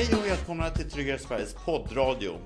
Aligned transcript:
Hej 0.00 0.18
och 0.18 0.26
välkomna 0.26 0.70
till 0.70 0.90
Tryggare 0.90 1.18
Sveriges 1.18 1.54
poddradio. 1.54 2.38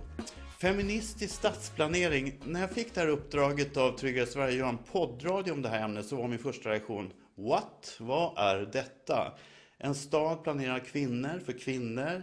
Feministisk 0.60 1.34
stadsplanering. 1.34 2.40
När 2.44 2.60
jag 2.60 2.70
fick 2.70 2.94
det 2.94 3.00
här 3.00 3.08
uppdraget 3.08 3.76
av 3.76 3.96
Tryggare 3.96 4.26
Sverige 4.26 4.52
att 4.52 4.58
göra 4.58 4.68
en 4.68 4.78
poddradio 4.92 5.52
om 5.52 5.62
det 5.62 5.68
här 5.68 5.84
ämnet 5.84 6.06
så 6.06 6.16
var 6.16 6.28
min 6.28 6.38
första 6.38 6.70
reaktion 6.70 7.12
What? 7.36 7.96
Vad 8.00 8.38
är 8.38 8.70
detta? 8.72 9.32
En 9.78 9.94
stad 9.94 10.42
planerar 10.42 10.78
kvinnor 10.78 11.42
för 11.46 11.52
kvinnor? 11.52 12.22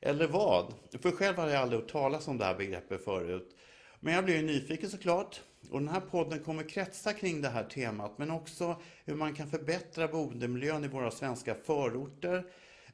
Eller 0.00 0.26
vad? 0.26 0.74
För 1.02 1.10
själv 1.10 1.36
hade 1.36 1.52
jag 1.52 1.62
aldrig 1.62 1.80
hört 1.80 1.90
talas 1.90 2.28
om 2.28 2.38
det 2.38 2.44
här 2.44 2.54
begreppet 2.54 3.04
förut. 3.04 3.56
Men 4.00 4.14
jag 4.14 4.24
blev 4.24 4.36
ju 4.36 4.42
nyfiken 4.42 4.90
såklart. 4.90 5.40
Och 5.70 5.80
den 5.80 5.88
här 5.88 6.00
podden 6.00 6.38
kommer 6.38 6.68
kretsa 6.68 7.12
kring 7.12 7.42
det 7.42 7.48
här 7.48 7.64
temat 7.64 8.18
men 8.18 8.30
också 8.30 8.76
hur 9.04 9.14
man 9.14 9.34
kan 9.34 9.50
förbättra 9.50 10.08
boendemiljön 10.08 10.84
i 10.84 10.88
våra 10.88 11.10
svenska 11.10 11.54
förorter 11.54 12.44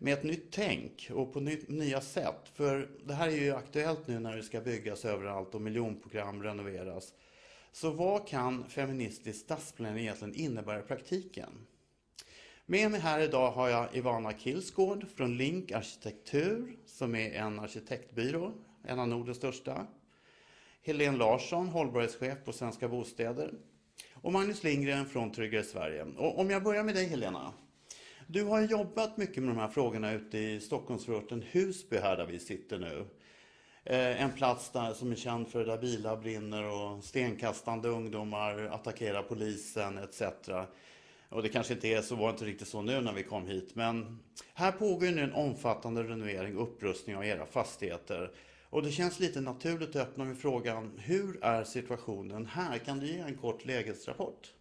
med 0.02 0.12
ett 0.12 0.24
nytt 0.24 0.52
tänk 0.52 1.10
och 1.14 1.32
på 1.32 1.40
ny, 1.40 1.58
nya 1.68 2.00
sätt. 2.00 2.48
För 2.54 2.88
det 3.04 3.14
här 3.14 3.28
är 3.28 3.36
ju 3.36 3.54
aktuellt 3.54 4.06
nu 4.06 4.18
när 4.18 4.36
det 4.36 4.42
ska 4.42 4.60
byggas 4.60 5.04
överallt 5.04 5.54
och 5.54 5.60
miljonprogram 5.60 6.42
renoveras. 6.42 7.14
Så 7.72 7.90
vad 7.90 8.28
kan 8.28 8.68
feministisk 8.68 9.40
stadsplanering 9.40 10.02
egentligen 10.02 10.34
innebära 10.34 10.78
i 10.78 10.82
praktiken? 10.82 11.66
Med 12.66 12.90
mig 12.90 13.00
här 13.00 13.20
idag 13.20 13.50
har 13.50 13.68
jag 13.68 13.96
Ivana 13.96 14.32
Kilsgård 14.32 15.06
från 15.16 15.36
Link 15.36 15.72
Arkitektur 15.72 16.76
som 16.86 17.14
är 17.14 17.30
en 17.32 17.58
arkitektbyrå, 17.58 18.52
en 18.84 18.98
av 18.98 19.08
Nordens 19.08 19.36
största. 19.36 19.86
Helene 20.82 21.18
Larsson, 21.18 21.68
hållbarhetschef 21.68 22.44
på 22.44 22.52
Svenska 22.52 22.88
Bostäder. 22.88 23.54
Och 24.12 24.32
Magnus 24.32 24.64
Lindgren 24.64 25.06
från 25.06 25.32
Tryggare 25.32 25.64
Sverige. 25.64 26.02
Och 26.02 26.38
om 26.38 26.50
jag 26.50 26.62
börjar 26.62 26.84
med 26.84 26.94
dig 26.94 27.06
Helena. 27.06 27.52
Du 28.32 28.44
har 28.44 28.60
jobbat 28.60 29.16
mycket 29.16 29.42
med 29.42 29.54
de 29.54 29.60
här 29.60 29.68
frågorna 29.68 30.12
ute 30.12 30.38
i 30.38 30.60
Stockholmsförorten 30.60 31.44
Husby 31.50 31.96
här 31.96 32.16
där 32.16 32.26
vi 32.26 32.38
sitter 32.38 32.78
nu. 32.78 33.06
Eh, 33.84 34.22
en 34.22 34.32
plats 34.32 34.70
där 34.70 34.92
som 34.92 35.12
är 35.12 35.16
känd 35.16 35.48
för 35.48 35.64
där 35.64 35.78
bilar 35.78 36.16
brinner 36.16 36.64
och 36.64 37.04
stenkastande 37.04 37.88
ungdomar 37.88 38.68
attackerar 38.72 39.22
polisen 39.22 39.98
etc. 39.98 40.22
Och 41.28 41.42
det 41.42 41.48
kanske 41.48 41.74
inte 41.74 41.88
är 41.88 42.02
så, 42.02 42.14
var 42.14 42.30
inte 42.30 42.44
riktigt 42.44 42.68
så 42.68 42.82
nu 42.82 43.00
när 43.00 43.12
vi 43.12 43.22
kom 43.22 43.46
hit. 43.46 43.74
Men 43.74 44.18
här 44.54 44.72
pågår 44.72 45.06
nu 45.06 45.22
en 45.22 45.32
omfattande 45.32 46.02
renovering 46.02 46.56
och 46.56 46.62
upprustning 46.62 47.16
av 47.16 47.24
era 47.24 47.46
fastigheter. 47.46 48.30
Och 48.70 48.82
det 48.82 48.90
känns 48.90 49.20
lite 49.20 49.40
naturligt 49.40 49.88
att 49.88 49.96
öppna 49.96 50.24
med 50.24 50.38
frågan, 50.38 50.92
hur 50.98 51.44
är 51.44 51.64
situationen 51.64 52.46
här? 52.46 52.78
Kan 52.78 52.98
du 52.98 53.06
ge 53.06 53.18
en 53.18 53.36
kort 53.36 53.64
lägesrapport? 53.64 54.52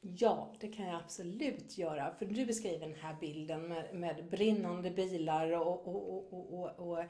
Ja, 0.00 0.54
det 0.60 0.68
kan 0.68 0.86
jag 0.86 1.00
absolut 1.00 1.78
göra. 1.78 2.14
För 2.18 2.26
du 2.26 2.46
beskriver 2.46 2.86
den 2.86 2.94
här 2.94 3.16
bilden 3.20 3.68
med, 3.68 3.94
med 3.94 4.28
brinnande 4.30 4.90
bilar 4.90 5.52
och, 5.52 5.88
och, 5.88 6.32
och, 6.54 6.78
och, 6.78 7.04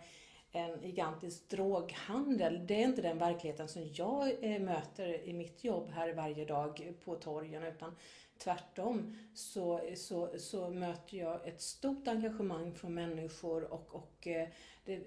en 0.52 0.82
gigantisk 0.82 1.48
droghandel. 1.48 2.66
Det 2.66 2.74
är 2.74 2.84
inte 2.84 3.02
den 3.02 3.18
verkligheten 3.18 3.68
som 3.68 3.88
jag 3.92 4.44
eh, 4.44 4.60
möter 4.60 5.28
i 5.28 5.32
mitt 5.32 5.64
jobb 5.64 5.90
här 5.90 6.12
varje 6.12 6.44
dag 6.44 6.92
på 7.04 7.14
torgen. 7.14 7.62
Utan 7.62 7.96
tvärtom 8.38 9.16
så, 9.34 9.80
så, 9.96 10.38
så 10.38 10.70
möter 10.70 11.16
jag 11.16 11.48
ett 11.48 11.60
stort 11.60 12.08
engagemang 12.08 12.74
från 12.74 12.94
människor 12.94 13.72
och, 13.72 13.94
och 13.94 14.26
eh, 14.26 14.48
det, 14.84 15.00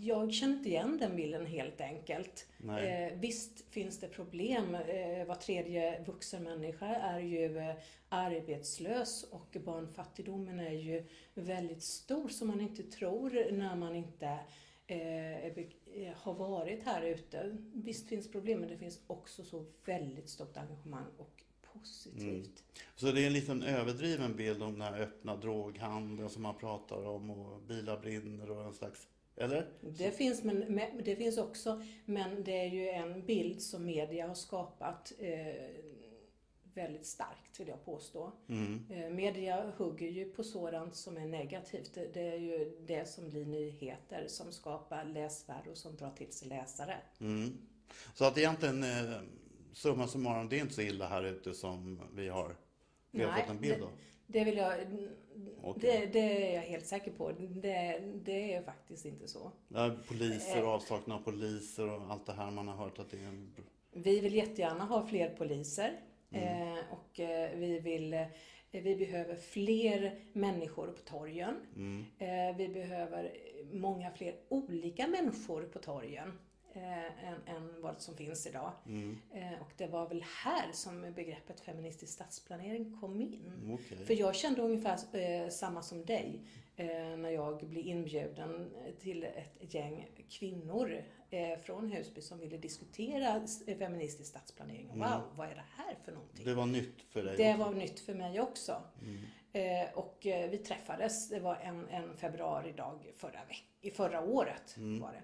jag 0.00 0.32
känner 0.32 0.54
inte 0.54 0.68
igen 0.68 0.98
den 1.00 1.16
bilden 1.16 1.46
helt 1.46 1.80
enkelt. 1.80 2.46
Eh, 2.68 3.18
visst 3.18 3.70
finns 3.70 4.00
det 4.00 4.08
problem. 4.08 4.74
Eh, 4.74 5.26
var 5.26 5.34
tredje 5.34 6.04
vuxen 6.04 6.42
människa 6.42 6.86
är 6.86 7.20
ju 7.20 7.58
eh, 7.58 7.74
arbetslös 8.08 9.22
och 9.30 9.56
barnfattigdomen 9.64 10.60
är 10.60 10.72
ju 10.72 11.04
väldigt 11.34 11.82
stor 11.82 12.28
som 12.28 12.48
man 12.48 12.60
inte 12.60 12.82
tror 12.82 13.52
när 13.52 13.76
man 13.76 13.96
inte 13.96 14.38
eh, 14.86 15.44
eh, 15.44 16.14
har 16.14 16.34
varit 16.34 16.82
här 16.84 17.02
ute. 17.02 17.56
Visst 17.72 18.08
finns 18.08 18.30
problem 18.30 18.60
men 18.60 18.68
det 18.68 18.78
finns 18.78 19.00
också 19.06 19.44
så 19.44 19.64
väldigt 19.84 20.28
stort 20.28 20.56
engagemang 20.56 21.06
och 21.18 21.42
positivt. 21.72 22.22
Mm. 22.22 22.46
Så 22.94 23.12
det 23.12 23.22
är 23.22 23.26
en 23.26 23.32
liten 23.32 23.62
överdriven 23.62 24.36
bild 24.36 24.62
om 24.62 24.72
den 24.72 24.82
här 24.82 25.00
öppna 25.00 25.36
droghandeln 25.36 26.30
som 26.30 26.42
man 26.42 26.58
pratar 26.58 27.06
om 27.06 27.30
och 27.30 27.62
bilar 27.62 28.00
brinner 28.00 28.50
och 28.50 28.64
en 28.64 28.74
slags 28.74 29.08
eller? 29.36 29.66
Det 29.80 30.10
finns, 30.10 30.44
men, 30.44 30.90
det 31.04 31.16
finns 31.16 31.38
också, 31.38 31.82
men 32.04 32.44
det 32.44 32.60
är 32.60 32.68
ju 32.68 32.88
en 32.88 33.26
bild 33.26 33.62
som 33.62 33.86
media 33.86 34.26
har 34.26 34.34
skapat 34.34 35.12
eh, 35.18 35.54
väldigt 36.74 37.06
starkt 37.06 37.60
vill 37.60 37.68
jag 37.68 37.84
påstå. 37.84 38.32
Mm. 38.48 38.86
Eh, 38.90 39.10
media 39.10 39.72
hugger 39.76 40.08
ju 40.08 40.24
på 40.24 40.44
sådant 40.44 40.96
som 40.96 41.16
är 41.16 41.26
negativt. 41.26 41.94
Det, 41.94 42.14
det, 42.14 42.20
är 42.20 42.38
ju 42.38 42.76
det 42.86 43.08
som 43.08 43.30
blir 43.30 43.44
nyheter 43.46 44.24
som 44.28 44.52
skapar 44.52 45.04
läsvärde 45.04 45.70
och 45.70 45.78
som 45.78 45.96
drar 45.96 46.10
till 46.10 46.32
sig 46.32 46.48
läsare. 46.48 46.96
Mm. 47.20 47.58
Så 48.14 48.24
att 48.24 48.38
egentligen, 48.38 48.82
eh, 48.82 49.20
summa 49.72 50.08
summarum, 50.08 50.48
det 50.48 50.56
är 50.56 50.60
inte 50.60 50.74
så 50.74 50.82
illa 50.82 51.08
här 51.08 51.24
ute 51.24 51.54
som 51.54 52.00
vi 52.14 52.28
har, 52.28 52.56
vi 53.10 53.24
har 53.24 53.40
fått 53.40 53.50
en 53.50 53.60
bild 53.60 53.82
av? 53.82 53.90
Det 54.26 54.44
vill 54.44 54.56
jag... 54.56 54.72
Okay. 55.62 55.90
Det, 55.90 56.06
det, 56.06 56.48
är 56.48 56.54
jag 56.54 56.62
helt 56.62 56.86
säker 56.86 57.10
på. 57.10 57.32
Det, 57.32 58.00
det 58.24 58.54
är 58.54 58.62
faktiskt 58.62 59.04
inte 59.04 59.28
så. 59.28 59.50
Poliser 60.08 60.62
och 60.62 60.68
eh. 60.68 60.74
avsaknad 60.74 61.18
av 61.18 61.22
poliser 61.22 61.90
och 61.90 62.02
allt 62.10 62.26
det 62.26 62.32
här 62.32 62.50
man 62.50 62.68
har 62.68 62.76
hört 62.76 62.98
att 62.98 63.10
det 63.10 63.16
är 63.16 63.26
en... 63.26 63.54
Vi 63.92 64.20
vill 64.20 64.34
jättegärna 64.34 64.84
ha 64.84 65.06
fler 65.06 65.28
poliser. 65.28 66.00
Mm. 66.30 66.72
Eh, 66.72 66.78
och 66.90 67.20
eh, 67.20 67.50
vi 67.58 67.80
vill... 67.80 68.26
Vi 68.70 68.96
behöver 68.96 69.36
fler 69.36 70.20
människor 70.32 70.86
på 70.86 71.02
torgen. 71.02 71.54
Mm. 71.76 72.04
Vi 72.56 72.68
behöver 72.68 73.32
många 73.72 74.10
fler 74.10 74.34
olika 74.48 75.06
människor 75.06 75.62
på 75.62 75.78
torgen 75.78 76.38
eh, 76.74 77.28
än, 77.28 77.56
än 77.56 77.82
vad 77.82 78.00
som 78.00 78.16
finns 78.16 78.46
idag. 78.46 78.72
Mm. 78.86 79.18
Eh, 79.32 79.60
och 79.60 79.72
det 79.76 79.86
var 79.86 80.08
väl 80.08 80.24
här 80.44 80.72
som 80.72 81.12
begreppet 81.16 81.60
feministisk 81.60 82.12
stadsplanering 82.12 82.98
kom 83.00 83.20
in. 83.20 83.72
Okay. 83.72 84.06
För 84.06 84.14
jag 84.14 84.34
kände 84.34 84.62
ungefär 84.62 84.98
eh, 85.12 85.48
samma 85.48 85.82
som 85.82 86.04
dig 86.04 86.40
eh, 86.76 86.86
när 87.16 87.30
jag 87.30 87.66
blev 87.66 87.86
inbjuden 87.86 88.70
till 89.00 89.24
ett 89.24 89.74
gäng 89.74 90.08
kvinnor 90.30 91.02
eh, 91.30 91.58
från 91.58 91.92
Husby 91.92 92.20
som 92.20 92.38
ville 92.38 92.56
diskutera 92.56 93.46
feministisk 93.78 94.30
stadsplanering. 94.30 94.90
Mm. 94.90 94.98
Wow, 94.98 95.22
vad 95.36 95.48
är 95.48 95.54
det 95.54 95.64
här 95.76 95.96
för 96.04 96.12
någonting? 96.12 96.44
Det 96.44 96.54
var 96.54 96.66
nytt 96.66 97.02
för 97.08 97.22
dig? 97.22 97.36
Det 97.36 97.50
också. 97.54 97.64
var 97.64 97.74
nytt 97.74 98.00
för 98.00 98.14
mig 98.14 98.40
också. 98.40 98.82
Mm. 99.02 99.18
Eh, 99.52 99.98
och 99.98 100.18
vi 100.22 100.58
träffades, 100.58 101.28
det 101.28 101.40
var 101.40 101.56
en, 101.56 101.88
en 101.88 102.16
februaridag 102.16 103.12
förra, 103.16 103.40
förra 103.94 104.20
året. 104.20 104.76
Mm. 104.76 105.00
Var 105.00 105.12
det. 105.12 105.22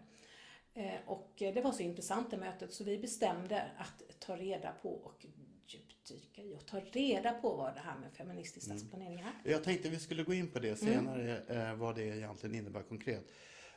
Eh, 0.74 1.00
och 1.06 1.32
det 1.36 1.60
var 1.64 1.72
så 1.72 1.82
intressant 1.82 2.30
det 2.30 2.36
mötet 2.36 2.72
så 2.72 2.84
vi 2.84 2.98
bestämde 2.98 3.62
att 3.78 4.20
ta 4.20 4.36
reda 4.36 4.72
på 4.82 4.94
och 4.94 5.26
djupdyka 5.66 6.42
i 6.42 6.54
och 6.54 6.66
ta 6.66 6.80
reda 6.80 7.32
på 7.32 7.56
vad 7.56 7.74
det 7.74 7.80
här 7.80 7.98
med 7.98 8.12
feministisk 8.12 8.66
mm. 8.66 8.78
stadsplanering 8.78 9.20
är. 9.20 9.50
Jag 9.50 9.64
tänkte 9.64 9.88
vi 9.88 9.98
skulle 9.98 10.22
gå 10.22 10.34
in 10.34 10.50
på 10.50 10.58
det 10.58 10.76
senare, 10.76 11.36
mm. 11.38 11.78
vad 11.78 11.94
det 11.94 12.02
egentligen 12.02 12.54
innebär 12.54 12.82
konkret. 12.82 13.24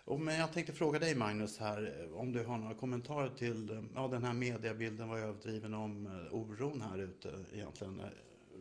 Men 0.05 0.35
jag 0.35 0.53
tänkte 0.53 0.73
fråga 0.73 0.99
dig 0.99 1.15
Magnus 1.15 1.57
här, 1.59 2.09
om 2.15 2.31
du 2.31 2.43
har 2.43 2.57
några 2.57 2.75
kommentarer 2.75 3.29
till 3.29 3.89
ja, 3.95 4.07
den 4.07 4.23
här 4.23 4.33
mediebilden 4.33 5.09
var 5.09 5.17
överdriven 5.17 5.73
om 5.73 6.27
oron 6.31 6.81
här 6.81 6.97
ute 6.97 7.45
egentligen, 7.53 8.01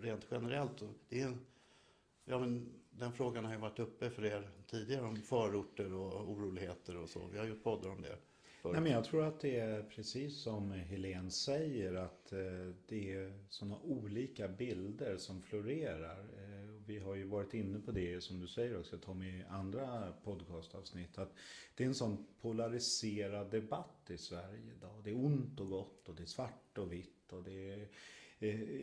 rent 0.02 0.26
generellt. 0.30 0.82
Det 1.08 1.20
är, 1.20 1.36
ja, 2.24 2.38
men 2.38 2.81
den 2.98 3.12
frågan 3.12 3.44
har 3.44 3.52
ju 3.52 3.58
varit 3.58 3.78
uppe 3.78 4.10
för 4.10 4.24
er 4.24 4.50
tidigare 4.66 5.06
om 5.06 5.16
förorter 5.16 5.92
och 5.94 6.30
oroligheter 6.30 6.96
och 6.96 7.08
så. 7.08 7.26
Vi 7.32 7.38
har 7.38 7.46
gjort 7.46 7.62
poddar 7.62 7.90
om 7.90 8.02
det. 8.02 8.16
Nej, 8.64 8.80
men 8.80 8.92
jag 8.92 9.04
tror 9.04 9.24
att 9.24 9.40
det 9.40 9.58
är 9.58 9.82
precis 9.82 10.42
som 10.42 10.70
Helene 10.70 11.30
säger 11.30 11.94
att 11.94 12.32
eh, 12.32 12.38
det 12.86 13.12
är 13.12 13.32
sådana 13.48 13.78
olika 13.78 14.48
bilder 14.48 15.16
som 15.16 15.42
florerar. 15.42 16.18
Eh, 16.18 16.62
vi 16.86 16.98
har 16.98 17.14
ju 17.14 17.24
varit 17.24 17.54
inne 17.54 17.78
på 17.78 17.92
det 17.92 18.20
som 18.20 18.40
du 18.40 18.48
säger 18.48 18.78
också 18.78 18.98
Tommy 18.98 19.26
i 19.26 19.44
andra 19.48 20.12
podcastavsnitt. 20.24 21.18
Att 21.18 21.34
det 21.74 21.84
är 21.84 21.88
en 21.88 21.94
sån 21.94 22.26
polariserad 22.40 23.50
debatt 23.50 24.10
i 24.10 24.18
Sverige 24.18 24.72
idag. 24.76 25.04
Det 25.04 25.10
är 25.10 25.24
ont 25.24 25.60
och 25.60 25.68
gott 25.68 26.08
och 26.08 26.14
det 26.14 26.22
är 26.22 26.26
svart 26.26 26.78
och 26.78 26.92
vitt 26.92 27.32
och 27.32 27.42
det 27.42 27.72
är 27.72 27.88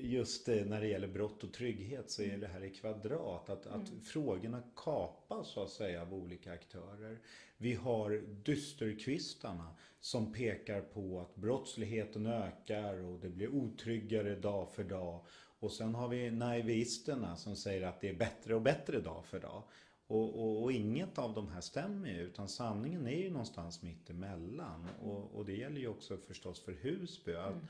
just 0.01 0.47
när 0.47 0.81
det 0.81 0.87
gäller 0.87 1.07
brott 1.07 1.43
och 1.43 1.53
trygghet 1.53 2.11
så 2.11 2.21
är 2.21 2.37
det 2.37 2.47
här 2.47 2.63
i 2.63 2.69
kvadrat. 2.69 3.49
Att, 3.49 3.67
att 3.67 3.89
mm. 3.89 4.01
frågorna 4.01 4.63
kapas 4.75 5.47
så 5.47 5.63
att 5.63 5.69
säga 5.69 6.01
av 6.01 6.13
olika 6.13 6.53
aktörer. 6.53 7.19
Vi 7.57 7.73
har 7.73 8.23
dysterkvistarna 8.43 9.75
som 9.99 10.33
pekar 10.33 10.81
på 10.81 11.19
att 11.19 11.35
brottsligheten 11.35 12.25
ökar 12.25 13.03
och 13.03 13.19
det 13.19 13.29
blir 13.29 13.55
otryggare 13.55 14.35
dag 14.35 14.71
för 14.71 14.83
dag. 14.83 15.25
Och 15.59 15.71
sen 15.71 15.95
har 15.95 16.07
vi 16.07 16.31
naivisterna 16.31 17.35
som 17.35 17.55
säger 17.55 17.87
att 17.87 18.01
det 18.01 18.09
är 18.09 18.15
bättre 18.15 18.55
och 18.55 18.61
bättre 18.61 18.99
dag 18.99 19.25
för 19.25 19.39
dag. 19.39 19.63
Och, 20.07 20.39
och, 20.39 20.63
och, 20.63 20.71
inget 20.71 21.17
av 21.17 21.33
de 21.33 21.47
här 21.47 21.61
stämmer 21.61 22.09
ju 22.09 22.21
utan 22.21 22.47
sanningen 22.47 23.07
är 23.07 23.17
ju 23.17 23.29
någonstans 23.29 23.81
mitt 23.81 24.09
emellan. 24.09 24.87
Och, 25.01 25.35
och 25.35 25.45
det 25.45 25.55
gäller 25.55 25.79
ju 25.79 25.87
också 25.87 26.17
förstås 26.17 26.59
för 26.59 26.71
Husby. 26.71 27.33
Att, 27.33 27.51
mm 27.51 27.67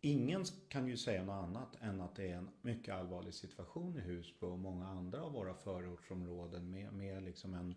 ingen 0.00 0.44
kan 0.68 0.88
ju 0.88 0.96
säga 0.96 1.24
något 1.24 1.48
annat 1.48 1.76
än 1.80 2.00
att 2.00 2.14
det 2.14 2.28
är 2.28 2.36
en 2.36 2.50
mycket 2.62 2.94
allvarlig 2.94 3.34
situation 3.34 3.98
i 3.98 4.00
Husby 4.00 4.46
och 4.46 4.58
många 4.58 4.86
andra 4.86 5.22
av 5.22 5.32
våra 5.32 5.54
förortsområden 5.54 6.70
med, 6.70 6.92
med 6.92 7.22
liksom 7.22 7.54
en 7.54 7.74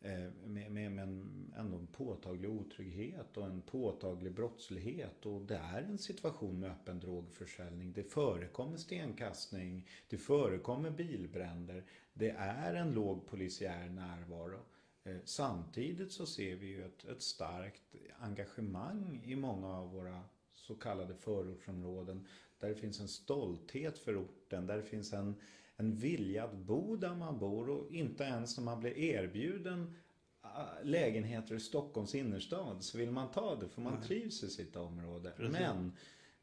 eh, 0.00 0.30
med, 0.46 0.72
med, 0.72 0.92
med 0.92 1.02
en, 1.02 1.52
ändå 1.56 1.76
en 1.76 1.86
påtaglig 1.86 2.50
otrygghet 2.50 3.36
och 3.36 3.46
en 3.46 3.62
påtaglig 3.62 4.34
brottslighet. 4.34 5.26
Och 5.26 5.42
det 5.42 5.56
är 5.56 5.82
en 5.82 5.98
situation 5.98 6.60
med 6.60 6.70
öppen 6.70 7.00
drogförsäljning. 7.00 7.92
Det 7.92 8.02
förekommer 8.02 8.76
stenkastning, 8.76 9.88
det 10.08 10.18
förekommer 10.18 10.90
bilbränder. 10.90 11.84
Det 12.14 12.30
är 12.30 12.74
en 12.74 12.92
låg 12.92 13.26
polisiär 13.26 13.88
närvaro. 13.88 14.60
Eh, 15.04 15.16
samtidigt 15.24 16.12
så 16.12 16.26
ser 16.26 16.56
vi 16.56 16.66
ju 16.66 16.84
ett, 16.84 17.04
ett 17.04 17.22
starkt 17.22 17.94
engagemang 18.18 19.22
i 19.24 19.36
många 19.36 19.68
av 19.68 19.92
våra 19.92 20.22
så 20.62 20.74
kallade 20.74 21.14
förortsområden. 21.14 22.26
Där 22.60 22.68
det 22.68 22.74
finns 22.74 23.00
en 23.00 23.08
stolthet 23.08 23.98
för 23.98 24.22
orten, 24.22 24.66
där 24.66 24.76
det 24.76 24.82
finns 24.82 25.12
en, 25.12 25.34
en 25.76 25.96
vilja 25.96 26.44
att 26.44 26.54
bo 26.54 26.96
där 26.96 27.14
man 27.14 27.38
bor 27.38 27.70
och 27.70 27.92
inte 27.92 28.24
ens 28.24 28.56
när 28.56 28.64
man 28.64 28.80
blir 28.80 28.98
erbjuden 28.98 29.94
äh, 30.42 30.84
lägenheter 30.84 31.54
i 31.54 31.60
Stockholms 31.60 32.14
innerstad 32.14 32.84
så 32.84 32.98
vill 32.98 33.10
man 33.10 33.30
ta 33.30 33.56
det 33.56 33.68
för 33.68 33.82
man 33.82 33.94
Nej. 33.94 34.08
trivs 34.08 34.42
i 34.42 34.50
sitt 34.50 34.76
område. 34.76 35.32
Men, 35.38 35.92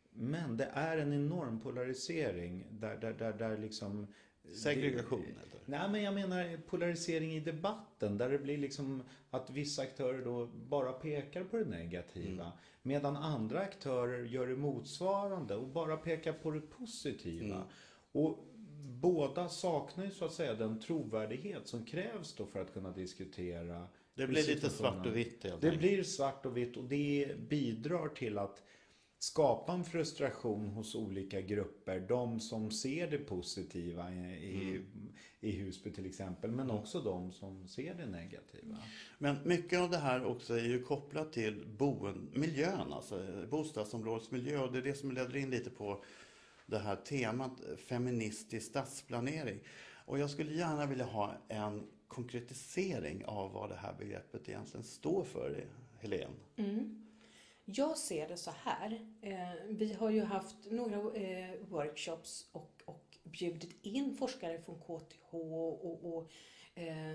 men 0.10 0.58
det 0.58 0.70
är 0.74 0.98
en 0.98 1.14
enorm 1.14 1.60
polarisering 1.60 2.66
där, 2.72 2.98
där, 2.98 3.14
där, 3.14 3.34
där 3.34 3.58
liksom 3.58 4.08
Segregation? 4.54 5.20
eller? 5.22 5.60
Nej, 5.66 5.90
men 5.92 6.04
jag 6.04 6.14
menar 6.14 6.58
polarisering 6.68 7.32
i 7.32 7.40
debatten 7.40 8.18
där 8.18 8.30
det 8.30 8.40
blir 8.40 8.58
liksom 8.58 9.04
att 9.30 9.50
vissa 9.50 9.82
aktörer 9.82 10.26
då 10.26 10.46
bara 10.46 10.92
pekar 10.92 11.44
på 11.44 11.58
det 11.58 11.66
negativa. 11.66 12.44
Mm. 12.44 12.58
Medan 12.82 13.18
andra 13.18 13.60
aktörer 13.60 14.24
gör 14.24 14.48
det 14.48 14.56
motsvarande 14.56 15.56
och 15.56 15.68
bara 15.68 15.98
pekar 15.98 16.34
på 16.34 16.52
det 16.52 16.62
positiva. 16.62 17.56
Mm. 17.56 17.68
Och 18.12 18.46
båda 19.02 19.50
saknar 19.50 20.06
ju 20.06 20.12
så 20.12 20.26
att 20.26 20.34
säga 20.34 20.54
den 20.54 20.80
trovärdighet 20.80 21.68
som 21.68 21.86
krävs 21.86 22.34
då 22.36 22.46
för 22.46 22.62
att 22.62 22.74
kunna 22.74 22.92
diskutera. 22.92 23.88
Det 24.16 24.28
blir 24.28 24.48
lite 24.48 24.70
svart 24.70 25.06
och 25.06 25.16
vitt 25.16 25.44
helt 25.44 25.62
Det 25.62 25.72
blir 25.72 26.04
svart 26.04 26.46
och 26.46 26.58
vitt 26.58 26.78
och 26.78 26.84
det 26.84 27.36
bidrar 27.50 28.08
till 28.08 28.38
att 28.38 28.64
skapa 29.20 29.74
en 29.74 29.84
frustration 29.84 30.68
hos 30.68 30.96
olika 30.96 31.42
grupper. 31.42 32.00
De 32.00 32.40
som 32.40 32.72
ser 32.72 33.12
det 33.12 33.18
positiva 33.18 34.12
i, 34.12 34.76
mm. 34.76 34.86
i 35.40 35.52
Husby 35.52 35.94
till 35.94 36.06
exempel, 36.06 36.52
men 36.52 36.72
också 36.72 37.02
de 37.02 37.32
som 37.32 37.68
ser 37.68 37.94
det 37.94 38.06
negativa. 38.06 38.78
Men 39.18 39.38
mycket 39.44 39.80
av 39.80 39.90
det 39.90 39.98
här 39.98 40.26
också 40.26 40.54
är 40.54 40.66
ju 40.66 40.84
kopplat 40.84 41.34
till 41.34 41.66
boende, 41.78 42.40
miljön, 42.40 42.94
alltså 42.94 43.46
bostadsområdesmiljö. 43.50 44.60
Och 44.60 44.72
det 44.72 44.78
är 44.78 44.84
det 44.84 44.96
som 44.96 45.12
leder 45.12 45.38
in 45.38 45.50
lite 45.50 45.70
på 45.70 46.04
det 46.66 46.80
här 46.80 46.96
temat 46.96 47.62
feministisk 47.88 48.68
stadsplanering. 48.68 49.60
Och 50.06 50.20
jag 50.20 50.30
skulle 50.30 50.54
gärna 50.54 50.86
vilja 50.86 51.06
ha 51.06 51.34
en 51.48 51.88
konkretisering 52.08 53.26
av 53.26 53.52
vad 53.52 53.70
det 53.70 53.76
här 53.76 53.94
begreppet 54.00 54.50
egentligen 54.50 54.84
står 54.84 55.24
för, 55.24 55.66
Helene. 56.00 56.36
Mm. 56.56 57.09
Jag 57.72 57.98
ser 57.98 58.28
det 58.28 58.38
så 58.38 58.52
här. 58.64 59.08
Eh, 59.22 59.54
vi 59.68 59.94
har 59.94 60.10
ju 60.10 60.24
haft 60.24 60.72
några 60.72 60.96
eh, 61.20 61.56
workshops 61.68 62.50
och, 62.52 62.82
och 62.86 63.18
bjudit 63.24 63.86
in 63.86 64.16
forskare 64.18 64.62
från 64.62 64.80
KTH 64.80 65.34
och, 65.34 66.16
och 66.16 66.32
eh, 66.76 67.12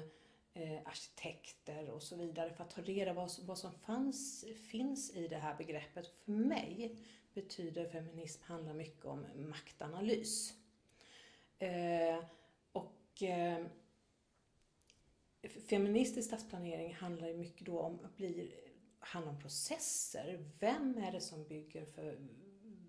eh, 0.54 0.78
arkitekter 0.84 1.90
och 1.90 2.02
så 2.02 2.16
vidare 2.16 2.52
för 2.52 2.64
att 2.64 2.70
ta 2.70 2.82
reda 2.82 3.14
på 3.14 3.20
vad, 3.20 3.30
vad 3.46 3.58
som 3.58 3.72
fanns, 3.72 4.44
finns 4.70 5.16
i 5.16 5.28
det 5.28 5.36
här 5.36 5.56
begreppet. 5.56 6.06
För 6.06 6.32
mig 6.32 6.96
betyder 7.34 7.88
feminism 7.88 8.42
handlar 8.44 8.74
mycket 8.74 9.04
om 9.04 9.26
maktanalys. 9.36 10.54
och 12.72 13.22
feministisk 15.68 16.28
stadsplanering 16.28 16.94
handlar 16.94 17.32
mycket 17.32 17.66
då 17.66 17.80
om 17.80 17.98
att 18.04 18.16
bli 18.16 18.54
handlar 19.06 19.32
om 19.32 19.40
processer. 19.40 20.44
Vem 20.60 20.98
är 20.98 21.12
det 21.12 21.20
som 21.20 21.44
bygger 21.44 21.84
för 21.84 22.18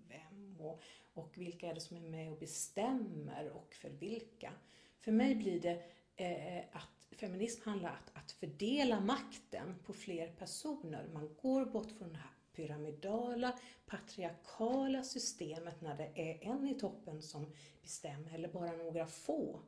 vem? 0.08 0.60
Och, 0.60 0.82
och 1.14 1.38
vilka 1.38 1.70
är 1.70 1.74
det 1.74 1.80
som 1.80 1.96
är 1.96 2.00
med 2.00 2.32
och 2.32 2.38
bestämmer 2.38 3.50
och 3.50 3.74
för 3.74 3.90
vilka? 3.90 4.52
För 5.00 5.12
mig 5.12 5.34
blir 5.34 5.60
det 5.60 5.82
eh, 6.16 6.64
att 6.72 7.18
feminism 7.18 7.62
handlar 7.64 7.90
om 7.90 7.96
att, 7.96 8.22
att 8.22 8.32
fördela 8.32 9.00
makten 9.00 9.74
på 9.84 9.92
fler 9.92 10.28
personer. 10.28 11.08
Man 11.12 11.36
går 11.42 11.64
bort 11.64 11.92
från 11.98 12.12
det 12.12 12.18
här 12.18 12.30
pyramidala, 12.56 13.58
patriarkala 13.86 15.02
systemet 15.02 15.80
när 15.80 15.96
det 15.96 16.10
är 16.14 16.52
en 16.52 16.68
i 16.68 16.74
toppen 16.74 17.22
som 17.22 17.52
bestämmer, 17.82 18.34
eller 18.34 18.48
bara 18.48 18.72
några 18.72 19.06
få, 19.06 19.60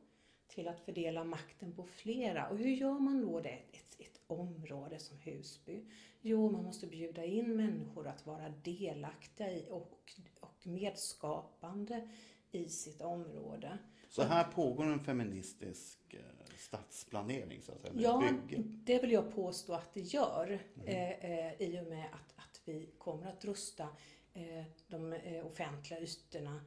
till 0.49 0.67
att 0.67 0.79
fördela 0.79 1.23
makten 1.23 1.75
på 1.75 1.83
flera. 1.83 2.49
Och 2.49 2.57
hur 2.57 2.69
gör 2.69 2.99
man 2.99 3.21
då 3.21 3.39
det? 3.39 3.59
Ett, 3.71 3.95
ett 3.99 4.21
område 4.27 4.99
som 4.99 5.17
Husby? 5.17 5.85
Jo, 6.21 6.49
man 6.49 6.63
måste 6.63 6.87
bjuda 6.87 7.25
in 7.25 7.55
människor 7.55 8.07
att 8.07 8.25
vara 8.25 8.49
delaktiga 8.49 9.51
i 9.51 9.65
och, 9.69 10.11
och 10.39 10.67
medskapande 10.67 12.09
i 12.51 12.69
sitt 12.69 13.01
område. 13.01 13.77
Så 14.09 14.23
här 14.23 14.43
pågår 14.43 14.85
en 14.85 14.99
feministisk 14.99 16.13
eh, 16.13 16.19
stadsplanering 16.57 17.61
så 17.61 17.71
att 17.71 17.81
säga? 17.81 17.93
Ja, 17.95 18.23
bygge. 18.47 18.63
det 18.65 19.01
vill 19.01 19.11
jag 19.11 19.35
påstå 19.35 19.73
att 19.73 19.93
det 19.93 20.01
gör 20.01 20.59
mm. 20.75 20.87
eh, 20.87 21.31
eh, 21.31 21.61
i 21.61 21.79
och 21.81 21.87
med 21.87 22.05
att, 22.05 22.33
att 22.35 22.61
vi 22.65 22.89
kommer 22.97 23.27
att 23.27 23.45
rusta 23.45 23.87
eh, 24.33 24.63
de 24.87 25.13
eh, 25.13 25.45
offentliga 25.45 25.99
ytorna 25.99 26.61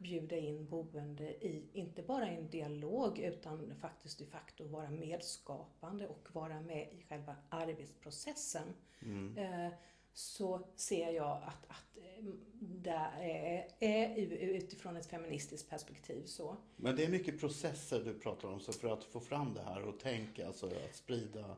bjuda 0.00 0.36
in 0.36 0.66
boende 0.66 1.46
i, 1.46 1.68
inte 1.72 2.02
bara 2.02 2.32
i 2.32 2.36
en 2.36 2.50
dialog 2.50 3.18
utan 3.18 3.74
faktiskt 3.80 4.18
de 4.18 4.26
facto 4.26 4.64
vara 4.64 4.90
medskapande 4.90 6.08
och 6.08 6.28
vara 6.32 6.60
med 6.60 6.88
i 6.92 7.02
själva 7.08 7.36
arbetsprocessen. 7.48 8.74
Mm. 9.02 9.38
Eh, 9.38 9.72
så 10.12 10.68
ser 10.76 11.12
jag 11.12 11.42
att, 11.42 11.66
att 11.68 11.96
eh, 11.96 12.24
det 12.60 13.10
är, 13.20 13.66
är 13.80 14.16
utifrån 14.56 14.96
ett 14.96 15.06
feministiskt 15.06 15.70
perspektiv 15.70 16.24
så. 16.26 16.56
Men 16.76 16.96
det 16.96 17.04
är 17.04 17.08
mycket 17.08 17.40
processer 17.40 18.04
du 18.04 18.14
pratar 18.14 18.48
om 18.48 18.60
så 18.60 18.72
för 18.72 18.92
att 18.92 19.04
få 19.04 19.20
fram 19.20 19.54
det 19.54 19.62
här 19.62 19.82
och 19.82 20.00
tänka, 20.00 20.46
alltså 20.46 20.66
att 20.66 20.96
sprida 20.96 21.56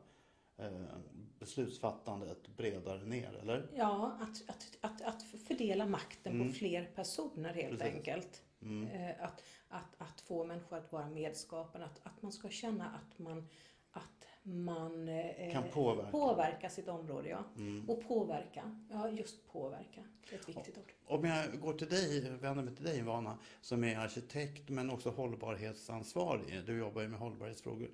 beslutsfattandet 1.38 2.49
bredare 2.57 3.04
ner, 3.04 3.38
eller? 3.42 3.69
Ja, 3.76 4.19
att, 4.21 4.50
att, 4.50 4.78
att, 4.81 5.02
att 5.02 5.23
fördela 5.23 5.87
makten 5.87 6.33
mm. 6.33 6.49
på 6.49 6.54
fler 6.54 6.85
personer 6.95 7.54
helt 7.54 7.78
Precis. 7.78 7.95
enkelt. 7.97 8.42
Mm. 8.62 8.88
Eh, 8.88 9.25
att, 9.25 9.42
att, 9.69 9.95
att 9.99 10.21
få 10.21 10.45
människor 10.45 10.76
att 10.76 10.92
vara 10.92 11.09
medskapande, 11.09 11.87
att, 11.87 12.00
att 12.02 12.23
man 12.23 12.33
ska 12.33 12.49
känna 12.49 12.85
att 12.90 13.19
man, 13.19 13.49
att 13.92 14.26
man 14.42 15.09
eh, 15.09 15.52
kan 15.52 15.62
påverka. 15.73 16.11
påverka 16.11 16.71
sitt 16.71 16.88
område. 16.88 17.28
Ja. 17.28 17.45
Mm. 17.57 17.90
Och 17.90 18.09
påverka, 18.09 18.85
ja 18.90 19.09
just 19.09 19.52
påverka, 19.52 20.04
det 20.31 20.37
är 20.37 20.40
ett 20.40 20.49
viktigt 20.49 20.78
ord. 20.78 20.92
Om 21.07 21.25
jag 21.25 21.61
går 21.61 21.73
till 21.73 21.88
dig, 21.88 22.31
vänder 22.31 22.62
mig 22.62 22.75
till 22.76 22.85
dig 22.85 22.99
Ivana, 22.99 23.38
som 23.61 23.85
är 23.85 23.97
arkitekt 23.97 24.69
men 24.69 24.90
också 24.90 25.11
hållbarhetsansvarig. 25.11 26.62
Du 26.66 26.78
jobbar 26.78 27.02
ju 27.02 27.09
med 27.09 27.21
hållbarhetsfrågor. 27.21 27.90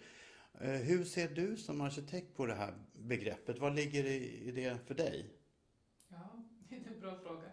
Eh, 0.61 0.71
hur 0.71 1.05
ser 1.05 1.29
du 1.29 1.57
som 1.57 1.81
arkitekt 1.81 2.37
på 2.37 2.47
det 2.47 2.55
här 2.55 2.75
begreppet? 2.93 3.59
Vad 3.59 3.75
ligger 3.75 4.05
i 4.05 4.50
det 4.50 4.87
för 4.87 4.95
dig? 4.95 5.35
Ja, 6.09 6.45
det 6.69 6.77
är 6.77 6.95
en 6.95 7.00
bra 7.00 7.19
fråga. 7.19 7.50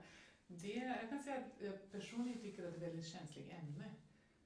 Det, 0.48 0.98
jag 1.02 1.10
kan 1.10 1.24
säga 1.24 1.38
att 1.38 1.62
jag 1.62 1.92
personligen 1.92 2.42
tycker 2.42 2.68
att 2.68 2.74
det 2.74 2.78
är 2.78 2.82
ett 2.82 2.90
väldigt 2.90 3.08
känsligt 3.08 3.50
ämne. 3.50 3.94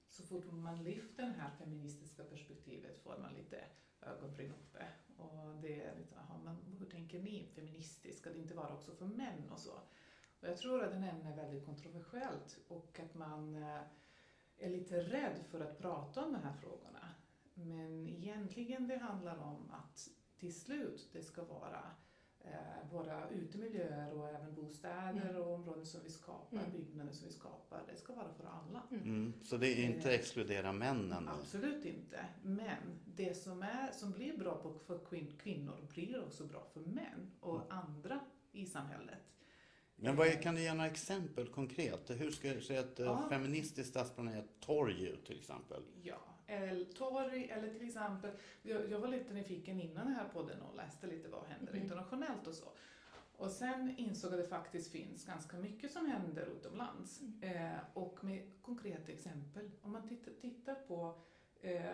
Så 0.08 0.24
fort 0.24 0.52
man 0.52 0.84
lyfter 0.84 1.24
det 1.24 1.36
här 1.40 1.52
feministiska 1.60 2.24
perspektivet 2.24 3.04
får 3.04 3.18
man 3.18 3.34
lite 3.34 3.64
ögonbryn 4.02 4.52
uppe. 4.52 4.86
Och 5.18 5.56
det 5.62 5.82
är 5.84 5.96
lite, 5.98 6.16
aha, 6.20 6.42
men 6.44 6.56
hur 6.80 6.86
tänker 6.86 7.20
ni 7.20 7.48
feministiskt? 7.56 8.20
Ska 8.22 8.30
det 8.30 8.38
inte 8.40 8.54
vara 8.54 8.74
också 8.74 8.92
för 8.96 9.06
män 9.06 9.50
och 9.52 9.60
så? 9.60 9.74
Och 10.40 10.48
jag 10.48 10.58
tror 10.58 10.84
att 10.84 10.92
den 10.92 11.04
ämnet 11.04 11.26
är 11.26 11.36
väldigt 11.36 11.66
kontroversiellt 11.66 12.60
och 12.68 13.00
att 13.00 13.16
man 13.16 13.56
eh, 13.56 13.82
är 14.58 14.70
lite 14.70 15.04
rädd 15.04 15.44
för 15.50 15.60
att 15.60 15.78
prata 15.78 16.26
om 16.26 16.34
de 16.34 16.44
här 16.44 16.54
frågorna. 16.54 17.09
Men 17.66 18.08
egentligen 18.08 18.88
det 18.88 18.98
handlar 18.98 19.38
om 19.38 19.72
att 19.72 20.10
till 20.38 20.60
slut 20.60 21.10
det 21.14 21.24
ska 21.24 21.44
vara 21.44 21.82
eh, 22.40 22.92
våra 22.92 23.30
utemiljöer 23.30 24.14
och 24.14 24.30
även 24.30 24.56
bostäder 24.56 25.30
mm. 25.30 25.42
och 25.42 25.54
områden 25.54 25.86
som 25.86 26.02
vi 26.04 26.10
skapar, 26.10 26.58
mm. 26.58 26.72
byggnader 26.72 27.12
som 27.12 27.28
vi 27.28 27.34
skapar, 27.34 27.84
det 27.92 27.98
ska 27.98 28.14
vara 28.14 28.34
för 28.34 28.46
alla. 28.46 28.84
Mm. 28.92 29.04
mm. 29.04 29.34
Så 29.44 29.58
det 29.58 29.68
är 29.68 29.86
inte 29.86 30.10
eh, 30.10 30.20
exkludera 30.20 30.72
männen? 30.72 31.28
Absolut 31.28 31.86
inte. 31.86 32.26
Men 32.44 33.00
det 33.06 33.38
som, 33.38 33.62
är, 33.62 33.92
som 33.92 34.12
blir 34.12 34.38
bra 34.38 34.56
på, 34.56 34.74
för 34.74 35.00
kvinnor 35.38 35.88
blir 35.94 36.24
också 36.24 36.46
bra 36.46 36.68
för 36.74 36.82
män 36.82 37.32
och 37.40 37.56
mm. 37.56 37.68
andra 37.70 38.20
i 38.52 38.66
samhället. 38.66 39.20
Men 39.96 40.16
vad 40.16 40.28
är, 40.28 40.42
kan 40.42 40.56
du 40.56 40.62
ge 40.62 40.74
några 40.74 40.90
exempel 40.90 41.48
konkret? 41.48 42.10
Hur 42.10 42.32
säga 42.62 42.80
att 42.80 43.00
eh, 43.00 43.06
ja. 43.06 43.30
feministiskt 43.30 43.90
stadsplan 43.90 44.28
torg 44.60 45.18
till 45.26 45.40
exempel? 45.40 45.84
Ja, 46.04 46.20
eller 46.50 46.86
torg 46.86 47.50
eller 47.50 47.74
till 47.74 47.88
exempel, 47.88 48.32
jag, 48.62 48.92
jag 48.92 49.00
var 49.00 49.08
lite 49.08 49.34
nyfiken 49.34 49.82
innan 49.82 50.06
den 50.06 50.16
här 50.16 50.30
podden 50.30 50.62
och 50.62 50.76
läste 50.76 51.08
lite 51.08 51.30
vad 51.30 51.44
händer 51.44 51.74
mm. 51.74 51.84
internationellt 51.84 52.48
och 52.48 52.54
så. 52.54 52.66
Och 53.40 53.52
sen 53.52 53.96
insåg 53.98 54.34
jag 54.34 54.40
att 54.40 54.46
det 54.46 54.50
faktiskt 54.50 54.92
finns 54.92 55.26
ganska 55.26 55.58
mycket 55.58 55.92
som 55.92 56.06
händer 56.06 56.46
utomlands. 56.46 57.22
Mm. 57.22 57.44
Eh, 57.44 57.80
och 57.94 58.24
med 58.24 58.52
konkreta 58.62 59.12
exempel. 59.12 59.72
Om 59.82 59.92
man 59.92 60.08
tittar, 60.08 60.32
tittar 60.32 60.76
på 60.76 61.22
eh, 61.62 61.86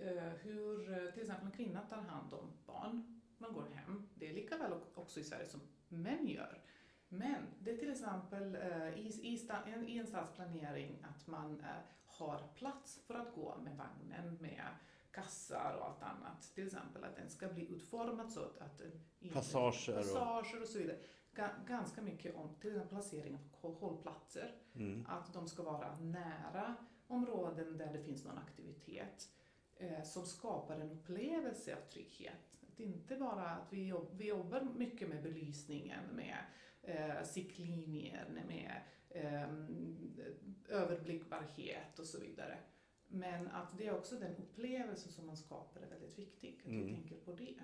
eh, 0.00 0.32
hur 0.42 0.92
eh, 0.92 1.12
till 1.12 1.22
exempel 1.22 1.46
en 1.46 1.52
kvinna 1.52 1.80
tar 1.80 1.96
hand 1.96 2.34
om 2.34 2.52
barn. 2.66 3.20
Man 3.38 3.52
går 3.52 3.66
hem. 3.74 4.08
Det 4.14 4.28
är 4.28 4.34
lika 4.34 4.58
väl 4.58 4.72
också 4.94 5.20
i 5.20 5.24
Sverige 5.24 5.46
som 5.46 5.60
män 5.88 6.28
gör. 6.28 6.62
Men 7.08 7.42
det 7.58 7.70
är 7.70 7.76
till 7.76 7.90
exempel 7.90 8.54
eh, 8.54 8.88
i, 8.88 9.08
i, 9.22 9.48
i 9.86 9.98
en 9.98 10.06
stadsplanering 10.06 11.04
att 11.10 11.26
man 11.26 11.60
eh, 11.60 11.66
har 12.20 12.48
plats 12.54 13.00
för 13.06 13.14
att 13.14 13.34
gå 13.34 13.56
med 13.64 13.76
vagnen, 13.76 14.38
med 14.40 14.64
kassar 15.10 15.76
och 15.80 15.86
allt 15.86 16.02
annat. 16.02 16.42
Till 16.54 16.66
exempel 16.66 17.04
att 17.04 17.16
den 17.16 17.30
ska 17.30 17.48
bli 17.48 17.68
utformad 17.72 18.32
så 18.32 18.40
att, 18.40 18.80
Passager 19.32 19.98
och- 19.98 20.04
passager 20.04 20.62
och 20.62 20.68
så 20.68 20.78
vidare. 20.78 20.98
Ga- 21.34 21.66
ganska 21.66 22.02
mycket 22.02 22.34
om 22.36 22.54
till 22.60 22.70
exempel 22.70 22.88
placering 22.88 23.38
av 23.60 23.74
hållplatser. 23.80 24.54
Mm. 24.74 25.06
Att 25.08 25.32
de 25.34 25.48
ska 25.48 25.62
vara 25.62 25.96
nära 26.00 26.74
områden 27.06 27.78
där 27.78 27.92
det 27.92 28.02
finns 28.02 28.24
någon 28.24 28.38
aktivitet 28.38 29.28
eh, 29.76 30.02
som 30.02 30.26
skapar 30.26 30.74
en 30.80 30.90
upplevelse 30.92 31.76
av 31.76 31.80
trygghet. 31.90 32.59
Inte 32.80 33.16
bara 33.16 33.48
att 33.50 33.72
vi, 33.72 33.86
jobb, 33.86 34.08
vi 34.18 34.26
jobbar 34.28 34.60
mycket 34.76 35.08
med 35.08 35.22
belysningen, 35.22 36.04
med 36.14 36.36
eh, 36.82 37.24
siktlinjer, 37.24 38.28
med 38.48 38.72
eh, 39.10 39.48
överblickbarhet 40.68 41.98
och 41.98 42.06
så 42.06 42.20
vidare. 42.20 42.58
Men 43.12 43.48
att 43.48 43.78
det 43.78 43.86
är 43.86 43.94
också 43.94 44.14
den 44.14 44.36
upplevelse 44.36 45.08
som 45.12 45.26
man 45.26 45.36
skapar 45.36 45.80
är 45.80 45.86
väldigt 45.88 46.18
viktig, 46.18 46.60
att 46.60 46.66
Mm. 46.66 46.86
vi 46.86 46.92
tänker 46.94 47.16
på 47.16 47.32
det. 47.32 47.54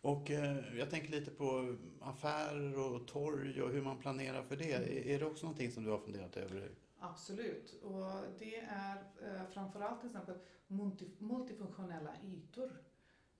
Och 0.00 0.30
eh, 0.30 0.78
jag 0.78 0.90
tänker 0.90 1.08
lite 1.10 1.30
på 1.30 1.76
affärer 2.00 2.78
och 2.78 3.08
torg 3.08 3.62
och 3.62 3.70
hur 3.70 3.82
man 3.82 3.98
planerar 3.98 4.42
för 4.42 4.56
det. 4.56 4.72
Är, 4.72 5.06
är 5.06 5.18
det 5.18 5.26
också 5.26 5.46
någonting 5.46 5.70
som 5.70 5.84
du 5.84 5.90
har 5.90 5.98
funderat 5.98 6.36
över? 6.36 6.70
Absolut. 6.98 7.82
Och 7.82 8.04
det 8.38 8.56
är 8.56 8.96
eh, 9.22 9.46
framförallt 9.52 10.00
till 10.00 10.10
exempel 10.10 10.38
multi, 10.66 11.10
multifunktionella 11.18 12.10
ytor 12.24 12.70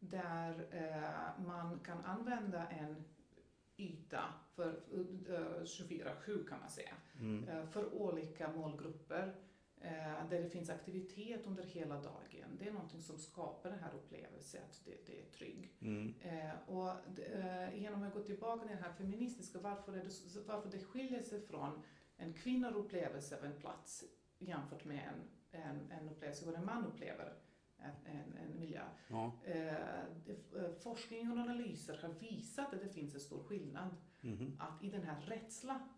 där 0.01 0.67
eh, 0.71 1.45
man 1.47 1.81
kan 1.81 2.05
använda 2.05 2.69
en 2.69 3.05
yta 3.77 4.25
för 4.55 4.69
eh, 5.29 5.63
24-7 5.63 6.49
kan 6.49 6.61
man 6.61 6.71
säga, 6.71 6.95
Mm. 7.21 7.49
eh, 7.49 7.67
för 7.67 7.95
olika 7.95 8.53
målgrupper 8.53 9.35
eh, 9.81 10.29
där 10.31 10.43
det 10.43 10.51
finns 10.51 10.71
aktivitet 10.71 11.47
under 11.47 11.65
hela 11.65 11.95
dagen. 11.95 12.57
Det 12.59 12.69
är 12.69 12.73
någonting 12.73 13.01
som 13.03 13.19
skapar 13.19 13.71
den 13.71 13.79
här 13.79 13.95
upplevelsen 13.95 14.63
att 14.71 14.85
det, 14.85 15.07
det 15.07 15.21
är 15.21 15.25
trygg. 15.25 15.77
Mm. 15.81 16.15
Eh, 16.21 16.69
och 16.69 16.93
genom 17.75 18.03
att 18.03 18.15
gå 18.15 18.21
tillbaka 18.23 18.61
till 18.67 18.75
den 18.77 18.85
här 18.85 18.93
feministiska, 18.93 19.59
varför, 19.59 19.93
det, 19.93 20.03
varför 20.47 20.71
det 20.71 20.79
skiljer 20.79 21.23
sig 21.23 21.41
från 21.41 21.83
en 22.17 22.33
kvinnoupplevelse 22.33 23.37
av 23.39 23.45
en 23.45 23.57
plats 23.61 24.05
jämfört 24.39 24.85
med 24.85 25.09
en, 25.09 25.61
en, 25.61 25.91
en 25.91 26.09
upplevelse 26.09 26.47
hur 26.47 26.55
en 26.55 26.65
man 26.65 26.87
upplever 26.87 27.35
en, 28.05 28.37
en, 28.37 28.61
miljö. 28.61 28.83
Ja. 29.09 29.33
Eh, 29.45 29.55
det, 30.27 30.59
eh, 30.59 30.73
forskning 30.83 31.33
och 31.33 31.39
analyser 31.39 31.99
har 32.03 32.09
visat 32.09 32.75
att 32.75 32.81
det 32.81 32.89
finns 32.89 33.15
en 33.15 33.21
stor 33.21 33.43
skillnad. 33.43 33.89
Mhm. 34.21 34.57
Att 34.59 34.85
i 34.85 34.91
den 34.91 35.03
här 35.03 35.21
rädsla, 35.21 35.89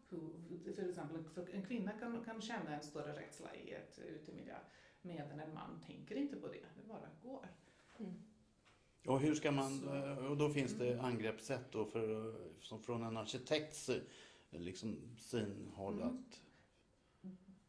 för 0.65 0.89
exempel 0.89 1.25
för 1.25 1.55
en 1.55 1.63
kvinna 1.63 1.93
kan, 1.93 2.25
kan 2.25 2.41
känna 2.41 2.77
en 2.77 2.83
större 2.83 3.13
rädsla 3.13 3.55
i 3.55 3.73
ett 3.73 3.99
utemiljö 3.99 4.57
medan 5.03 5.41
en 5.41 5.55
man 5.55 5.81
tänker 5.87 6.15
inte 6.15 6.37
på 6.37 6.49
det, 6.49 6.65
det 6.77 6.89
bara 6.89 7.09
går. 7.23 7.49
Mm. 7.99 8.15
Och 9.07 9.21
hur 9.21 9.35
ska 9.35 9.53
man, 9.53 9.89
eh, 9.89 10.27
och 10.31 10.37
då 10.37 10.51
finns 10.51 10.73
det 10.73 11.01
angreppssätt 11.01 11.73
då 11.73 11.85
för, 11.85 12.35
som 12.61 12.83
från 12.83 13.03
en 13.03 13.17
arkitekts 13.17 13.91
liksom, 14.51 14.97
synhåll 15.19 15.95
Mm. 15.95 16.09
att 16.09 16.41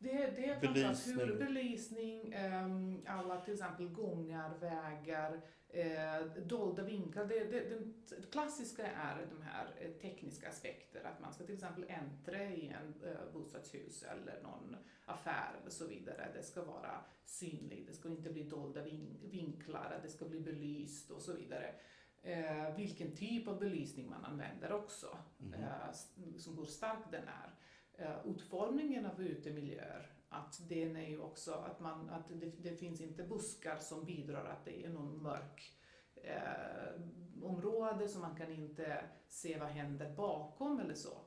Det, 0.02 0.10
det 0.36 0.46
är 0.50 0.60
framförallt 0.60 1.08
hur 1.08 1.40
Belysning. 1.40 2.34
ehm, 2.34 3.02
alla 3.08 3.42
till 3.42 3.54
exempel 3.54 3.88
gångar, 3.90 4.58
vägar, 4.58 5.42
eh, 5.70 6.26
dolda 6.46 6.84
vinklar. 6.84 7.26
Det, 7.26 7.44
det, 7.44 7.60
det, 7.70 8.32
klassiska 8.32 8.88
är 8.92 9.28
de 9.30 9.42
här 9.42 9.68
eh, 9.80 9.92
tekniska 9.92 10.50
aspekter, 10.50 11.04
att 11.04 11.22
man 11.22 11.34
ska 11.34 11.44
till 11.46 11.56
exempel 11.56 11.86
äntra 11.88 12.44
i 12.44 12.68
en 12.68 12.94
eh, 13.10 13.34
bostadshus 13.34 14.04
eller 14.04 14.42
någon 14.44 14.76
affär 15.06 15.52
eller 15.62 15.70
så 15.72 15.88
vidare. 15.88 16.32
Det 16.36 16.44
ska 16.44 16.64
vara 16.64 17.04
synligt, 17.26 17.88
det 17.88 17.94
ska 17.94 18.10
inte 18.10 18.30
bli 18.30 18.44
dolda 18.44 18.84
vin, 18.84 19.18
vinklar, 19.24 20.00
det 20.04 20.10
ska 20.10 20.26
bli 20.26 20.40
belyst 20.40 21.12
och 21.12 21.22
så 21.22 21.34
vidare. 21.34 21.74
Eh, 22.22 22.76
vilken 22.76 23.16
typ 23.16 23.48
av 23.48 23.60
belysning 23.60 24.10
man 24.10 24.26
använder 24.26 24.72
också, 24.72 25.18
Mhm. 25.38 25.54
eh, 25.54 26.56
hur 26.58 26.66
stark 26.66 27.12
den 27.12 27.28
är 27.28 27.50
utformningen 28.26 29.06
av 29.06 29.22
utemiljöer. 29.22 30.14
Att 30.30 30.62
den 30.70 30.96
är 30.96 31.08
ju 31.10 31.20
också 31.20 31.52
att, 31.52 31.80
man, 31.80 32.10
att 32.10 32.28
det, 32.28 32.52
det 32.64 32.76
finns 32.76 33.02
inte 33.02 33.24
buskar 33.24 33.78
som 33.78 34.06
bidrar 34.06 34.46
att 34.46 34.66
det 34.66 34.86
är 34.86 34.90
någon 34.90 35.24
mörk 35.24 35.72
eh, 36.16 37.02
område 37.44 38.08
som 38.08 38.22
man 38.22 38.36
kan 38.36 38.52
inte 38.52 39.04
se 39.28 39.60
vad 39.60 39.70
händer 39.70 40.10
bakom 40.16 40.80
eller 40.80 40.94
så. 40.94 41.18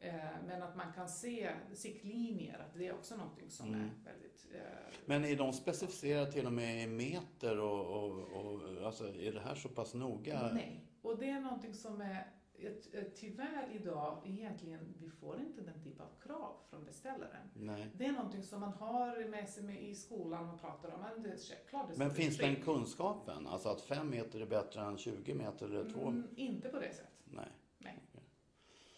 Eh, 0.00 0.14
men 0.46 0.62
att 0.62 0.76
man 0.76 0.92
kan 0.92 1.08
se 1.08 1.50
siktlinjer, 1.74 2.58
att 2.58 2.74
det 2.78 2.86
är 2.86 2.92
också 2.94 3.16
någonting 3.16 3.50
som 3.50 3.68
Mm. 3.68 3.80
är 3.80 4.10
väldigt... 4.12 4.46
Eh, 4.54 4.94
Men 5.06 5.24
är 5.24 5.36
de 5.36 5.52
specificerade 5.52 6.32
till 6.32 6.46
och 6.46 6.52
med 6.52 6.82
i 6.82 6.86
meter 6.86 7.58
och, 7.58 7.86
och, 7.86 8.22
och 8.32 8.86
alltså, 8.86 9.08
är 9.14 9.32
det 9.32 9.40
här 9.40 9.54
så 9.54 9.68
pass 9.68 9.94
noga? 9.94 10.50
Nej, 10.54 10.84
och 11.02 11.18
det 11.18 11.30
är 11.30 11.40
någonting 11.40 11.74
som 11.74 12.00
är 12.00 12.26
tyvärr 13.14 13.68
idag 13.72 14.22
egentligen, 14.24 14.94
vi 15.00 15.10
får 15.10 15.40
inte 15.40 15.60
den 15.60 15.82
typ 15.82 16.00
av 16.00 16.08
krav 16.22 16.56
från 16.70 16.84
beställaren. 16.84 17.50
Nej. 17.54 17.90
Det 17.94 18.04
är 18.04 18.12
någonting 18.12 18.42
som 18.42 18.60
man 18.60 18.72
har 18.72 19.28
med 19.28 19.48
sig 19.48 19.62
med 19.62 19.82
i 19.82 19.94
skolan 19.94 20.50
och 20.50 20.60
pratar 20.60 20.94
om. 20.94 21.00
Men 21.00 21.22
det 21.22 21.28
är 21.28 21.36
självklart, 21.36 21.88
det 21.88 21.98
Men 21.98 22.10
finns 22.10 22.38
den 22.38 22.56
kunskapen? 22.56 23.46
Alltså 23.46 23.68
att 23.68 23.80
fem 23.80 24.10
meter 24.10 24.40
är 24.40 24.46
bättre 24.46 24.80
än 24.80 24.98
20 24.98 25.34
meter 25.34 25.66
eller 25.66 25.90
två? 25.90 26.08
Mm, 26.08 26.28
inte 26.36 26.68
på 26.68 26.78
det 26.78 26.92
sättet. 26.92 27.12
Nej. 27.24 27.48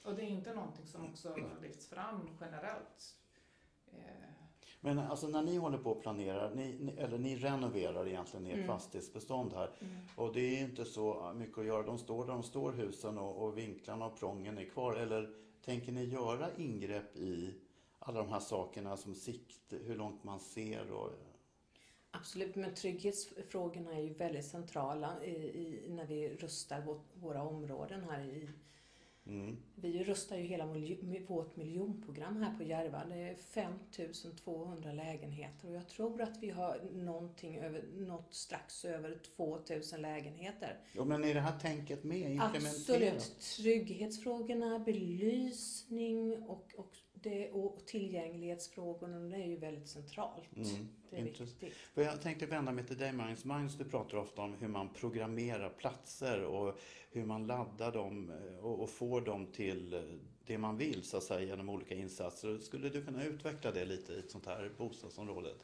Och 0.09 0.15
det 0.15 0.23
är 0.23 0.27
inte 0.27 0.55
någonting 0.55 0.87
som 0.87 1.05
också 1.05 1.37
lyfts 1.62 1.87
fram 1.87 2.29
generellt. 2.41 3.17
Eh, 3.93 4.38
Men 4.80 4.99
alltså 4.99 5.28
när 5.28 5.42
ni 5.42 5.56
håller 5.56 5.78
på 5.78 5.92
att 5.92 6.00
planera, 6.00 6.50
ni, 6.54 6.76
ni, 6.80 6.92
eller 6.92 7.18
ni 7.18 7.37
renoverar 7.37 8.08
egentligen 8.08 8.47
ert 8.47 8.54
Mm. 8.54 8.66
fastighetsbestånd 8.66 9.52
här. 9.52 9.70
Mm. 9.80 9.97
Och 10.16 10.32
det 10.32 10.40
är 10.40 10.61
inte 10.61 10.85
så 10.85 11.32
mycket 11.37 11.58
att 11.58 11.66
göra. 11.66 11.82
De 11.82 11.99
står 11.99 12.26
där 12.26 12.32
de 12.32 12.42
står 12.42 12.73
husen 12.73 13.18
och, 13.18 13.42
och 13.42 13.58
vinklarna 13.58 14.06
och 14.06 14.18
prången 14.18 14.58
är 14.58 14.64
kvar. 14.64 14.94
Eller 14.94 15.35
tänker 15.64 15.92
ni 15.92 16.04
göra 16.04 16.49
ingrepp 16.56 17.16
i 17.16 17.54
alla 17.99 18.18
de 18.20 18.28
här 18.28 18.40
sakerna 18.40 18.97
som 18.97 19.14
sikt, 19.14 19.73
hur 19.87 19.97
långt 19.97 20.25
man 20.25 20.40
ser 20.40 20.92
och... 20.92 21.11
Absolut, 22.11 22.56
men 22.56 22.75
trygghetsfrågorna 22.75 23.94
är 23.94 24.00
ju 24.00 24.14
väldigt 24.14 24.44
centrala 24.47 25.25
i, 25.25 25.30
i, 25.30 25.87
när 25.88 26.06
vi 26.06 26.28
rustar 26.28 26.80
vårt, 26.80 27.06
våra 27.14 27.42
områden 27.42 28.04
här 28.11 28.20
i 28.20 28.49
Mm. 29.28 29.56
Vi 29.75 30.04
rustar 30.04 30.37
ju 30.37 30.42
hela 30.42 30.66
vårt 31.28 31.56
miljonprogram 31.56 32.42
här 32.42 32.56
på 32.56 32.62
Järva. 32.62 33.04
Det 33.08 33.14
är 33.14 33.35
5200 33.35 34.92
lägenheter 34.92 35.68
och 35.68 35.75
jag 35.75 35.88
tror 35.88 36.23
att 36.23 36.38
vi 36.42 36.50
har 36.50 36.80
någonting 36.92 37.58
över, 37.58 37.85
något 37.97 38.35
strax 38.35 38.85
över 38.85 39.18
2000 39.37 40.02
lägenheter. 40.02 40.78
Jo, 40.92 41.04
men 41.04 41.25
är 41.25 41.35
det 41.35 41.40
här 41.40 41.58
tänket 41.58 42.04
med 42.04 42.18
implementerat? 42.18 42.64
Absolut. 42.64 43.40
Trygghetsfrågorna, 43.56 44.78
belysning 44.78 46.42
och, 46.42 46.75
och, 46.76 46.97
det, 47.22 47.50
och 47.50 47.87
tillgänglighetsfrågorna, 47.87 49.37
är 49.37 49.46
ju 49.46 49.56
väldigt 49.56 49.88
centralt. 49.88 50.56
Mm. 50.56 50.88
Det 51.10 51.16
är 51.16 51.20
Intressant. 51.20 51.62
viktigt. 51.62 51.78
Jag 51.94 52.22
tänkte 52.22 52.46
vända 52.46 52.72
mig 52.72 52.87
till 52.87 52.98
dig 52.98 53.12
Magnus. 53.12 53.44
Magnus, 53.44 53.75
du 53.75 53.84
pratar 53.84 54.18
ofta 54.18 54.42
om 54.42 54.54
hur 54.54 54.68
man 54.68 54.88
programmerar 54.88 55.70
platser 55.70 56.44
och 56.44 56.78
hur 57.10 57.25
man 57.25 57.46
laddar 57.46 57.92
dem 57.92 58.30
eh, 58.30 58.64
och, 58.64 58.82
och 58.82 58.90
får 58.90 59.20
dem 59.20 59.46
till 59.46 59.94
eh, 59.94 60.00
det 60.46 60.58
man 60.58 60.76
vill 60.76 61.02
så 61.02 61.16
att 61.16 61.22
säga 61.22 61.40
genom 61.40 61.68
olika 61.68 61.94
insatser. 61.94 62.58
Skulle 62.58 62.88
du 62.88 63.04
kunna 63.04 63.25
utveckla 63.25 63.72
det 63.72 63.84
lite 63.84 64.12
i 64.12 64.18
ett 64.18 64.30
sånt 64.30 64.46
här 64.46 64.70
bostadsområde? 64.78 65.54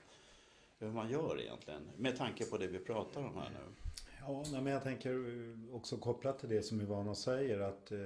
Hur 0.78 0.90
man 0.90 1.10
gör 1.10 1.40
egentligen 1.40 1.82
med 1.96 2.16
tanke 2.16 2.44
på 2.44 2.58
det 2.58 2.66
vi 2.66 2.78
pratar 2.78 3.20
om 3.20 3.34
här 3.34 3.50
nu. 3.50 3.92
Ja, 4.26 4.44
men 4.52 4.66
jag 4.66 4.82
tänker 4.82 5.10
eh, 5.10 5.74
också 5.74 5.96
kopplat 5.96 6.38
till 6.38 6.48
det 6.48 6.62
som 6.62 6.80
Ivana 6.80 7.14
säger 7.14 7.60
att 7.60 7.92
eh, 7.92 7.98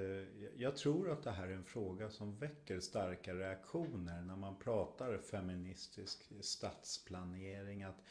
jag 0.57 0.77
tror 0.77 1.11
att 1.11 1.23
det 1.23 1.31
här 1.31 1.49
är 1.49 1.53
en 1.53 1.65
fråga 1.65 2.11
som 2.11 2.37
väcker 2.37 2.81
starka 2.81 3.35
reaktioner 3.35 4.23
när 4.23 4.37
man 4.37 4.59
pratar 4.59 5.19
feministisk 5.19 6.33
stadsplanering. 6.41 7.83
Att 7.83 8.03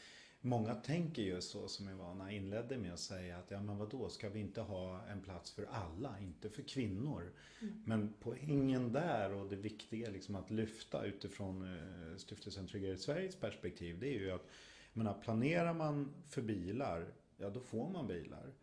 många 0.42 0.76
tänker 0.76 1.22
ju 1.22 1.42
så 1.42 1.68
som 1.68 1.90
Ivana 1.90 2.32
inledde 2.32 2.78
med 2.78 2.94
att 2.94 3.00
säga 3.00 3.38
att 3.38 3.52
ja 3.52 3.62
men 3.62 3.78
vadå, 3.78 4.10
ska 4.10 4.30
vi 4.30 4.40
inte 4.40 4.62
ha 4.62 5.02
en 5.08 5.22
plats 5.22 5.52
för 5.52 5.68
alla, 5.72 6.20
inte 6.20 6.50
för 6.50 6.62
kvinnor? 6.62 7.34
Men 7.86 8.14
poängen 8.20 8.94
där 8.94 9.34
och 9.34 9.50
det 9.50 9.56
viktiga 9.56 10.10
liksom 10.10 10.36
att 10.36 10.52
lyfta 10.52 11.06
utifrån 11.06 11.74
eh, 11.74 12.18
Stiftelsen 12.18 12.68
Tryggare 12.68 12.98
Sveriges 12.98 13.36
perspektiv 13.36 14.00
det 14.00 14.08
är 14.08 14.20
ju 14.20 14.32
att 14.32 14.48
menar, 14.94 15.14
planerar 15.14 15.74
man 15.74 16.14
för 16.30 16.42
bilar, 16.42 17.14
ja 17.38 17.50
då 17.50 17.60
får 17.60 17.89
man 17.89 18.08
bilar. 18.08 18.53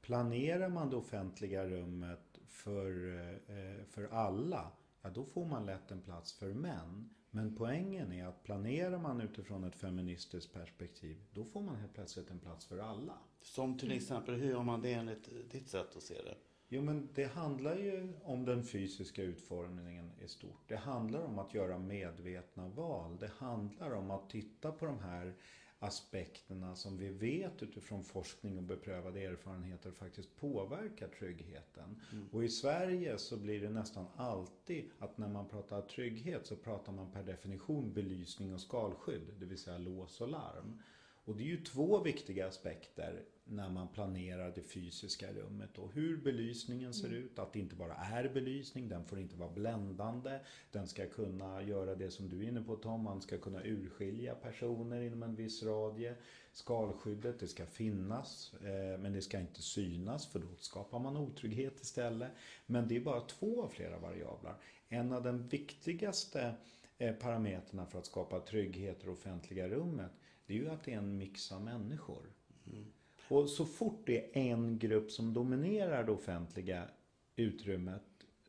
Planerar 0.00 0.68
man 0.68 0.90
det 0.90 0.96
offentliga 0.96 1.66
rummet 1.66 2.38
för, 2.46 3.16
eh, 3.48 3.84
för 3.84 4.04
alla, 4.04 4.72
ja 5.02 5.10
då 5.10 5.24
får 5.24 5.44
man 5.44 5.66
lätt 5.66 5.90
en 5.90 6.02
plats 6.02 6.32
för 6.32 6.54
män. 6.54 7.10
Men 7.30 7.56
poängen 7.56 8.12
är 8.12 8.26
att 8.26 8.42
planerar 8.42 8.98
man 8.98 9.20
utifrån 9.20 9.64
ett 9.64 9.76
feministiskt 9.76 10.52
perspektiv, 10.52 11.24
då 11.32 11.44
får 11.44 11.62
man 11.62 11.76
helt 11.76 11.94
plötsligt 11.94 12.30
en 12.30 12.38
plats 12.38 12.66
för 12.66 12.78
alla. 12.78 13.18
Som 13.40 13.78
till 13.78 13.92
exempel, 13.92 14.34
hur 14.34 14.50
gör 14.50 14.62
man 14.62 14.82
det 14.82 14.92
enligt 14.92 15.50
ditt 15.50 15.68
sätt 15.68 15.96
att 15.96 16.02
se 16.02 16.14
det? 16.14 16.34
Jo 16.68 16.82
men 16.82 17.08
det 17.14 17.24
handlar 17.24 17.76
ju 17.76 18.12
om 18.22 18.44
den 18.44 18.64
fysiska 18.64 19.22
utformningen 19.22 20.12
i 20.24 20.28
stort. 20.28 20.68
Det 20.68 20.76
handlar 20.76 21.22
om 21.22 21.38
att 21.38 21.54
göra 21.54 21.78
medvetna 21.78 22.68
val. 22.68 23.18
Det 23.18 23.30
handlar 23.38 23.90
om 23.90 24.10
att 24.10 24.30
titta 24.30 24.72
på 24.72 24.86
de 24.86 24.98
här 24.98 25.34
aspekterna 25.78 26.76
som 26.76 26.96
vi 26.98 27.08
vet 27.08 27.62
utifrån 27.62 28.04
forskning 28.04 28.56
och 28.56 28.62
beprövade 28.62 29.20
erfarenheter 29.20 29.90
faktiskt 29.90 30.36
påverkar 30.36 31.08
tryggheten. 31.08 32.00
Mm. 32.12 32.28
Och 32.32 32.44
i 32.44 32.48
Sverige 32.48 33.18
så 33.18 33.36
blir 33.36 33.60
det 33.60 33.70
nästan 33.70 34.06
alltid 34.16 34.90
att 34.98 35.18
när 35.18 35.28
man 35.28 35.48
pratar 35.48 35.82
trygghet 35.82 36.46
så 36.46 36.56
pratar 36.56 36.92
man 36.92 37.12
per 37.12 37.22
definition 37.22 37.92
belysning 37.92 38.54
och 38.54 38.60
skalskydd, 38.60 39.34
det 39.38 39.46
vill 39.46 39.58
säga 39.58 39.78
lås 39.78 40.20
och 40.20 40.28
larm. 40.28 40.82
Och 41.24 41.36
det 41.36 41.42
är 41.42 41.46
ju 41.46 41.64
två 41.64 42.02
viktiga 42.02 42.48
aspekter 42.48 43.24
när 43.48 43.70
man 43.70 43.88
planerar 43.88 44.52
det 44.54 44.62
fysiska 44.62 45.32
rummet. 45.32 45.78
Och 45.78 45.92
hur 45.92 46.16
belysningen 46.16 46.94
ser 46.94 47.08
mm. 47.08 47.22
ut, 47.22 47.38
att 47.38 47.52
det 47.52 47.58
inte 47.58 47.74
bara 47.74 47.94
är 47.94 48.28
belysning, 48.28 48.88
den 48.88 49.04
får 49.04 49.18
inte 49.18 49.36
vara 49.36 49.50
bländande. 49.50 50.38
Den 50.70 50.88
ska 50.88 51.06
kunna 51.06 51.62
göra 51.62 51.94
det 51.94 52.10
som 52.10 52.28
du 52.28 52.44
är 52.44 52.48
inne 52.48 52.62
på 52.62 52.76
Tom, 52.76 53.02
man 53.02 53.20
ska 53.20 53.38
kunna 53.38 53.64
urskilja 53.64 54.34
personer 54.34 55.00
inom 55.00 55.22
en 55.22 55.34
viss 55.34 55.62
radie. 55.62 56.14
Skalskyddet, 56.52 57.40
det 57.40 57.48
ska 57.48 57.66
finnas, 57.66 58.54
eh, 58.54 59.00
men 59.00 59.12
det 59.12 59.22
ska 59.22 59.40
inte 59.40 59.62
synas 59.62 60.26
för 60.26 60.38
då 60.38 60.46
skapar 60.58 60.98
man 60.98 61.16
otrygghet 61.16 61.80
istället. 61.80 62.30
Men 62.66 62.88
det 62.88 62.96
är 62.96 63.00
bara 63.00 63.20
två 63.20 63.62
av 63.62 63.68
flera 63.68 63.98
variabler. 63.98 64.54
En 64.88 65.12
av 65.12 65.22
de 65.22 65.48
viktigaste 65.48 66.54
eh, 66.98 67.14
parametrarna 67.14 67.86
för 67.86 67.98
att 67.98 68.06
skapa 68.06 68.40
trygghet 68.40 69.02
i 69.02 69.04
det 69.04 69.10
offentliga 69.10 69.68
rummet 69.68 70.12
det 70.48 70.54
är 70.54 70.58
ju 70.58 70.70
att 70.70 70.84
det 70.84 70.92
är 70.92 70.98
en 70.98 71.16
mix 71.16 71.52
av 71.52 71.62
människor. 71.62 72.32
Mm. 72.66 72.92
Och 73.28 73.50
så 73.50 73.64
fort 73.64 74.02
det 74.06 74.36
är 74.38 74.52
en 74.52 74.78
grupp 74.78 75.10
som 75.10 75.34
dominerar 75.34 76.04
det 76.04 76.12
offentliga 76.12 76.88
utrymmet 77.36 78.02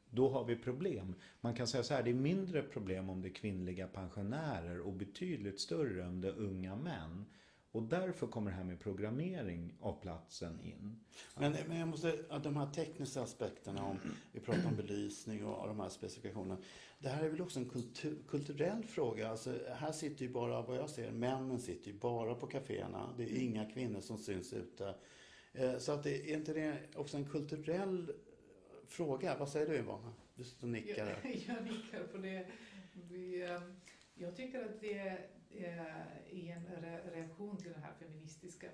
då 0.10 0.30
har 0.30 0.46
vi 0.46 0.56
problem. 0.56 1.16
Man 1.42 1.54
kan 1.54 1.68
säga 1.68 1.84
så 1.84 1.94
här, 1.94 2.04
det 2.04 2.10
är 2.10 2.14
mindre 2.14 2.62
problem 2.62 3.10
om 3.10 3.22
det 3.22 3.28
är 3.28 3.34
kvinnliga 3.34 3.88
pensionärer 3.88 4.80
och 4.80 4.94
betydligt 4.94 5.60
större 5.60 6.08
om 6.08 6.22
det 6.22 6.28
är 6.28 6.40
unga 6.40 6.76
män. 6.76 7.26
Och 7.72 7.84
därför 7.84 8.28
kommer 8.28 8.52
det 8.52 8.58
här 8.58 8.64
med 8.64 8.80
programmering 8.80 9.74
av 9.80 10.02
platsen 10.02 10.62
in. 10.62 11.00
Men, 11.36 11.56
men 11.68 11.80
jag 11.80 11.88
måste, 11.88 12.40
de 12.44 12.56
här 12.56 12.72
tekniska 12.72 13.22
aspekterna, 13.22 13.84
om 13.84 14.00
vi 14.32 14.40
pratar 14.40 14.66
om 14.66 14.76
belysning 14.76 15.46
och 15.46 15.68
de 15.68 15.80
här 15.80 15.90
specifikationerna. 15.90 16.58
Det 17.00 17.10
här 17.10 17.24
är 17.24 17.30
väl 17.30 17.42
också 17.42 17.60
en 17.60 17.70
kultur, 17.70 18.18
kulturell 18.28 18.84
fråga. 18.84 19.30
Alltså, 19.30 19.60
här 19.76 19.92
sitter 19.92 20.26
ju 20.26 20.32
bara, 20.32 20.62
vad 20.62 20.78
jag 20.78 20.90
ser, 20.90 21.12
männen 21.12 21.60
sitter 21.60 21.92
ju 21.92 22.00
bara 22.00 22.36
på 22.36 22.48
kaféerna. 22.48 23.14
Det 23.18 23.24
är 23.24 23.42
inga 23.42 23.66
kvinnor 23.66 24.00
som 24.00 24.18
syns 24.18 24.54
ute. 24.54 24.96
Eh, 25.54 25.78
så 25.78 25.92
att 25.92 26.04
det, 26.04 26.32
är 26.32 26.38
inte 26.38 26.54
det 26.54 26.78
också 26.96 27.18
en 27.18 27.26
kulturell 27.26 28.12
fråga? 28.88 29.38
Vad 29.38 29.50
säger 29.50 29.68
du 29.68 29.76
Ivana? 29.76 30.14
Du 30.36 30.44
sitter 30.44 30.64
och 30.64 30.70
nickar. 30.70 31.22
Jag, 31.24 31.36
jag 31.48 31.64
nickar 31.64 32.04
på 32.12 32.18
det. 32.18 32.48
Vi, 32.94 33.42
eh, 33.44 33.62
jag 34.16 34.36
tycker 34.36 34.66
att 34.66 34.82
det 34.82 35.30
i 36.30 36.50
en 36.50 36.66
reaktion 37.12 37.58
till 37.58 37.72
det 37.72 37.80
här 37.80 37.94
feministiska 37.94 38.70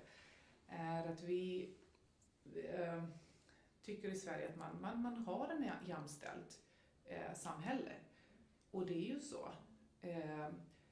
är 0.66 1.06
att 1.06 1.22
vi 1.22 1.74
eh, 2.74 3.04
tycker 3.82 4.08
i 4.08 4.16
Sverige 4.16 4.48
att 4.48 4.56
man, 4.56 4.80
man, 4.80 5.02
man 5.02 5.16
har 5.16 5.48
en 5.48 5.70
jämställt 5.86 6.60
eh, 7.04 7.34
samhälle. 7.34 7.92
Och 8.70 8.86
det 8.86 8.94
är 8.94 9.14
ju 9.14 9.20
så. 9.20 9.48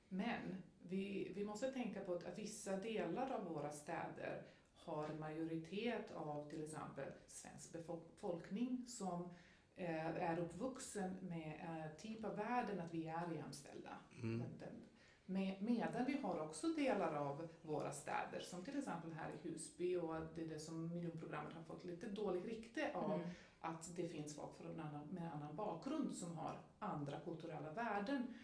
men 0.08 0.62
vi, 0.82 1.32
vi 1.34 1.44
måste 1.44 1.72
tänka 1.72 2.00
på 2.00 2.14
att, 2.14 2.24
att 2.24 2.38
vissa 2.38 2.76
delar 2.76 3.30
av 3.30 3.44
våra 3.44 3.70
städer 3.70 4.42
har 4.76 5.08
en 5.08 5.20
majoritet 5.20 6.12
av 6.12 6.50
till 6.50 6.62
exempel 6.62 7.12
svensk 7.26 7.72
befolkning 7.72 8.84
som 8.88 9.28
är 9.76 10.38
uppvuxen 10.38 11.16
med 11.20 11.98
typ 11.98 12.24
av 12.24 12.36
världen 12.36 12.80
att 12.80 12.94
vi 12.94 13.06
är 13.06 13.32
jämställda. 13.34 13.96
Mm. 14.22 14.38
Den, 14.38 14.58
den, 14.58 14.93
Medan 15.26 16.04
vi 16.06 16.18
har 16.22 16.40
också 16.40 16.68
delar 16.68 17.14
av 17.14 17.48
våra 17.62 17.92
städer, 17.92 18.40
som 18.40 18.64
till 18.64 18.78
exempel 18.78 19.12
här 19.12 19.30
i 19.30 19.48
Husby 19.48 19.96
och 19.96 20.14
det 20.34 20.42
är 20.42 20.48
det 20.48 20.58
som 20.58 20.88
miljonprogrammet 20.88 21.54
har 21.54 21.62
fått 21.62 21.84
lite 21.84 22.06
dåligt 22.06 22.44
rykte 22.44 22.92
av, 22.94 23.12
mm. 23.12 23.28
att 23.60 23.96
det 23.96 24.08
finns 24.08 24.36
folk 24.36 24.56
från 24.56 24.80
annan, 24.80 25.06
med 25.06 25.32
annan 25.34 25.56
bakgrund 25.56 26.16
som 26.16 26.36
har 26.36 26.58
andra 26.78 27.20
kulturella 27.20 27.72
värden. 27.72 28.34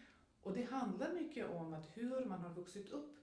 Och 0.43 0.53
det 0.53 0.63
handlar 0.63 1.13
mycket 1.13 1.49
om 1.49 1.73
att 1.73 1.97
hur 1.97 2.25
man 2.25 2.39
har 2.39 2.53
vuxit 2.53 2.89
upp 2.89 3.17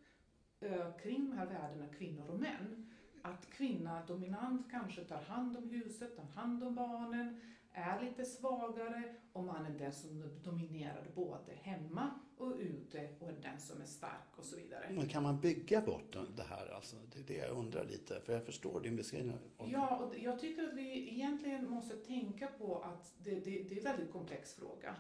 äh, 0.61 0.97
kring 1.03 1.31
de 1.31 1.37
här 1.37 1.47
värdena, 1.47 1.87
kvinnor 1.99 2.31
och 2.31 2.41
män. 2.41 2.91
Att 3.23 3.51
kvinna 3.51 4.07
dominant 4.07 4.71
kanske 4.71 5.05
tar 5.05 5.23
hand 5.23 5.57
om 5.57 5.71
huset, 5.71 6.17
tar 6.17 6.43
hand 6.43 6.65
om 6.65 6.75
barnen, 6.75 7.41
är 7.73 8.01
lite 8.01 8.25
svagare 8.25 9.15
och 9.33 9.45
mannen 9.45 9.79
den 9.79 9.93
som 9.93 10.41
dominerar 10.43 11.11
både 11.15 11.53
hemma 11.55 12.11
och 12.39 12.57
ute 12.59 13.09
och 13.19 13.33
den 13.43 13.61
som 13.61 13.81
är 13.81 13.87
stark 13.87 14.39
och 14.39 14.45
så 14.45 14.57
vidare. 14.57 14.91
Men 14.91 15.09
kan 15.09 15.23
man 15.23 15.41
bygga 15.41 15.81
bort 15.81 16.17
det 16.37 16.43
här? 16.43 16.75
Alltså, 16.75 16.97
det 17.13 17.19
är 17.19 17.25
det 17.25 17.47
jag 17.47 17.57
undrar 17.57 17.85
lite, 17.85 18.21
för 18.21 18.33
jag 18.33 18.45
förstår 18.47 18.81
din 18.81 18.97
beskrivning. 18.97 19.39
Ja, 19.59 19.97
och 19.97 20.19
jag 20.19 20.39
tycker 20.39 20.69
att 20.69 20.75
vi 20.75 21.13
egentligen 21.13 21.71
måste 21.71 21.97
tänka 21.97 22.47
på 22.47 22.79
att 22.79 23.15
det, 23.19 23.31
det, 23.31 23.63
det 23.63 23.75
är 23.75 23.79
en 23.79 23.85
väldigt 23.85 24.13
komplex 24.13 24.55
fråga. 24.55 24.97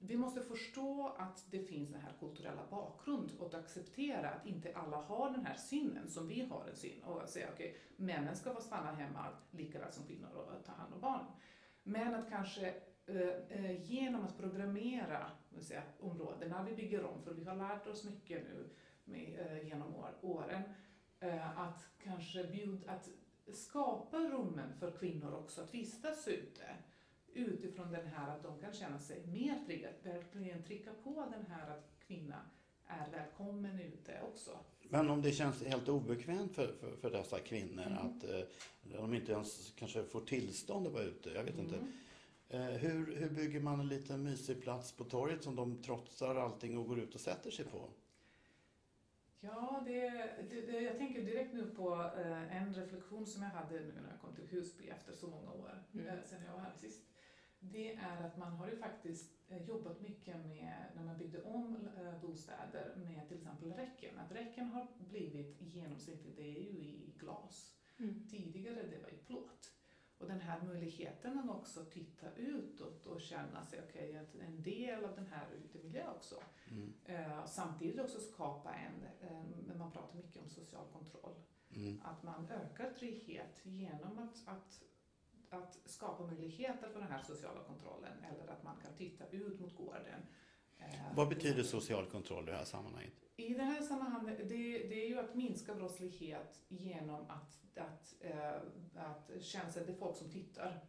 Vi 0.00 0.16
måste 0.16 0.40
förstå 0.40 1.16
att 1.18 1.44
det 1.50 1.58
finns 1.58 1.90
den 1.90 2.00
här 2.00 2.12
kulturella 2.20 2.62
bakgrund 2.70 3.32
och 3.38 3.54
acceptera 3.54 4.30
att 4.30 4.46
inte 4.46 4.74
alla 4.74 4.96
har 4.96 5.30
den 5.30 5.46
här 5.46 5.56
synen 5.56 6.10
som 6.10 6.28
vi 6.28 6.40
har 6.40 6.66
en 6.70 6.76
syn 6.76 7.02
och 7.02 7.28
säga 7.28 7.48
okej, 7.54 7.70
okay, 7.70 8.06
männen 8.06 8.36
ska 8.36 8.54
få 8.54 8.60
stanna 8.60 8.92
hemma 8.92 9.26
lika 9.50 9.78
väl 9.78 9.92
som 9.92 10.06
kvinnor 10.06 10.28
och 10.34 10.64
ta 10.64 10.72
hand 10.72 10.94
om 10.94 11.00
barn. 11.00 11.24
Men 11.82 12.14
att 12.14 12.28
kanske 12.28 12.74
genom 13.84 14.24
att 14.24 14.38
programmera 14.38 15.30
säga, 15.60 15.82
områden, 16.00 16.50
när 16.50 16.64
vi 16.64 16.76
bygger 16.76 17.04
om, 17.04 17.22
för 17.22 17.34
vi 17.34 17.44
har 17.44 17.56
lärt 17.56 17.86
oss 17.86 18.04
mycket 18.04 18.44
nu 18.44 18.68
med, 19.04 19.40
eh, 19.40 19.68
genom 19.68 19.94
år, 19.94 20.14
åren, 20.20 20.62
eh, 21.20 21.58
att 21.60 21.88
kanske 22.02 22.44
bjud, 22.44 22.88
att 22.88 23.08
skapa 23.52 24.18
rummen 24.18 24.74
för 24.78 24.90
kvinnor 24.90 25.34
också 25.34 25.60
att 25.60 25.74
vistas 25.74 26.28
ute 26.28 26.76
utifrån 27.32 27.92
den 27.92 28.06
här 28.06 28.36
att 28.36 28.42
de 28.42 28.58
kan 28.58 28.72
känna 28.72 28.98
sig 28.98 29.26
mer 29.26 29.64
trygga, 29.66 29.88
verkligen 30.02 30.62
trycka 30.62 30.90
på 31.04 31.26
den 31.32 31.46
här 31.46 31.70
att 31.70 31.90
kvinna 32.06 32.40
är 32.86 33.10
välkommen 33.10 33.80
ute 33.80 34.20
också. 34.32 34.58
Men 34.82 35.10
om 35.10 35.22
det 35.22 35.32
känns 35.32 35.64
helt 35.64 35.88
obekvämt 35.88 36.54
för, 36.54 36.72
för, 36.80 36.96
för 36.96 37.10
dessa 37.10 37.38
kvinnor 37.38 37.86
mm. 37.86 37.98
att 37.98 38.24
eh, 38.24 38.40
de 38.82 39.14
inte 39.14 39.32
ens 39.32 39.72
kanske 39.76 40.04
får 40.04 40.20
tillstånd 40.20 40.86
att 40.86 40.92
vara 40.92 41.02
ute, 41.02 41.30
jag 41.30 41.44
vet 41.44 41.54
mm. 41.54 41.64
inte. 41.64 41.78
Eh, 42.48 42.60
hur, 42.60 43.16
hur 43.16 43.30
bygger 43.30 43.60
man 43.60 43.80
en 43.80 43.88
liten 43.88 44.22
mysig 44.22 44.62
plats 44.62 44.92
på 44.92 45.04
torget 45.04 45.44
som 45.44 45.56
de 45.56 45.82
trotsar 45.82 46.36
allting 46.36 46.78
och 46.78 46.88
går 46.88 46.98
ut 46.98 47.14
och 47.14 47.20
sätter 47.20 47.50
sig 47.50 47.64
på? 47.64 47.88
Ja, 49.40 49.82
det, 49.86 50.10
det, 50.50 50.60
det, 50.60 50.80
jag 50.80 50.98
tänker 50.98 51.22
direkt 51.22 51.54
nu 51.54 51.70
på 51.70 51.94
eh, 51.94 52.56
en 52.56 52.74
reflektion 52.74 53.26
som 53.26 53.42
jag 53.42 53.50
hade 53.50 53.80
nu 53.80 53.92
när 54.02 54.10
jag 54.10 54.20
kom 54.20 54.34
till 54.34 54.46
Husby 54.46 54.88
efter 54.88 55.12
så 55.12 55.26
många 55.26 55.52
år, 55.52 55.84
mm. 55.92 56.06
eh, 56.06 56.14
sen 56.24 56.44
jag 56.46 56.52
var 56.52 56.60
här 56.60 56.74
sist. 56.76 57.02
Det 57.60 57.94
är 57.94 58.26
att 58.26 58.36
man 58.36 58.52
har 58.52 58.68
ju 58.68 58.76
faktiskt 58.76 59.32
jobbat 59.68 60.00
mycket 60.00 60.36
med, 60.46 60.84
när 60.96 61.04
man 61.04 61.18
byggde 61.18 61.42
om 61.42 61.88
bostäder, 62.22 62.94
med 62.96 63.28
till 63.28 63.36
exempel 63.36 63.72
räcken. 63.72 64.18
Att 64.18 64.32
räcken 64.32 64.68
har 64.68 64.86
blivit 64.98 65.56
genomsnittligt, 65.60 66.36
det 66.36 66.42
är 66.42 66.62
ju 66.62 66.78
i 66.78 67.14
glas. 67.18 67.76
Mm. 67.98 68.28
Tidigare 68.28 68.82
det 68.82 68.98
var 69.02 69.08
i 69.08 69.18
plåt. 69.26 69.75
Och 70.18 70.28
den 70.28 70.40
här 70.40 70.62
möjligheten 70.62 71.38
att 71.38 71.50
också 71.50 71.84
titta 71.84 72.32
utåt 72.36 73.06
och 73.06 73.20
känna 73.20 73.66
sig 73.66 73.80
okej, 73.88 74.10
okay, 74.10 74.46
en 74.46 74.62
del 74.62 75.04
av 75.04 75.14
den 75.14 75.26
här 75.26 75.46
utemiljön 75.64 76.08
också. 76.16 76.42
Mm. 76.70 76.94
Uh, 77.08 77.46
samtidigt 77.46 78.00
också 78.00 78.20
skapa 78.20 78.74
en, 78.74 79.06
uh, 79.30 79.76
man 79.78 79.92
pratar 79.92 80.16
mycket 80.16 80.42
om 80.42 80.48
social 80.48 80.86
kontroll. 80.92 81.34
Mm. 81.70 82.00
Att 82.04 82.22
man 82.22 82.48
ökar 82.50 82.90
trygghet 82.90 83.60
genom 83.62 84.18
att, 84.18 84.48
att, 84.48 84.82
att 85.50 85.78
skapa 85.84 86.26
möjligheter 86.26 86.88
för 86.88 87.00
den 87.00 87.12
här 87.12 87.22
sociala 87.22 87.64
kontrollen 87.64 88.24
eller 88.24 88.52
att 88.52 88.62
man 88.62 88.76
kan 88.82 88.94
titta 88.96 89.28
ut 89.28 89.60
mot 89.60 89.76
gården. 89.76 90.26
Uh, 90.78 91.16
Vad 91.16 91.28
betyder 91.28 91.62
social 91.62 92.06
kontroll 92.06 92.48
i 92.48 92.50
det 92.50 92.56
här 92.56 92.64
sammanhanget? 92.64 93.25
I 93.36 93.54
det 93.54 93.62
här 93.62 93.82
sammanhanget, 93.82 94.38
det, 94.38 94.78
det 94.78 95.04
är 95.04 95.08
ju 95.08 95.18
att 95.18 95.34
minska 95.34 95.74
brottslighet 95.74 96.60
genom 96.68 97.30
att 97.30 97.66
att, 97.80 98.14
eh, 98.20 98.54
att 98.94 99.28
det 99.28 99.88
är 99.88 99.98
folk 99.98 100.16
som 100.16 100.30
tittar 100.30 100.80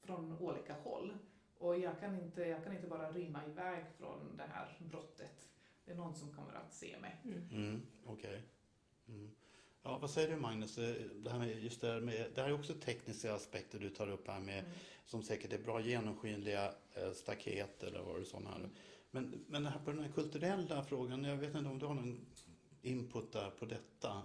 från 0.00 0.38
olika 0.38 0.74
håll. 0.74 1.18
Och 1.58 1.78
jag 1.78 2.00
kan 2.00 2.20
inte, 2.20 2.42
jag 2.42 2.64
kan 2.64 2.76
inte 2.76 2.86
bara 2.88 3.12
rymma 3.12 3.46
iväg 3.46 3.84
från 3.98 4.36
det 4.36 4.46
här 4.52 4.78
brottet. 4.78 5.48
Det 5.84 5.92
är 5.92 5.96
någon 5.96 6.14
som 6.14 6.32
kommer 6.32 6.52
att 6.52 6.74
se 6.74 6.98
mig. 7.00 7.20
Mm. 7.24 7.48
Mm, 7.50 7.82
Okej. 8.06 8.28
Okay. 8.28 8.40
Mm. 9.08 9.30
Ja, 9.82 9.98
vad 9.98 10.10
säger 10.10 10.28
du 10.28 10.36
Magnus? 10.36 10.74
Det 10.74 11.30
här, 11.30 11.38
med, 11.38 11.62
just 11.62 11.80
det, 11.80 11.92
här 11.92 12.00
med, 12.00 12.30
det 12.34 12.40
här 12.40 12.48
är 12.48 12.54
också 12.54 12.74
tekniska 12.74 13.34
aspekter 13.34 13.78
du 13.78 13.90
tar 13.90 14.10
upp 14.10 14.28
här 14.28 14.40
med, 14.40 14.58
mm. 14.58 14.70
som 15.04 15.22
säkert 15.22 15.52
är 15.52 15.58
bra 15.58 15.80
genomskinliga 15.80 16.74
eh, 16.94 17.12
staket 17.12 17.82
eller 17.82 18.02
vad 18.02 18.20
du 18.20 18.24
sa 18.24 18.38
här. 18.38 18.70
Men, 19.14 19.44
men 19.48 19.62
det 19.62 19.70
här 19.70 19.80
på 19.84 19.90
den 19.90 20.02
här 20.02 20.12
kulturella 20.14 20.84
frågan, 20.84 21.24
jag 21.24 21.36
vet 21.36 21.54
inte 21.54 21.70
om 21.70 21.78
du 21.78 21.86
har 21.86 21.94
någon 21.94 22.26
input 22.82 23.32
där 23.32 23.50
på 23.50 23.64
detta? 23.64 24.22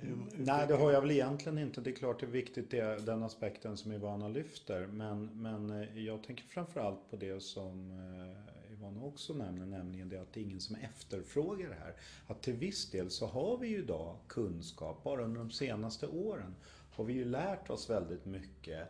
Mm, 0.00 0.28
nej, 0.36 0.66
det 0.68 0.74
har 0.74 0.92
jag 0.92 1.00
väl 1.00 1.10
egentligen 1.10 1.58
inte. 1.58 1.80
Det 1.80 1.90
är 1.90 1.94
klart 1.94 2.20
det 2.20 2.26
är 2.26 2.30
viktigt 2.30 2.70
det, 2.70 3.06
den 3.06 3.22
aspekten 3.22 3.76
som 3.76 3.92
Ivana 3.92 4.28
lyfter. 4.28 4.86
Men, 4.86 5.42
men 5.42 5.70
eh, 5.70 5.98
jag 5.98 6.22
tänker 6.22 6.44
framförallt 6.44 7.10
på 7.10 7.16
det 7.16 7.42
som 7.42 7.90
eh, 7.90 8.72
Ivana 8.72 9.02
också 9.02 9.34
nämner, 9.34 9.66
nämligen 9.66 10.08
det 10.08 10.16
att 10.18 10.32
det 10.32 10.40
är 10.40 10.44
ingen 10.44 10.60
som 10.60 10.76
efterfrågar 10.76 11.68
det 11.68 11.74
här. 11.74 11.94
Att 12.26 12.42
till 12.42 12.54
viss 12.54 12.90
del 12.90 13.10
så 13.10 13.26
har 13.26 13.58
vi 13.58 13.68
ju 13.68 13.78
idag 13.78 14.16
kunskap. 14.28 15.04
Bara 15.04 15.24
under 15.24 15.38
de 15.38 15.50
senaste 15.50 16.06
åren 16.06 16.54
har 16.90 17.04
vi 17.04 17.12
ju 17.12 17.24
lärt 17.24 17.70
oss 17.70 17.90
väldigt 17.90 18.24
mycket 18.24 18.88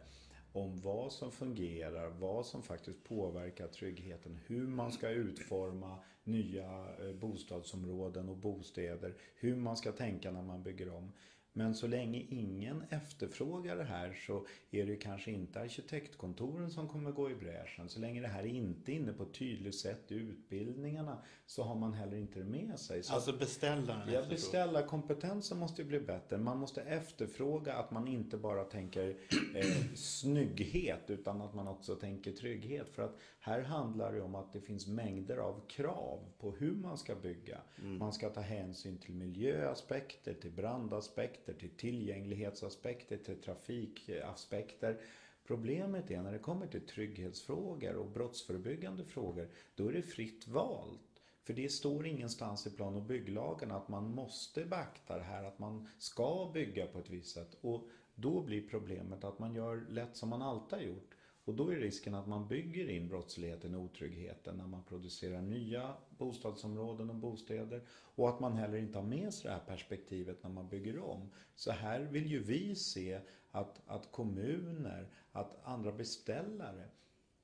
om 0.53 0.81
vad 0.81 1.13
som 1.13 1.33
fungerar, 1.33 2.09
vad 2.09 2.47
som 2.47 2.63
faktiskt 2.63 3.05
påverkar 3.05 3.67
tryggheten, 3.69 4.39
hur 4.47 4.67
man 4.67 4.93
ska 4.93 5.09
utforma 5.09 5.99
nya 6.25 6.87
eh, 6.99 7.13
bostadsområden 7.13 8.29
och 8.29 8.37
bostäder, 8.37 9.15
hur 9.35 9.57
man 9.57 9.77
ska 9.77 9.93
tänka 9.93 10.31
när 10.31 10.43
man 10.43 10.63
bygger 10.63 10.95
om. 10.95 11.13
Men 11.53 11.75
så 11.75 11.87
länge 11.87 12.27
ingen 12.29 12.83
efterfrågar 12.91 13.77
det 13.77 13.85
här 13.85 14.13
så 14.27 14.47
är 14.71 14.87
det 14.87 14.97
kanske 14.97 15.31
inte 15.31 15.61
arkitektkontoren 15.61 16.71
som 16.71 16.89
kommer 16.89 17.13
gå 17.13 17.31
i 17.31 17.35
bräschen. 17.35 17.89
Så 17.89 18.01
länge 18.01 18.21
det 18.21 18.29
här 18.29 18.43
är 18.43 18.47
inte 18.47 18.93
inne 18.93 19.13
på 19.13 19.23
ett 19.23 19.33
tydligt 19.33 19.75
sätt 19.75 20.13
i 20.13 20.15
utbildningarna 20.15 21.23
så 21.47 21.63
har 21.63 21.75
man 21.75 21.93
heller 21.93 22.17
inte 22.17 22.39
det 22.39 22.45
med 22.45 22.79
sig. 22.79 23.03
Så 23.03 23.15
alltså 23.15 23.33
beställaren? 23.33 24.13
Ja, 24.13 24.23
beställarkompetensen 24.29 25.59
måste 25.59 25.83
ju 25.83 25.89
bli 25.89 26.01
bättre. 26.01 26.39
Man 26.39 26.59
måste 26.59 26.83
efterfråga 26.83 27.75
att 27.75 27.91
man 27.91 28.09
inte 28.09 28.37
bara 28.37 28.65
tänker 28.65 29.17
eh, 29.55 29.95
snygghet 29.95 31.11
utan 31.11 31.43
att 31.43 31.55
man 31.55 31.69
också 31.69 31.95
tänker 31.95 32.33
trygghet. 32.33 32.89
För 32.89 33.03
att 33.03 33.19
här 33.49 33.63
handlar 33.63 34.13
det 34.13 34.21
om 34.21 34.35
att 34.35 34.53
det 34.53 34.61
finns 34.61 34.87
mängder 34.87 35.37
av 35.37 35.61
krav 35.69 36.21
på 36.39 36.53
hur 36.53 36.75
man 36.75 36.99
ska 36.99 37.15
bygga. 37.15 37.61
Mm. 37.79 37.99
Man 37.99 38.13
ska 38.13 38.31
ta 38.31 38.41
hänsyn 38.41 38.99
till 38.99 39.15
miljöaspekter, 39.15 40.35
till 40.35 40.53
brandaspekter, 40.53 41.55
till 41.55 41.71
tillgänglighetsaspekter, 41.71 43.17
till 43.17 43.43
trafikaspekter. 43.43 45.01
Problemet 45.47 46.11
är 46.11 46.23
när 46.23 46.33
det 46.33 46.39
kommer 46.39 46.67
till 46.67 46.87
trygghetsfrågor 46.87 47.95
och 47.95 48.11
brottsförebyggande 48.11 49.05
frågor, 49.05 49.49
då 49.75 49.89
är 49.89 49.93
det 49.93 50.03
fritt 50.03 50.49
valt. 50.49 51.01
För 51.43 51.55
det 51.55 51.69
står 51.69 52.07
ingenstans 52.07 52.67
i 52.67 52.71
plan 52.71 52.97
och 52.97 53.03
bygglagen 53.03 53.71
att 53.71 53.89
man 53.89 54.15
måste 54.15 54.65
beakta 54.65 55.17
det 55.17 55.25
här, 55.25 55.45
att 55.45 55.59
man 55.59 55.89
ska 55.99 56.51
bygga 56.55 56.87
på 56.87 56.99
ett 56.99 57.11
visst 57.11 57.35
sätt. 57.35 57.57
Och 57.61 57.89
då 58.15 58.43
blir 58.43 58.69
problemet 58.69 59.25
att 59.25 59.39
man 59.39 59.55
gör 59.55 59.87
lätt 59.89 60.17
som 60.17 60.29
man 60.29 60.43
alltid 60.43 60.79
har 60.79 60.87
gjort. 60.87 61.15
Och 61.49 61.55
då 61.55 61.73
är 61.73 61.77
risken 61.77 62.15
att 62.15 62.29
man 62.29 62.49
bygger 62.49 62.91
in 62.91 63.09
brottsligheten 63.09 63.75
och 63.75 63.81
otryggheten 63.81 64.57
när 64.57 64.67
man 64.67 64.85
producerar 64.85 65.43
nya 65.43 65.95
bostadsområden 66.19 67.11
och 67.11 67.17
bostäder. 67.17 67.83
Och 67.91 68.29
att 68.29 68.41
man 68.41 68.57
heller 68.57 68.79
inte 68.79 68.99
har 68.99 69.07
med 69.07 69.35
sig 69.35 69.49
det 69.49 69.55
här 69.55 69.65
perspektivet 69.67 70.43
när 70.43 70.51
man 70.51 70.69
bygger 70.69 70.99
om. 70.99 71.31
Så 71.55 71.71
här 71.71 72.01
vill 72.01 72.27
ju 72.27 72.43
vi 72.43 72.75
se 72.75 73.21
att, 73.51 73.81
att 73.87 74.13
kommuner, 74.13 75.09
att 75.33 75.65
andra 75.65 75.93
beställare 75.93 76.89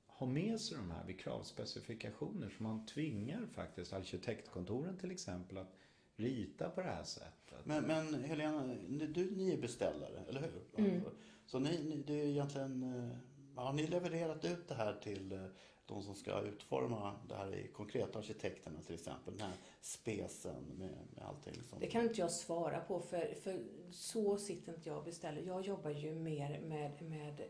har 0.07 0.27
med 0.27 0.61
sig 0.61 0.77
de 0.77 0.91
här 0.91 1.05
vid 1.05 1.19
kravspecifikationer. 1.19 2.49
Så 2.57 2.63
man 2.63 2.85
tvingar 2.85 3.47
faktiskt 3.51 3.93
arkitektkontoren 3.93 4.97
till 4.97 5.11
exempel 5.11 5.57
att 5.57 5.75
rita 6.15 6.69
på 6.69 6.81
det 6.81 6.87
här 6.87 7.03
sättet. 7.03 7.65
Men, 7.65 7.83
men 7.83 8.23
Helena, 8.23 8.75
du, 8.89 9.31
ni 9.35 9.53
är 9.53 9.61
beställare, 9.61 10.23
eller 10.27 10.41
hur? 10.41 10.85
Mm. 10.85 11.01
Så 11.45 11.59
ni, 11.59 11.83
ni, 11.83 12.03
det 12.07 12.13
är 12.13 12.25
egentligen 12.25 12.83
eh, 12.83 13.17
har 13.55 13.73
ni 13.73 13.87
levererat 13.87 14.45
ut 14.45 14.67
det 14.67 14.75
här 14.75 14.93
till 14.93 15.31
eh, 15.31 15.39
de 15.87 16.03
som 16.03 16.15
ska 16.15 16.41
utforma 16.41 17.13
det 17.27 17.35
här 17.35 17.55
i 17.55 17.67
konkret, 17.67 18.15
arkitekterna 18.15 18.81
till 18.81 18.95
exempel, 18.95 19.37
den 19.37 19.47
här 19.47 19.57
spesen 19.81 20.63
med, 20.77 20.97
med 21.15 21.25
allting? 21.27 21.63
Som... 21.69 21.79
Det 21.79 21.87
kan 21.87 22.03
inte 22.03 22.21
jag 22.21 22.31
svara 22.31 22.79
på 22.79 22.99
för, 22.99 23.35
för 23.43 23.59
så 23.91 24.37
sitter 24.37 24.73
inte 24.73 24.89
jag 24.89 24.97
och 24.97 25.03
beställer. 25.03 25.41
Jag 25.41 25.61
jobbar 25.61 25.89
ju 25.89 26.15
mer 26.15 26.59
med, 26.59 27.01
med 27.01 27.41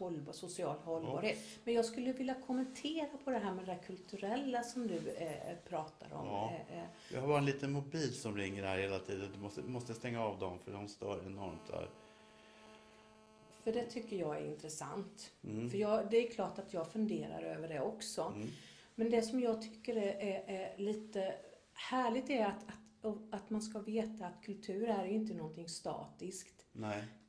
hållbar, 0.00 0.32
social 0.32 0.76
hållbarhet. 0.84 1.38
Ja. 1.38 1.60
Men 1.64 1.74
jag 1.74 1.84
skulle 1.84 2.12
vilja 2.12 2.34
kommentera 2.46 3.08
på 3.24 3.30
det 3.30 3.38
här 3.38 3.54
med 3.54 3.66
det 3.66 3.78
kulturella 3.86 4.62
som 4.62 4.86
du 4.86 5.10
eh, 5.10 5.56
pratar 5.68 6.12
om. 6.12 6.26
Ja. 6.26 6.52
Eh, 6.68 6.78
eh, 6.78 6.84
jag 7.12 7.20
har 7.20 7.28
bara 7.28 7.38
en 7.38 7.44
liten 7.44 7.72
mobil 7.72 8.14
som 8.14 8.36
ringer 8.36 8.64
här 8.64 8.78
hela 8.78 8.98
tiden. 8.98 9.28
Du 9.34 9.38
måste, 9.38 9.62
måste 9.62 9.94
stänga 9.94 10.24
av 10.24 10.38
dem 10.38 10.58
för 10.58 10.72
de 10.72 10.88
stör 10.88 11.26
enormt 11.26 11.66
där. 11.66 11.88
För 13.64 13.72
det 13.72 13.84
tycker 13.84 14.16
jag 14.16 14.36
är 14.36 14.44
intressant. 14.44 15.32
Mm. 15.44 15.70
För 15.70 15.78
jag, 15.78 16.10
det 16.10 16.26
är 16.26 16.30
klart 16.30 16.58
att 16.58 16.72
jag 16.72 16.92
funderar 16.92 17.42
över 17.42 17.68
det 17.68 17.80
också. 17.80 18.32
Mm. 18.36 18.48
Men 18.94 19.10
det 19.10 19.22
som 19.22 19.40
jag 19.40 19.62
tycker 19.62 19.96
är, 19.96 20.14
är, 20.20 20.44
är, 20.46 20.78
lite 20.78 21.34
härligt 21.72 22.30
är 22.30 22.46
att, 22.46 22.64
att, 23.02 23.16
att 23.30 23.50
man 23.50 23.62
ska 23.62 23.78
veta 23.78 24.26
att 24.26 24.44
kultur 24.44 24.88
är 24.88 25.04
inte 25.04 25.34
någonting 25.34 25.68
statiskt. 25.68 26.66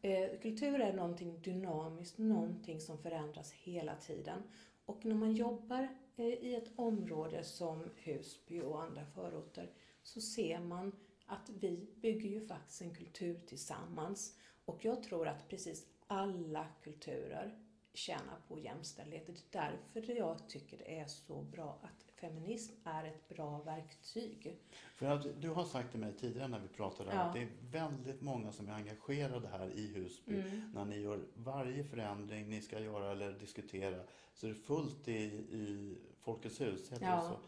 Eh, 0.02 0.40
kultur 0.42 0.82
är 0.82 0.94
någonting 0.94 1.42
dynamiskt, 1.42 2.18
någonting 2.18 2.82
som 2.82 2.98
förändras 2.98 3.52
hela 3.52 3.96
tiden. 3.96 4.44
Och 4.86 5.06
när 5.06 5.16
man 5.16 5.34
jobbar 5.34 5.88
eh, 6.16 6.26
i 6.26 6.56
ett 6.56 6.72
område 6.76 7.44
som 7.44 7.90
Husby 7.96 8.62
och 8.62 8.84
andra 8.84 9.06
förorter 9.06 9.72
så 10.04 10.22
ser 10.22 10.60
man 10.60 10.92
att 11.26 11.50
vi 11.60 11.90
bygger 12.02 12.30
ju 12.30 12.48
faktiskt 12.48 12.82
en 12.82 12.96
kultur 12.96 13.40
tillsammans. 13.48 14.38
Och 14.66 14.86
jag 14.86 15.04
tror 15.04 15.28
att 15.28 15.50
precis 15.50 15.86
alla 16.12 16.68
kulturer 16.84 17.58
tjänar 17.94 18.38
på 18.48 18.60
jämställdhet. 18.60 19.28
Det 19.28 19.58
är 19.58 19.80
därför 19.94 20.14
jag 20.14 20.50
tycker 20.50 20.78
det 20.78 21.00
är 21.00 21.08
så 21.08 21.42
bra 21.42 21.80
att 21.82 22.12
feminism 22.22 22.74
är 22.84 23.04
ett 23.04 23.30
bra 23.30 23.62
verktyg. 23.62 24.60
För 24.96 25.06
att 25.06 25.42
du 25.42 25.50
har 25.50 25.66
sagt 25.66 25.92
till 25.92 26.00
mig 26.00 26.14
tidigare 26.14 26.48
när 26.48 26.60
vi 26.60 26.68
pratade 26.68 27.14
ja. 27.14 27.20
att 27.20 27.34
det 27.34 27.40
är 27.40 27.50
väldigt 27.72 28.22
många 28.22 28.52
som 28.52 28.70
är 28.70 28.74
engagerade 28.74 29.48
här 29.48 29.70
i 29.70 29.94
Husby. 29.94 30.40
Mm. 30.40 30.72
När 30.74 30.86
ni 30.86 31.00
gör 31.00 31.26
varje 31.36 31.84
förändring 31.84 32.50
ni 32.50 32.62
ska 32.62 32.80
göra 32.80 33.12
eller 33.12 33.32
diskutera 33.32 34.04
så 34.34 34.46
är 34.46 34.50
det 34.50 34.56
fullt 34.56 35.08
i, 35.08 35.24
i 35.52 35.98
Folkets 36.22 36.62
hus. 36.62 36.92
Heter 36.92 37.06
ja. 37.06 37.22
så? 37.22 37.40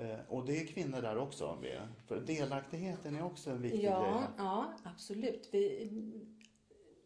Eh, 0.00 0.18
och 0.28 0.46
det 0.46 0.60
är 0.60 0.66
kvinnor 0.66 1.02
där 1.02 1.18
också. 1.18 1.58
För 2.06 2.20
delaktigheten 2.20 3.16
är 3.16 3.24
också 3.24 3.50
en 3.50 3.62
viktig 3.62 3.84
ja, 3.84 4.02
grej. 4.02 4.22
Ja, 4.36 4.72
absolut. 4.84 5.48
Vi, 5.52 5.90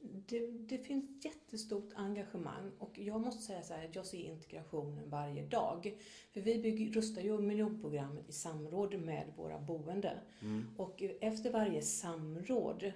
det, 0.01 0.51
det, 0.51 0.79
finns 0.79 1.25
jättestort 1.25 1.93
engagemang 1.95 2.73
och 2.79 2.99
jag 2.99 3.21
måste 3.21 3.43
säga 3.43 3.63
så 3.63 3.75
här 3.75 3.89
att 3.89 3.95
jag 3.95 4.07
ser 4.07 4.19
integrationen 4.19 5.11
varje 5.11 5.47
dag. 5.47 5.99
För 6.33 6.41
vi 6.41 6.59
bygger, 6.59 6.93
rustar 6.93 7.23
ju 7.23 7.39
miljonprogrammet 7.39 8.29
i 8.29 8.33
samråd 8.33 9.01
med 9.01 9.33
våra 9.37 9.59
boende. 9.59 10.21
Mm. 10.41 10.67
Och 10.77 11.03
efter 11.21 11.53
varje 11.53 11.83
samråd 11.83 12.93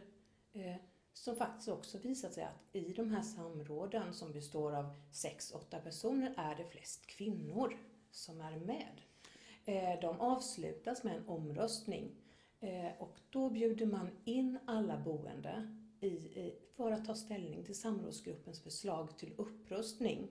eh, 0.53 0.77
som 1.13 1.37
faktiskt 1.37 1.69
också 1.69 1.99
visat 1.99 2.35
sig 2.35 2.45
att 2.45 2.77
i 2.77 2.93
de 2.93 3.11
här 3.11 3.23
samråden 3.23 4.15
som 4.15 4.33
består 4.33 4.77
av 4.77 4.95
sex, 5.13 5.53
åtta 5.53 5.79
personer 5.79 6.35
är 6.37 6.55
det 6.55 6.65
flest 6.65 7.07
kvinnor 7.07 7.77
som 8.11 8.41
är 8.41 8.57
med. 8.57 9.01
Eh, 9.65 10.01
de 10.01 10.21
avslutas 10.21 11.05
med 11.05 11.17
en 11.17 11.29
omröstning 11.29 12.11
eh, 12.61 12.91
och 12.99 13.21
då 13.31 13.51
bjuder 13.51 13.87
man 13.87 14.11
in 14.25 14.59
alla 14.67 14.99
boende 14.99 15.80
i, 16.01 16.53
för 16.77 16.93
att 16.93 17.05
ta 17.05 17.15
ställning 17.15 17.65
till 17.65 17.75
samrådsgruppens 17.75 18.61
förslag 18.63 19.19
till 19.19 19.33
upprustning. 19.37 20.29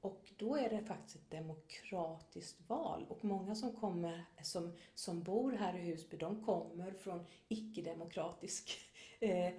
Och 0.00 0.32
då 0.36 0.56
är 0.56 0.70
det 0.70 0.84
faktiskt 0.84 1.16
ett 1.16 1.30
demokratiskt 1.30 2.68
val 2.68 3.06
och 3.08 3.24
många 3.24 3.54
som 3.54 3.72
kommer, 3.72 4.24
som, 4.42 4.72
som 4.94 5.22
bor 5.22 5.52
här 5.52 5.78
i 5.78 5.80
Husby, 5.80 6.16
de 6.16 6.44
kommer 6.44 6.90
från 6.90 7.26
icke-demokratisk 7.48 8.78
eh, 9.20 9.52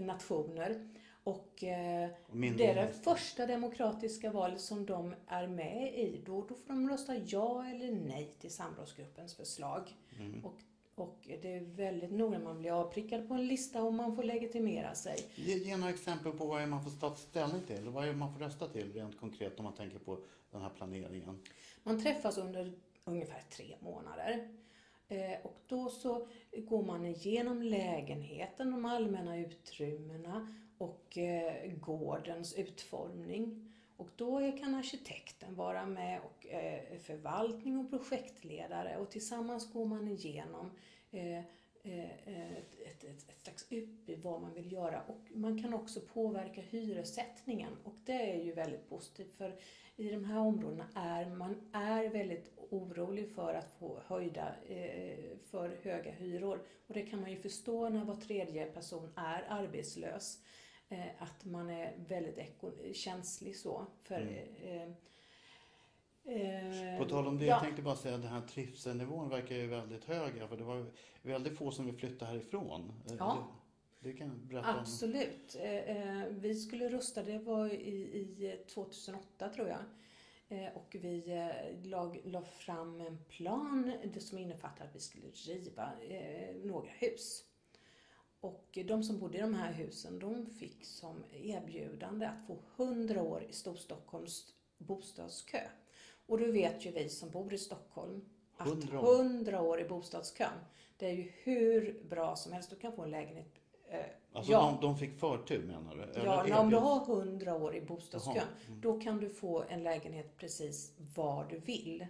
nationer. 0.00 0.88
Och 1.24 1.64
eh, 1.64 2.10
det 2.32 2.66
är 2.66 2.74
det 2.74 2.92
första 2.92 3.46
demokratiska 3.46 4.32
valet 4.32 4.60
som 4.60 4.86
de 4.86 5.14
är 5.26 5.46
med 5.46 5.94
i. 5.98 6.22
Då, 6.26 6.46
då 6.48 6.54
får 6.54 6.68
de 6.68 6.90
rösta 6.90 7.16
ja 7.16 7.66
eller 7.66 7.92
nej 7.92 8.34
till 8.40 8.50
samrådsgruppens 8.50 9.34
förslag. 9.34 9.96
Mm. 10.18 10.44
Och 10.44 10.58
och 11.00 11.16
det 11.42 11.56
är 11.56 11.60
väldigt 11.60 12.10
noga, 12.10 12.38
man 12.38 12.58
blir 12.58 12.80
avprickad 12.80 13.28
på 13.28 13.34
en 13.34 13.46
lista 13.46 13.82
och 13.82 13.94
man 13.94 14.16
får 14.16 14.22
legitimera 14.22 14.94
sig. 14.94 15.18
Ge, 15.34 15.54
ge 15.54 15.76
några 15.76 15.92
exempel 15.92 16.32
på 16.32 16.44
vad 16.44 16.68
man 16.68 16.84
får 16.84 16.90
ta 16.90 17.16
ställning 17.16 17.62
till, 17.66 17.88
vad 17.88 18.08
är 18.08 18.12
man 18.12 18.32
får 18.32 18.40
rösta 18.40 18.68
till 18.68 18.92
rent 18.92 19.20
konkret 19.20 19.58
om 19.58 19.64
man 19.64 19.74
tänker 19.74 19.98
på 19.98 20.18
den 20.50 20.62
här 20.62 20.70
planeringen? 20.76 21.38
Man 21.82 22.02
träffas 22.02 22.38
under 22.38 22.72
ungefär 23.04 23.42
tre 23.50 23.76
månader. 23.80 24.48
Eh, 25.08 25.38
och 25.42 25.56
då 25.66 25.90
så 25.90 26.28
går 26.56 26.82
man 26.82 27.06
igenom 27.06 27.62
lägenheten, 27.62 28.70
de 28.70 28.84
allmänna 28.84 29.38
utrymmena 29.38 30.54
och 30.78 31.18
eh, 31.18 31.72
gårdens 31.72 32.54
utformning. 32.54 33.69
Och 34.00 34.10
då 34.16 34.52
kan 34.52 34.74
arkitekten 34.74 35.54
vara 35.54 35.86
med 35.86 36.20
och 36.20 36.46
eh, 36.46 36.98
förvaltning 36.98 37.78
och 37.78 37.90
projektledare 37.90 38.96
och 38.96 39.10
tillsammans 39.10 39.72
går 39.72 39.86
man 39.86 40.08
igenom 40.08 40.70
eh, 41.10 41.38
eh, 41.38 41.44
eh 42.24 42.52
ett, 42.52 42.80
ett, 42.80 43.04
ett, 43.04 43.28
ett 43.28 43.40
slags 43.42 43.72
upp 43.72 44.22
vad 44.22 44.42
man 44.42 44.54
vill 44.54 44.72
göra. 44.72 45.02
Och 45.02 45.20
man 45.30 45.62
kan 45.62 45.74
också 45.74 46.00
påverka 46.00 46.60
hyressättningen. 46.60 47.72
Och 47.84 47.94
det 48.04 48.32
är 48.32 48.44
ju 48.44 48.52
väldigt 48.52 48.88
positivt 48.88 49.34
för 49.36 49.56
i 49.96 50.10
de 50.10 50.24
här 50.24 50.38
områdena 50.38 50.86
är 50.94 51.26
man 51.26 51.70
är 51.72 52.08
väldigt 52.08 52.52
orolig 52.70 53.34
för 53.34 53.54
att 53.54 53.72
få 53.78 54.00
höjda, 54.06 54.54
eh, 54.68 55.36
för 55.50 55.78
höga 55.82 56.10
hyror. 56.10 56.62
Och 56.86 56.94
det 56.94 57.02
kan 57.02 57.20
man 57.20 57.30
ju 57.30 57.36
förstå 57.36 57.88
när 57.88 58.04
var 58.04 58.16
tredje 58.16 58.66
person 58.66 59.12
är 59.16 59.44
arbetslös 59.48 60.38
eh, 60.90 61.22
att 61.22 61.44
man 61.44 61.70
är 61.70 61.94
väldigt 62.08 62.96
känslig 62.96 63.56
så 63.56 63.86
för 64.02 64.20
mm. 64.20 64.94
Eh, 66.24 66.98
På 66.98 67.04
tal 67.04 67.26
om 67.26 67.38
det, 67.38 67.44
ja. 67.44 67.54
jag 67.54 67.62
tänkte 67.62 67.82
bara 67.82 67.96
säga 67.96 68.14
att 68.14 68.22
den 68.22 68.32
här 68.32 68.40
trivselnivån 68.40 69.28
verkar 69.28 69.54
ju 69.54 69.66
väldigt 69.66 70.04
hög. 70.04 70.48
För 70.48 70.56
det 70.56 70.64
var 70.64 70.86
väldigt 71.22 71.58
få 71.58 71.70
som 71.70 71.86
vill 71.86 71.96
flytta 71.96 72.24
härifrån. 72.24 72.92
Eh, 73.06 73.14
ja. 73.18 73.48
Det, 74.00 74.08
det 74.08 74.16
kan 74.16 74.28
jag 74.28 74.36
berätta 74.36 74.80
Absolut. 74.80 75.54
Om. 75.54 75.60
Eh, 75.60 76.24
vi 76.30 76.54
skulle 76.54 76.88
rusta, 76.88 77.22
det 77.22 77.38
var 77.38 77.66
i, 77.66 77.92
i 77.92 78.64
2008 78.74 79.48
tror 79.48 79.68
jag. 79.68 79.78
Och 80.74 80.96
vi 81.00 81.50
lag, 81.84 82.20
la 82.24 82.42
fram 82.42 83.00
en 83.00 83.18
plan 83.28 83.92
som 84.18 84.38
innefattar 84.38 84.84
att 84.84 84.94
vi 84.94 85.00
skulle 85.00 85.26
riva 85.26 85.92
några 86.64 86.90
hus. 86.90 87.44
Och 88.40 88.78
de 88.86 89.02
som 89.02 89.18
bodde 89.18 89.38
i 89.38 89.40
de 89.40 89.54
här 89.54 89.72
husen, 89.72 90.18
de 90.18 90.46
fick 90.46 90.84
som 90.84 91.24
erbjudande 91.32 92.26
att 92.26 92.46
få 92.46 92.58
100 92.76 93.22
år 93.22 93.42
i 93.48 93.52
Storstockholms 93.52 94.54
bostadskö. 94.78 95.60
Och 96.26 96.38
då 96.38 96.52
vet 96.52 96.86
ju 96.86 96.90
vi 96.90 97.08
som 97.08 97.30
bor 97.30 97.54
i 97.54 97.58
Stockholm 97.58 98.24
att 98.56 98.66
100 98.66 99.00
år, 99.00 99.20
100 99.20 99.62
år 99.62 99.80
i 99.80 99.84
bostadskön, 99.84 100.58
det 100.96 101.06
är 101.06 101.12
ju 101.12 101.32
hur 101.42 102.04
bra 102.08 102.36
som 102.36 102.52
helst. 102.52 102.70
Du 102.70 102.76
kan 102.76 102.92
få 102.92 103.02
en 103.02 103.10
lägenhet 103.10 103.54
eh, 103.88 104.00
Alltså 104.32 104.52
ja. 104.52 104.78
de, 104.80 104.86
de 104.86 104.98
fick 104.98 105.18
förtur 105.18 105.66
menar 105.66 105.96
du? 105.96 106.02
Eller 106.02 106.48
ja, 106.48 106.60
om 106.60 106.70
du 106.70 106.76
har 106.76 107.02
100 107.02 107.54
år 107.54 107.74
i 107.74 107.80
bostadskön, 107.80 108.36
mm. 108.66 108.80
då 108.80 109.00
kan 109.00 109.20
du 109.20 109.28
få 109.28 109.62
en 109.68 109.82
lägenhet 109.82 110.36
precis 110.36 110.94
var 111.16 111.44
du 111.44 111.58
vill. 111.58 112.06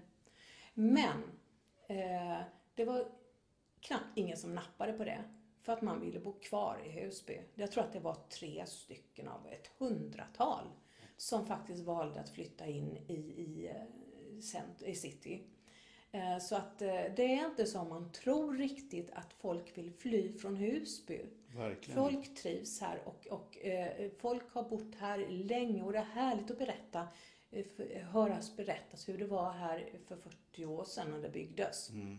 Men 0.74 1.22
eh, 1.86 2.38
det 2.74 2.84
var 2.84 3.04
knappt 3.80 4.04
ingen 4.14 4.36
som 4.36 4.54
nappade 4.54 4.92
på 4.92 5.04
det. 5.04 5.24
För 5.62 5.72
att 5.72 5.82
man 5.82 6.00
ville 6.00 6.20
bo 6.20 6.32
kvar 6.32 6.82
i 6.86 6.90
Husby. 6.90 7.40
Jag 7.54 7.72
tror 7.72 7.84
att 7.84 7.92
det 7.92 8.00
var 8.00 8.16
tre 8.28 8.66
stycken 8.66 9.28
av 9.28 9.46
ett 9.46 9.70
hundratal 9.78 10.64
som 11.16 11.46
faktiskt 11.46 11.84
valde 11.84 12.20
att 12.20 12.28
flytta 12.28 12.66
in 12.66 12.96
i, 13.08 13.14
i 13.14 13.68
eh, 13.68 14.88
i 14.88 14.94
city. 14.94 15.42
Eh, 16.12 16.38
så 16.38 16.56
att 16.56 16.82
eh, 16.82 16.88
det 17.16 17.22
är 17.22 17.46
inte 17.46 17.66
som 17.66 17.88
man 17.88 18.12
tror 18.12 18.54
riktigt 18.54 19.10
att 19.10 19.32
folk 19.32 19.78
vill 19.78 19.92
fly 19.92 20.32
från 20.32 20.56
Husby. 20.56 21.20
Verkligen. 21.56 22.00
Folk 22.00 22.34
trivs 22.34 22.80
här 22.80 23.02
och, 23.04 23.26
och 23.26 23.58
folk 24.18 24.52
har 24.52 24.68
bott 24.68 24.94
här 24.98 25.28
länge 25.28 25.82
och 25.82 25.92
det 25.92 25.98
är 25.98 26.02
härligt 26.02 26.50
att 26.50 26.58
berätta, 26.58 27.08
höras 28.02 28.56
berättas 28.56 29.08
hur 29.08 29.18
det 29.18 29.26
var 29.26 29.52
här 29.52 29.92
för 30.08 30.16
40 30.16 30.64
år 30.64 30.84
sedan 30.84 31.10
när 31.10 31.18
det 31.18 31.28
byggdes. 31.28 31.90
Mm. 31.90 32.18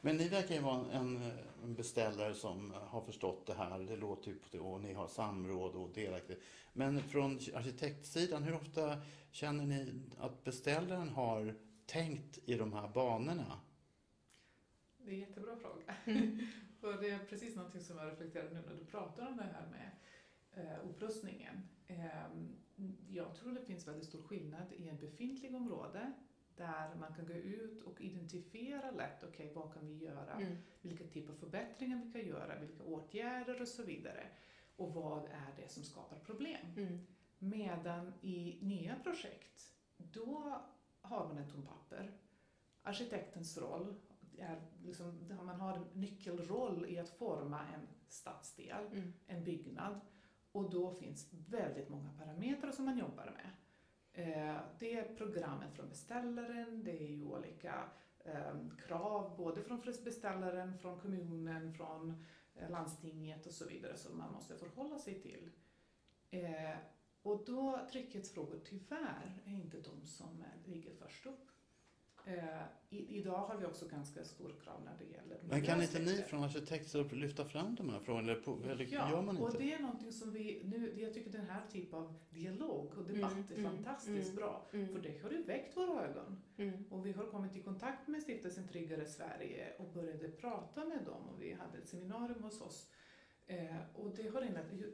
Men 0.00 0.16
ni 0.16 0.28
verkar 0.28 0.54
ju 0.54 0.60
vara 0.60 0.92
en, 0.92 1.30
en 1.64 1.74
beställare 1.74 2.34
som 2.34 2.72
har 2.86 3.00
förstått 3.00 3.46
det 3.46 3.54
här. 3.54 3.78
Det 3.78 3.96
låter 3.96 4.28
ju 4.28 4.34
på 4.34 4.48
det 4.50 4.58
och 4.58 4.80
ni 4.80 4.92
har 4.92 5.08
samråd 5.08 5.74
och 5.74 5.90
delaktighet. 5.94 6.42
Men 6.72 7.02
från 7.02 7.32
arkitektsidan, 7.54 8.42
hur 8.42 8.54
ofta 8.54 8.96
känner 9.30 9.66
ni 9.66 9.94
att 10.18 10.44
beställaren 10.44 11.08
har 11.08 11.54
tänkt 11.86 12.38
i 12.44 12.54
de 12.54 12.72
här 12.72 12.88
banorna? 12.88 13.60
Det 14.98 15.10
är 15.10 15.14
en 15.14 15.20
jättebra 15.20 15.56
fråga. 15.56 15.94
Mm. 16.04 16.38
och 16.80 17.00
det 17.00 17.10
är 17.10 17.18
precis 17.18 17.56
någonting 17.56 17.80
som 17.80 17.98
jag 17.98 18.12
reflekterar 18.12 18.50
nu 18.50 18.62
när 18.66 18.74
du 18.74 18.84
pratar 18.84 19.26
om 19.26 19.36
det 19.36 19.42
här 19.42 19.66
med 19.70 19.90
eh, 20.52 20.88
upprustningen. 20.90 21.68
Eh, 21.86 22.06
jag 23.08 23.34
tror 23.34 23.52
det 23.52 23.64
finns 23.64 23.88
väldigt 23.88 24.08
stor 24.08 24.22
skillnad 24.22 24.72
i 24.72 24.88
en 24.88 24.98
befintlig 24.98 25.54
område 25.54 26.12
där 26.58 26.94
man 27.00 27.14
kan 27.14 27.26
gå 27.26 27.32
ut 27.32 27.82
och 27.82 28.00
identifiera 28.00 28.90
lätt, 28.90 29.24
okej 29.24 29.50
okay, 29.50 29.52
vad 29.52 29.74
kan 29.74 29.86
vi 29.86 30.04
göra? 30.04 30.32
Mm. 30.32 30.56
Vilka 30.80 31.04
typer 31.04 31.32
av 31.32 31.36
förbättringar 31.36 32.02
vi 32.04 32.12
kan 32.12 32.28
göra, 32.28 32.58
vilka 32.58 32.82
åtgärder 32.84 33.62
och 33.62 33.68
så 33.68 33.82
vidare. 33.82 34.26
Och 34.76 34.94
vad 34.94 35.24
är 35.24 35.52
det 35.56 35.68
som 35.68 35.82
skapar 35.82 36.18
problem? 36.18 36.66
Mm. 36.76 36.98
Medan 37.38 38.12
i 38.20 38.58
nya 38.60 38.96
projekt, 39.02 39.74
då 39.96 40.62
har 41.00 41.28
man 41.28 41.38
ett 41.38 41.50
tomt 41.50 41.68
papper. 41.68 42.12
Arkitektens 42.82 43.58
roll 43.58 43.94
är 44.38 44.60
liksom, 44.84 45.28
man 45.42 45.60
har 45.60 45.76
en 45.76 45.86
nyckelroll 45.92 46.86
i 46.88 46.98
att 46.98 47.08
forma 47.08 47.60
en 47.74 47.86
stadsdel, 48.08 48.86
mm. 48.92 49.12
en 49.26 49.44
byggnad. 49.44 50.00
Och 50.52 50.70
då 50.70 50.90
finns 50.90 51.28
väldigt 51.32 51.88
många 51.88 52.12
parametrar 52.12 52.72
som 52.72 52.84
man 52.84 52.98
jobbar 52.98 53.24
med. 53.24 53.50
Eh, 54.18 54.56
det 54.78 54.94
är 54.94 55.14
programmet 55.16 55.74
från 55.74 55.88
beställaren, 55.88 56.84
det 56.84 56.90
är 56.90 57.08
ju 57.08 57.24
olika 57.24 57.90
eh, 58.24 58.56
krav 58.86 59.36
både 59.36 59.62
från 59.62 59.80
beställaren, 60.04 60.78
från 60.78 61.00
kommunen, 61.00 61.74
från 61.74 62.24
eh, 62.54 62.70
landstinget 62.70 63.46
och 63.46 63.52
så 63.52 63.68
vidare 63.68 63.96
som 63.96 64.18
man 64.18 64.32
måste 64.32 64.56
förhålla 64.56 64.98
sig 64.98 65.22
till. 65.22 65.50
Och 67.22 67.44
då 67.46 67.86
trygghetsfrågor 67.92 68.60
tyvärr 68.64 69.42
är 69.44 69.52
inte 69.52 69.80
de 69.80 70.06
som 70.06 70.44
ligger 70.64 70.94
först 70.94 71.26
upp. 71.26 71.50
Eh, 72.28 72.62
i, 72.90 73.18
idag 73.18 73.38
har 73.38 73.56
vi 73.56 73.66
också 73.66 73.88
ganska 73.88 74.24
stor 74.24 74.54
krav 74.64 74.80
när 74.84 74.96
det 74.98 75.04
gäller 75.04 75.38
Men 75.48 75.62
kan 75.62 75.82
inte 75.82 75.98
ni 75.98 76.22
från 76.22 76.44
arkitekter 76.44 77.16
lyfta 77.16 77.44
fram 77.44 77.74
de 77.74 77.90
här 77.90 78.00
frågorna? 78.00 78.32
Eller, 78.32 78.40
på, 78.40 78.58
eller 78.64 78.88
ja, 78.90 79.10
gör 79.10 79.22
man 79.22 79.36
inte? 79.36 79.42
och 79.42 79.58
det 79.58 79.72
är 79.72 79.78
någonting 79.78 80.12
som 80.12 80.32
vi 80.32 80.60
nu, 80.64 81.00
jag 81.00 81.14
tycker 81.14 81.30
den 81.30 81.46
här 81.46 81.62
typen 81.72 81.98
av 81.98 82.14
dialog 82.30 82.92
och 82.98 83.04
debatt 83.04 83.32
mm, 83.32 83.44
är 83.50 83.58
mm, 83.58 83.72
fantastiskt 83.72 84.30
mm, 84.30 84.36
bra. 84.36 84.66
Mm. 84.72 84.88
För 84.88 84.98
det 84.98 85.22
har 85.22 85.30
ju 85.30 85.42
väckt 85.42 85.76
våra 85.76 86.04
ögon. 86.04 86.42
Mm. 86.56 86.84
Och 86.90 87.06
vi 87.06 87.12
har 87.12 87.26
kommit 87.26 87.56
i 87.56 87.62
kontakt 87.62 88.08
med 88.08 88.22
stiftelsen 88.22 88.68
Tryggare 88.68 89.06
Sverige 89.06 89.72
och 89.78 89.92
började 89.92 90.28
prata 90.28 90.84
med 90.84 91.04
dem 91.04 91.28
och 91.28 91.42
vi 91.42 91.52
hade 91.52 91.78
ett 91.78 91.88
seminarium 91.88 92.42
hos 92.42 92.60
oss. 92.60 92.90
Eh, 93.48 93.76
och 93.94 94.16
det, 94.16 94.28
har 94.28 94.40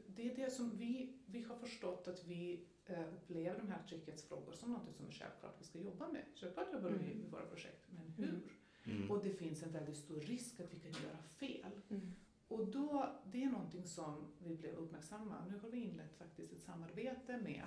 det 0.07 0.31
är 0.31 0.37
det 0.37 0.51
som 0.51 0.77
vi, 0.77 1.19
vi 1.27 1.43
har 1.43 1.57
förstått 1.57 2.09
att 2.09 2.25
vi 2.25 2.67
Eh, 2.87 3.15
upplever 3.15 3.59
de 3.59 3.69
här 3.69 3.83
trygghetsfrågor 3.89 4.53
som 4.53 4.73
något 4.73 4.97
som 4.97 5.07
är 5.07 5.11
självklart 5.11 5.57
vi 5.59 5.65
ska 5.65 5.79
jobba 5.79 6.09
med. 6.09 6.25
Självklart 6.35 6.73
jobbar 6.73 6.91
vi 6.91 7.05
mm. 7.05 7.19
med 7.19 7.31
våra 7.31 7.47
projekt, 7.47 7.87
men 7.89 8.07
mm. 8.07 8.15
hur? 8.17 8.53
Mm. 8.95 9.11
Och 9.11 9.25
det 9.25 9.31
finns 9.31 9.63
en 9.63 9.73
väldigt 9.73 9.97
stor 9.97 10.21
risk 10.21 10.61
att 10.61 10.75
vi 10.75 10.79
kan 10.79 11.03
göra 11.03 11.19
fel. 11.19 11.81
Mm. 11.91 12.13
Och 12.49 12.67
då, 12.67 13.13
det 13.33 13.43
är 13.43 13.51
någonting 13.51 13.87
som 13.87 14.33
vi 14.39 14.57
blev 14.57 14.75
uppmärksamma. 14.75 15.45
Nu 15.51 15.59
har 15.59 15.69
vi 15.71 15.79
inlett 15.79 16.15
faktiskt 16.19 16.53
ett 16.53 16.63
samarbete 16.63 17.41
med 17.43 17.63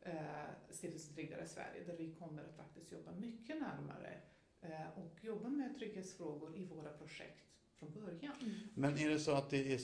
eh, 0.00 0.50
Stiftelsen 0.70 1.14
Tryggare 1.14 1.46
Sverige 1.46 1.84
där 1.86 1.96
vi 1.96 2.14
kommer 2.14 2.44
att 2.44 2.56
faktiskt 2.56 2.92
jobba 2.92 3.12
mycket 3.12 3.60
närmare 3.60 4.20
eh, 4.60 4.98
och 4.98 5.24
jobba 5.24 5.48
med 5.48 5.78
trygghetsfrågor 5.78 6.56
i 6.56 6.64
våra 6.64 6.92
projekt 6.92 7.44
från 7.74 7.92
början. 7.92 8.34
Mm. 8.40 8.54
Men 8.74 8.98
är 8.98 9.08
det 9.08 9.18
så 9.18 9.32
att 9.32 9.50
det 9.50 9.74
är 9.74 9.78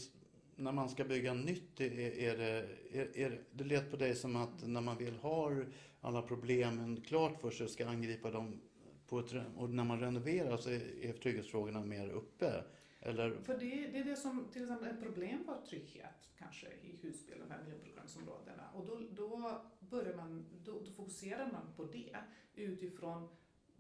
när 0.60 0.72
man 0.72 0.88
ska 0.88 1.04
bygga 1.04 1.34
nytt, 1.34 1.80
är, 1.80 2.18
är 2.18 2.36
det, 2.36 2.66
är, 2.92 3.18
är, 3.18 3.40
det 3.52 3.64
lät 3.64 3.90
på 3.90 3.96
dig 3.96 4.14
som 4.14 4.36
att 4.36 4.68
när 4.68 4.80
man 4.80 4.98
vill 4.98 5.16
ha 5.16 5.50
alla 6.00 6.22
problemen 6.22 7.00
klart 7.00 7.40
för 7.40 7.50
sig 7.50 7.64
och 7.64 7.70
ska 7.70 7.88
angripa 7.88 8.30
dem 8.30 8.60
på 9.06 9.18
ett, 9.18 9.34
och 9.56 9.70
när 9.70 9.84
man 9.84 10.00
renoverar 10.00 10.56
så 10.56 10.70
är, 10.70 11.04
är 11.04 11.12
trygghetsfrågorna 11.12 11.80
mer 11.80 12.10
uppe? 12.10 12.64
Eller? 13.00 13.30
För 13.42 13.58
det, 13.58 13.88
det 13.92 13.98
är 13.98 14.04
det 14.04 14.16
som 14.16 14.48
till 14.52 14.62
exempel 14.62 14.88
ett 14.88 15.02
problem 15.02 15.44
var 15.46 15.60
trygghet 15.60 16.30
kanske 16.38 16.66
i 16.66 16.98
Husby, 17.02 17.32
de 17.46 17.50
här 17.50 17.62
miljonprogramsområdena. 17.64 18.70
Och 18.74 18.86
då, 18.86 19.00
då, 19.10 19.60
börjar 19.80 20.16
man, 20.16 20.46
då, 20.64 20.80
då 20.84 20.92
fokuserar 20.92 21.52
man 21.52 21.72
på 21.76 21.84
det 21.84 22.16
utifrån 22.54 23.28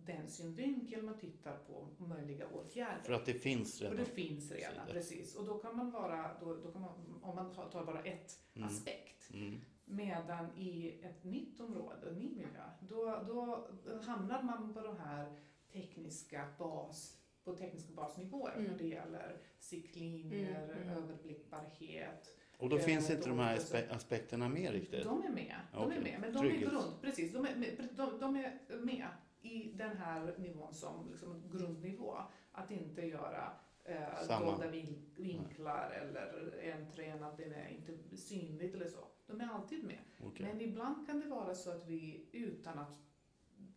den 0.06 0.28
synvinkel 0.28 1.02
man 1.02 1.18
tittar 1.18 1.56
på 1.56 1.88
möjliga 2.04 2.46
åtgärder. 2.48 3.02
För 3.02 3.12
att 3.12 3.26
det 3.26 3.34
finns 3.34 3.80
redan? 3.80 3.96
För 3.96 4.04
det 4.04 4.10
finns 4.10 4.50
redan, 4.52 4.86
precis. 4.86 5.36
Och 5.36 5.46
då 5.46 5.58
kan 5.58 5.76
man 5.76 5.90
vara, 5.90 6.30
då, 6.40 6.54
då 6.54 6.72
kan 6.72 6.82
man, 6.82 7.20
om 7.22 7.36
man 7.36 7.52
tar 7.54 7.84
bara 7.84 8.02
ett 8.02 8.40
mm. 8.54 8.68
aspekt, 8.68 9.30
mm. 9.34 9.60
medan 9.84 10.46
i 10.56 11.00
ett 11.02 11.24
nytt 11.24 11.60
område, 11.60 12.08
en 12.08 12.14
ny 12.14 12.30
miljö, 12.30 12.64
då, 12.80 13.24
då 13.26 13.68
hamnar 14.06 14.42
man 14.42 14.74
på 14.74 14.80
de 14.80 14.96
här 14.98 15.32
tekniska 15.72 16.48
bas 16.58 17.16
på 17.44 17.56
tekniska 17.56 17.92
basnivåer 17.92 18.52
mm. 18.56 18.70
när 18.70 18.78
det 18.78 18.86
gäller 18.86 19.36
siktlinjer, 19.58 20.64
mm. 20.64 20.82
mm. 20.82 20.96
överblickbarhet. 20.96 22.36
Och 22.58 22.68
då 22.68 22.78
finns 22.78 23.10
inte 23.10 23.28
de 23.28 23.38
här 23.38 23.60
aspekterna 23.90 24.48
med 24.48 24.72
riktigt? 24.72 25.04
De 25.04 25.24
är 25.24 25.28
med, 25.28 25.56
de 25.72 25.86
okay. 25.86 25.98
är 25.98 26.02
med 26.02 26.20
men 26.20 26.32
de 26.32 26.38
Trygghet. 26.38 26.62
är 26.62 26.70
grund, 26.70 27.00
precis, 27.00 27.32
de 27.32 27.44
är, 27.46 27.88
de, 27.96 28.18
de 28.20 28.36
är 28.36 28.78
med 28.84 29.08
i 29.42 29.72
den 29.74 29.96
här 29.96 30.34
nivån 30.38 30.74
som 30.74 31.10
liksom 31.10 31.42
grundnivå. 31.52 32.16
Att 32.52 32.70
inte 32.70 33.06
göra 33.06 33.52
eh, 33.84 34.38
dolda 34.40 34.68
vinklar 35.16 35.92
mm. 35.96 36.08
eller 36.08 36.54
entrén 36.72 37.22
att 37.22 37.36
den 37.36 37.52
är 37.52 37.68
inte 37.68 38.16
synligt 38.16 38.74
eller 38.74 38.88
så. 38.88 39.06
De 39.26 39.40
är 39.40 39.48
alltid 39.48 39.84
med. 39.84 39.98
Okay. 40.26 40.46
Men 40.46 40.60
ibland 40.60 41.06
kan 41.06 41.20
det 41.20 41.26
vara 41.26 41.54
så 41.54 41.70
att 41.70 41.86
vi 41.86 42.28
utan 42.32 42.78
att 42.78 42.98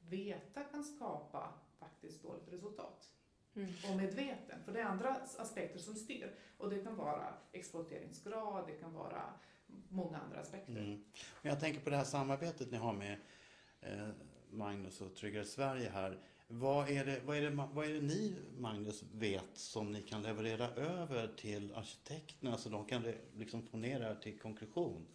veta 0.09 0.63
kan 0.63 0.83
skapa 0.83 1.53
faktiskt 1.79 2.23
dåligt 2.23 2.53
resultat. 2.53 3.09
Mm. 3.55 3.69
och 3.89 3.97
medveten. 3.97 4.63
För 4.65 4.73
det 4.73 4.79
är 4.79 4.85
andra 4.85 5.15
aspekter 5.37 5.79
som 5.79 5.95
styr. 5.95 6.35
Och 6.57 6.69
det 6.69 6.79
kan 6.79 6.95
vara 6.95 7.33
exploateringsgrad, 7.51 8.67
det 8.67 8.73
kan 8.73 8.93
vara 8.93 9.33
många 9.89 10.17
andra 10.17 10.39
aspekter. 10.39 10.71
Mm. 10.71 11.03
Men 11.41 11.49
jag 11.49 11.59
tänker 11.59 11.81
på 11.81 11.89
det 11.89 11.95
här 11.95 12.03
samarbetet 12.03 12.71
ni 12.71 12.77
har 12.77 12.93
med 12.93 13.17
eh, 13.81 14.09
Magnus 14.53 15.01
och 15.01 15.15
Tryggare 15.15 15.45
Sverige 15.45 15.89
här. 15.89 16.17
Vad 16.47 16.89
är, 16.89 17.05
det, 17.05 17.21
vad, 17.25 17.37
är 17.37 17.41
det, 17.41 17.49
vad 17.73 17.85
är 17.85 17.93
det 17.93 18.01
ni, 18.01 18.35
Magnus, 18.57 19.03
vet 19.13 19.49
som 19.53 19.91
ni 19.91 20.01
kan 20.01 20.21
leverera 20.21 20.69
över 20.69 21.27
till 21.37 21.73
arkitekterna 21.73 22.57
så 22.57 22.69
de 22.69 22.85
kan 22.85 23.13
liksom 23.35 23.61
få 23.61 23.77
ner 23.77 23.99
det 23.99 24.05
här 24.05 24.15
till 24.15 24.39
konklusion? 24.39 25.05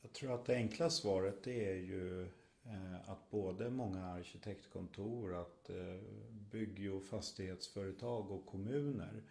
Jag 0.00 0.12
tror 0.12 0.34
att 0.34 0.44
det 0.44 0.54
enkla 0.54 0.90
svaret 0.90 1.44
det 1.44 1.70
är 1.70 1.76
ju 1.76 2.22
eh, 2.64 3.10
att 3.10 3.30
både 3.30 3.70
många 3.70 4.06
arkitektkontor, 4.06 5.34
att 5.34 5.70
eh, 5.70 6.00
bygg 6.30 6.92
och 6.94 7.04
fastighetsföretag 7.04 8.30
och 8.30 8.46
kommuner 8.46 9.22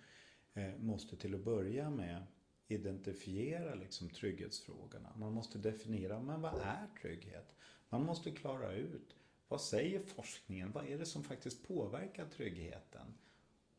eh, 0.53 0.77
måste 0.79 1.17
till 1.17 1.35
att 1.35 1.43
börja 1.43 1.89
med 1.89 2.23
identifiera 2.67 3.75
liksom 3.75 4.09
trygghetsfrågorna. 4.09 5.13
Man 5.17 5.33
måste 5.33 5.57
definiera, 5.57 6.19
men 6.19 6.41
vad 6.41 6.53
är 6.53 6.87
trygghet? 7.01 7.55
Man 7.97 8.05
måste 8.05 8.31
klara 8.31 8.73
ut, 8.73 9.15
vad 9.47 9.61
säger 9.61 9.99
forskningen? 9.99 10.71
Vad 10.71 10.85
är 10.87 10.97
det 10.97 11.05
som 11.05 11.23
faktiskt 11.23 11.67
påverkar 11.67 12.25
tryggheten? 12.25 13.13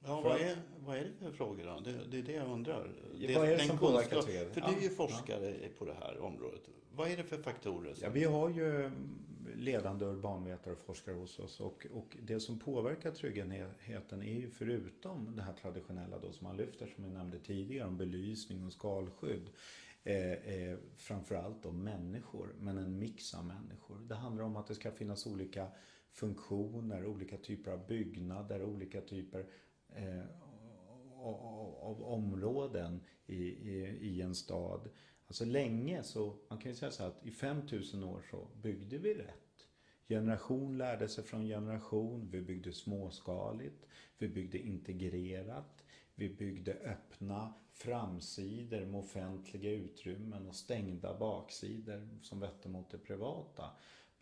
Ja, 0.04 0.20
vad 0.20 0.40
är, 0.40 0.56
vad 0.78 0.96
är 0.96 1.04
det 1.04 1.12
för 1.18 1.32
frågor 1.32 1.64
då? 1.64 1.80
Det, 1.80 2.04
det 2.10 2.18
är 2.18 2.22
det 2.22 2.32
jag 2.32 2.48
undrar. 2.48 2.90
Ja, 3.14 3.38
vad 3.38 3.48
är 3.48 3.50
det 3.50 3.56
den 3.56 3.66
som 3.66 3.78
påverkar 3.78 4.22
tryggheten? 4.22 4.54
För 4.54 4.60
du 4.60 4.76
är 4.76 4.80
ju 4.80 4.86
Ja, 4.88 4.94
forskare 4.94 5.54
på 5.78 5.84
det 5.84 5.94
här 5.94 6.18
området. 6.18 6.60
Vad 6.94 7.10
är 7.10 7.16
det 7.16 7.24
för 7.24 7.38
faktorer? 7.38 7.94
Som... 7.94 8.04
Ja, 8.04 8.10
vi 8.10 8.24
har 8.24 8.48
ju 8.48 8.90
ledande 9.54 10.04
urbanvetare 10.04 10.74
och 10.74 10.80
forskare 10.80 11.14
hos 11.14 11.38
oss 11.38 11.60
och, 11.60 11.86
och 11.92 12.16
det 12.22 12.40
som 12.40 12.58
påverkar 12.58 13.10
tryggheten 13.10 14.22
är 14.22 14.34
ju 14.40 14.50
förutom 14.50 15.36
det 15.36 15.42
här 15.42 15.52
traditionella 15.52 16.18
då 16.18 16.32
som 16.32 16.46
man 16.46 16.56
lyfter 16.56 16.86
som 16.86 17.04
vi 17.04 17.10
nämnde 17.10 17.38
tidigare 17.38 17.88
om 17.88 17.96
belysning 17.96 18.66
och 18.66 18.72
skalskydd 18.72 19.50
eh, 20.06 20.32
eh, 20.32 20.78
framförallt 20.96 21.66
om 21.66 21.84
människor 21.84 22.54
men 22.58 22.78
en 22.78 22.98
mix 22.98 23.34
av 23.34 23.44
människor. 23.46 23.98
Det 23.98 24.14
handlar 24.14 24.44
om 24.44 24.56
att 24.56 24.66
det 24.66 24.74
ska 24.74 24.90
finnas 24.90 25.26
olika 25.26 25.68
funktioner, 26.12 27.06
olika 27.06 27.36
typer 27.36 27.70
av 27.70 27.86
byggnader, 27.86 28.62
olika 28.62 29.00
typer 29.00 29.46
eh, 29.94 30.24
av, 31.16 31.74
av 31.80 32.02
områden 32.02 33.00
i, 33.26 33.42
i, 33.42 33.98
i 34.00 34.22
en 34.22 34.34
stad. 34.34 34.88
Alltså 35.26 35.44
länge 35.44 36.02
så, 36.02 36.36
man 36.48 36.58
kan 36.58 36.70
ju 36.70 36.76
säga 36.76 36.90
så 36.90 37.02
här 37.02 37.10
att 37.10 37.26
i 37.26 37.30
5000 37.30 38.04
år 38.04 38.22
så 38.30 38.48
byggde 38.62 38.98
vi 38.98 39.14
rätt. 39.14 39.68
Generation 40.08 40.78
lärde 40.78 41.08
sig 41.08 41.24
från 41.24 41.46
generation. 41.46 42.28
Vi 42.30 42.40
byggde 42.40 42.72
småskaligt. 42.72 43.86
Vi 44.18 44.28
byggde 44.28 44.58
integrerat. 44.58 45.75
Vi 46.18 46.28
byggde 46.28 46.72
öppna 46.72 47.54
framsidor 47.72 48.86
med 48.86 49.00
offentliga 49.00 49.70
utrymmen 49.70 50.46
och 50.46 50.54
stängda 50.54 51.18
baksidor 51.18 52.08
som 52.22 52.40
vette 52.40 52.68
mot 52.68 52.90
det 52.90 52.98
privata. 52.98 53.70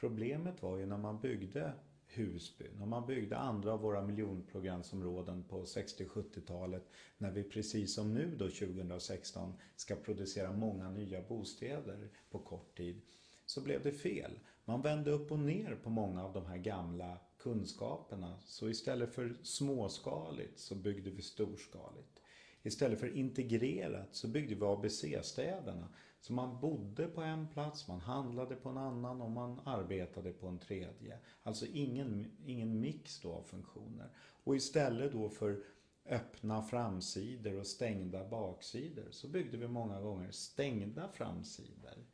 Problemet 0.01 0.63
var 0.63 0.79
ju 0.79 0.87
när 0.87 0.99
man 0.99 1.21
byggde 1.21 1.73
Husby, 2.07 2.65
när 2.79 2.87
man 2.87 3.07
byggde 3.07 3.37
andra 3.37 3.73
av 3.73 3.81
våra 3.81 4.03
miljonprogramsområden 4.03 5.45
på 5.45 5.65
60-70-talet, 5.65 6.91
när 7.19 7.31
vi 7.31 7.43
precis 7.43 7.95
som 7.95 8.15
nu 8.15 8.37
då 8.37 8.49
2016 8.49 9.55
ska 9.77 9.97
producera 9.97 10.53
många 10.53 10.91
nya 10.91 11.23
bostäder 11.23 12.09
på 12.31 12.39
kort 12.39 12.77
tid, 12.77 13.03
så 13.47 13.61
blev 13.61 13.83
det 13.83 13.93
fel. 13.93 14.39
Man 14.65 14.83
vände 14.83 15.11
upp 15.11 15.33
och 15.33 15.39
ner 15.39 15.75
på 15.75 15.91
många 15.91 16.25
av 16.25 16.33
de 16.33 16.47
här 16.47 16.59
gamla 16.59 17.19
kunskaperna. 17.45 18.39
Så 18.45 18.69
istället 18.69 19.15
för 19.15 19.37
småskaligt 19.43 20.59
så 20.59 20.75
byggde 20.75 21.11
vi 21.11 21.23
storskaligt. 21.23 22.21
Istället 22.63 23.01
för 23.01 23.17
integrerat 23.17 24.09
så 24.13 24.29
byggde 24.29 24.55
vi 24.55 24.65
ABC-städerna. 24.65 25.89
Så 26.21 26.33
man 26.33 26.61
bodde 26.61 27.07
på 27.07 27.21
en 27.21 27.49
plats, 27.49 27.89
man 27.89 28.01
handlade 28.01 28.57
på 28.57 28.69
en 28.69 28.79
annan 28.79 29.23
och 29.23 29.31
man 29.31 29.61
arbetade 29.65 30.33
på 30.33 30.47
en 30.47 30.59
tredje. 30.59 31.19
Alltså 31.43 31.67
ingen, 31.67 32.31
ingen 32.47 32.81
mix 32.81 33.21
då 33.21 33.33
av 33.33 33.43
funktioner. 33.43 34.09
Och 34.45 34.57
istället 34.57 35.13
då 35.13 35.29
för 35.29 35.63
öppna 36.07 36.63
framsidor 36.63 37.59
och 37.59 37.67
stängda 37.67 38.29
baksidor 38.29 39.09
så 39.11 39.29
byggde 39.29 39.57
vi 39.57 39.69
många 39.69 40.01
gånger 40.01 40.31
stängda 40.31 41.09
framsidor 41.09 42.05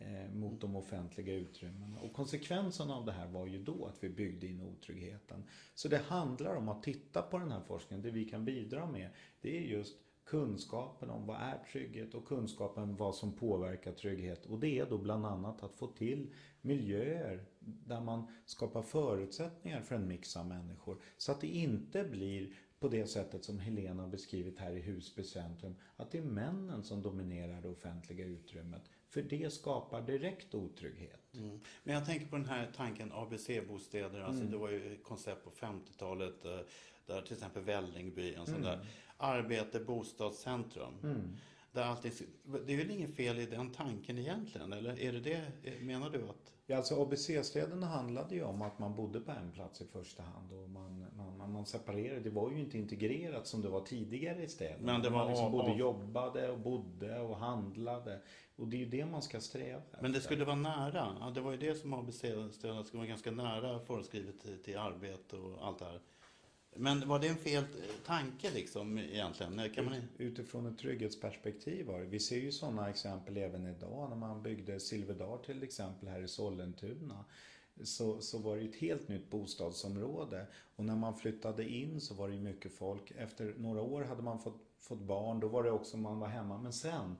Eh, 0.00 0.30
mot 0.34 0.60
de 0.60 0.76
offentliga 0.76 1.34
utrymmena. 1.34 2.00
Och 2.00 2.12
konsekvensen 2.12 2.90
av 2.90 3.06
det 3.06 3.12
här 3.12 3.28
var 3.28 3.46
ju 3.46 3.62
då 3.62 3.86
att 3.86 4.04
vi 4.04 4.08
byggde 4.08 4.46
in 4.46 4.60
otryggheten. 4.60 5.44
Så 5.74 5.88
det 5.88 5.98
handlar 5.98 6.54
om 6.54 6.68
att 6.68 6.82
titta 6.82 7.22
på 7.22 7.38
den 7.38 7.52
här 7.52 7.60
forskningen. 7.60 8.02
Det 8.02 8.10
vi 8.10 8.24
kan 8.24 8.44
bidra 8.44 8.86
med 8.86 9.10
det 9.40 9.56
är 9.56 9.60
just 9.60 9.98
kunskapen 10.24 11.10
om 11.10 11.26
vad 11.26 11.36
är 11.36 11.58
trygghet 11.72 12.14
och 12.14 12.28
kunskapen 12.28 12.82
om 12.82 12.96
vad 12.96 13.14
som 13.14 13.32
påverkar 13.32 13.92
trygghet. 13.92 14.46
Och 14.46 14.60
det 14.60 14.78
är 14.78 14.86
då 14.86 14.98
bland 14.98 15.26
annat 15.26 15.62
att 15.62 15.74
få 15.74 15.86
till 15.86 16.34
miljöer 16.60 17.44
där 17.58 18.00
man 18.00 18.26
skapar 18.44 18.82
förutsättningar 18.82 19.82
för 19.82 19.94
en 19.94 20.08
mix 20.08 20.36
av 20.36 20.46
människor. 20.46 21.02
Så 21.16 21.32
att 21.32 21.40
det 21.40 21.48
inte 21.48 22.04
blir 22.04 22.54
på 22.78 22.88
det 22.88 23.06
sättet 23.06 23.44
som 23.44 23.58
Helena 23.58 24.02
har 24.02 24.08
beskrivit 24.08 24.58
här 24.58 24.76
i 24.76 24.80
Husby 24.80 25.22
centrum, 25.22 25.74
att 25.96 26.10
det 26.10 26.18
är 26.18 26.22
männen 26.22 26.82
som 26.82 27.02
dominerar 27.02 27.60
det 27.60 27.68
offentliga 27.68 28.24
utrymmet. 28.24 28.82
För 29.10 29.22
det 29.22 29.52
skapar 29.52 30.00
direkt 30.00 30.54
otrygghet. 30.54 31.34
Mm. 31.34 31.60
Men 31.82 31.94
jag 31.94 32.06
tänker 32.06 32.26
på 32.26 32.36
den 32.36 32.46
här 32.46 32.70
tanken 32.76 33.12
ABC-bostäder. 33.12 34.20
Alltså 34.20 34.40
Mm. 34.40 34.52
Det 34.52 34.58
var 34.58 34.70
ju 34.70 34.92
ett 34.94 35.04
koncept 35.04 35.44
på 35.44 35.50
50-talet 35.50 36.44
eh, 36.44 36.58
där 37.06 37.22
till 37.22 37.32
exempel 37.32 37.62
Vällingby, 37.62 38.34
en 38.34 38.46
sån 38.46 38.54
Mm. 38.54 38.66
där 38.66 38.86
arbete, 39.16 39.80
bostadscentrum. 39.80 40.94
Där 41.72 41.82
allting, 41.84 42.12
det 42.66 42.72
är 42.72 42.76
väl 42.76 42.90
inget 42.90 43.16
fel 43.16 43.38
i 43.38 43.46
den 43.46 43.70
tanken 43.70 44.18
egentligen? 44.18 44.72
Eller 44.72 45.00
är 45.00 45.12
det 45.12 45.20
det, 45.20 45.80
menar 45.82 46.10
du 46.10 46.18
att? 46.28 46.52
Ja, 46.66 46.76
alltså 46.76 47.02
ABC-städerna 47.02 47.86
handlade 47.86 48.34
ju 48.34 48.42
om 48.42 48.62
att 48.62 48.78
man 48.78 48.94
bodde 48.94 49.20
på 49.20 49.30
en 49.30 49.52
plats 49.52 49.80
i 49.80 49.86
första 49.86 50.22
hand 50.22 50.52
och 50.52 50.70
man, 50.70 51.06
man, 51.16 51.52
man, 51.52 51.66
separerade. 51.66 52.20
Det 52.20 52.30
var 52.30 52.50
ju 52.50 52.60
inte 52.60 52.78
integrerat 52.78 53.46
som 53.46 53.62
det 53.62 53.68
var 53.68 53.80
tidigare 53.80 54.42
i 54.42 54.48
städerna. 54.48 54.92
Men 54.92 55.02
det 55.02 55.10
var 55.10 55.18
man 55.18 55.28
liksom 55.28 55.44
av- 55.46 55.52
både 55.52 55.70
av- 55.70 55.78
jobbade 55.78 56.50
och 56.50 56.58
bodde 56.58 57.20
och 57.20 57.36
handlade. 57.36 58.20
Och 58.56 58.68
det 58.68 58.76
är 58.76 58.78
ju 58.78 58.86
det 58.86 59.06
man 59.06 59.22
ska 59.22 59.40
sträva 59.40 59.82
Men 60.00 60.12
det 60.12 60.18
efter. 60.18 60.20
skulle 60.28 60.44
vara 60.44 60.56
nära. 60.56 61.16
Ja, 61.20 61.30
det 61.34 61.40
var 61.40 61.50
ju 61.50 61.56
det 61.58 61.74
som 61.74 61.94
ABC-städerna 61.94 62.52
skulle 62.84 62.98
vara 62.98 63.06
ganska 63.08 63.30
nära 63.30 63.80
föreskrivet 63.80 64.40
till, 64.40 64.62
till 64.62 64.78
arbete 64.78 65.36
och 65.36 65.66
allt 65.66 65.78
det 65.78 65.84
här. 65.84 66.00
Men 66.74 67.08
var 67.08 67.18
det 67.18 67.28
en 67.28 67.36
fel 67.36 67.64
eh, 67.64 68.06
tanke 68.06 68.50
liksom 68.50 68.98
egentligen? 68.98 69.70
Kan 69.74 69.84
man... 69.84 69.94
Utifrån 70.18 70.66
ett 70.66 70.78
trygghetsperspektiv 70.78 71.86
var 71.86 72.00
det. 72.00 72.06
Vi 72.06 72.20
ser 72.20 72.38
ju 72.38 72.52
sådana 72.52 72.90
exempel 72.90 73.36
även 73.36 73.66
idag 73.66 74.10
när 74.10 74.16
man 74.16 74.42
byggde 74.42 74.80
Silverdal 74.80 75.44
till 75.44 75.62
exempel 75.62 76.08
här 76.08 76.22
i 76.22 76.28
Sollentuna. 76.28 77.24
Så, 77.82 78.20
så 78.20 78.38
var 78.38 78.56
det 78.56 78.62
ju 78.62 78.68
ett 78.68 78.76
helt 78.76 79.08
nytt 79.08 79.30
bostadsområde. 79.30 80.46
Och 80.76 80.84
när 80.84 80.96
man 80.96 81.16
flyttade 81.16 81.68
in 81.68 82.00
så 82.00 82.14
var 82.14 82.28
det 82.28 82.34
ju 82.34 82.40
mycket 82.40 82.72
folk. 82.72 83.10
Efter 83.10 83.54
några 83.58 83.82
år 83.82 84.02
hade 84.02 84.22
man 84.22 84.40
fått, 84.40 84.60
fått 84.78 85.00
barn, 85.00 85.40
då 85.40 85.48
var 85.48 85.64
det 85.64 85.70
också 85.70 85.96
man 85.96 86.18
var 86.18 86.28
hemma. 86.28 86.58
Men 86.58 86.72
sen 86.72 87.16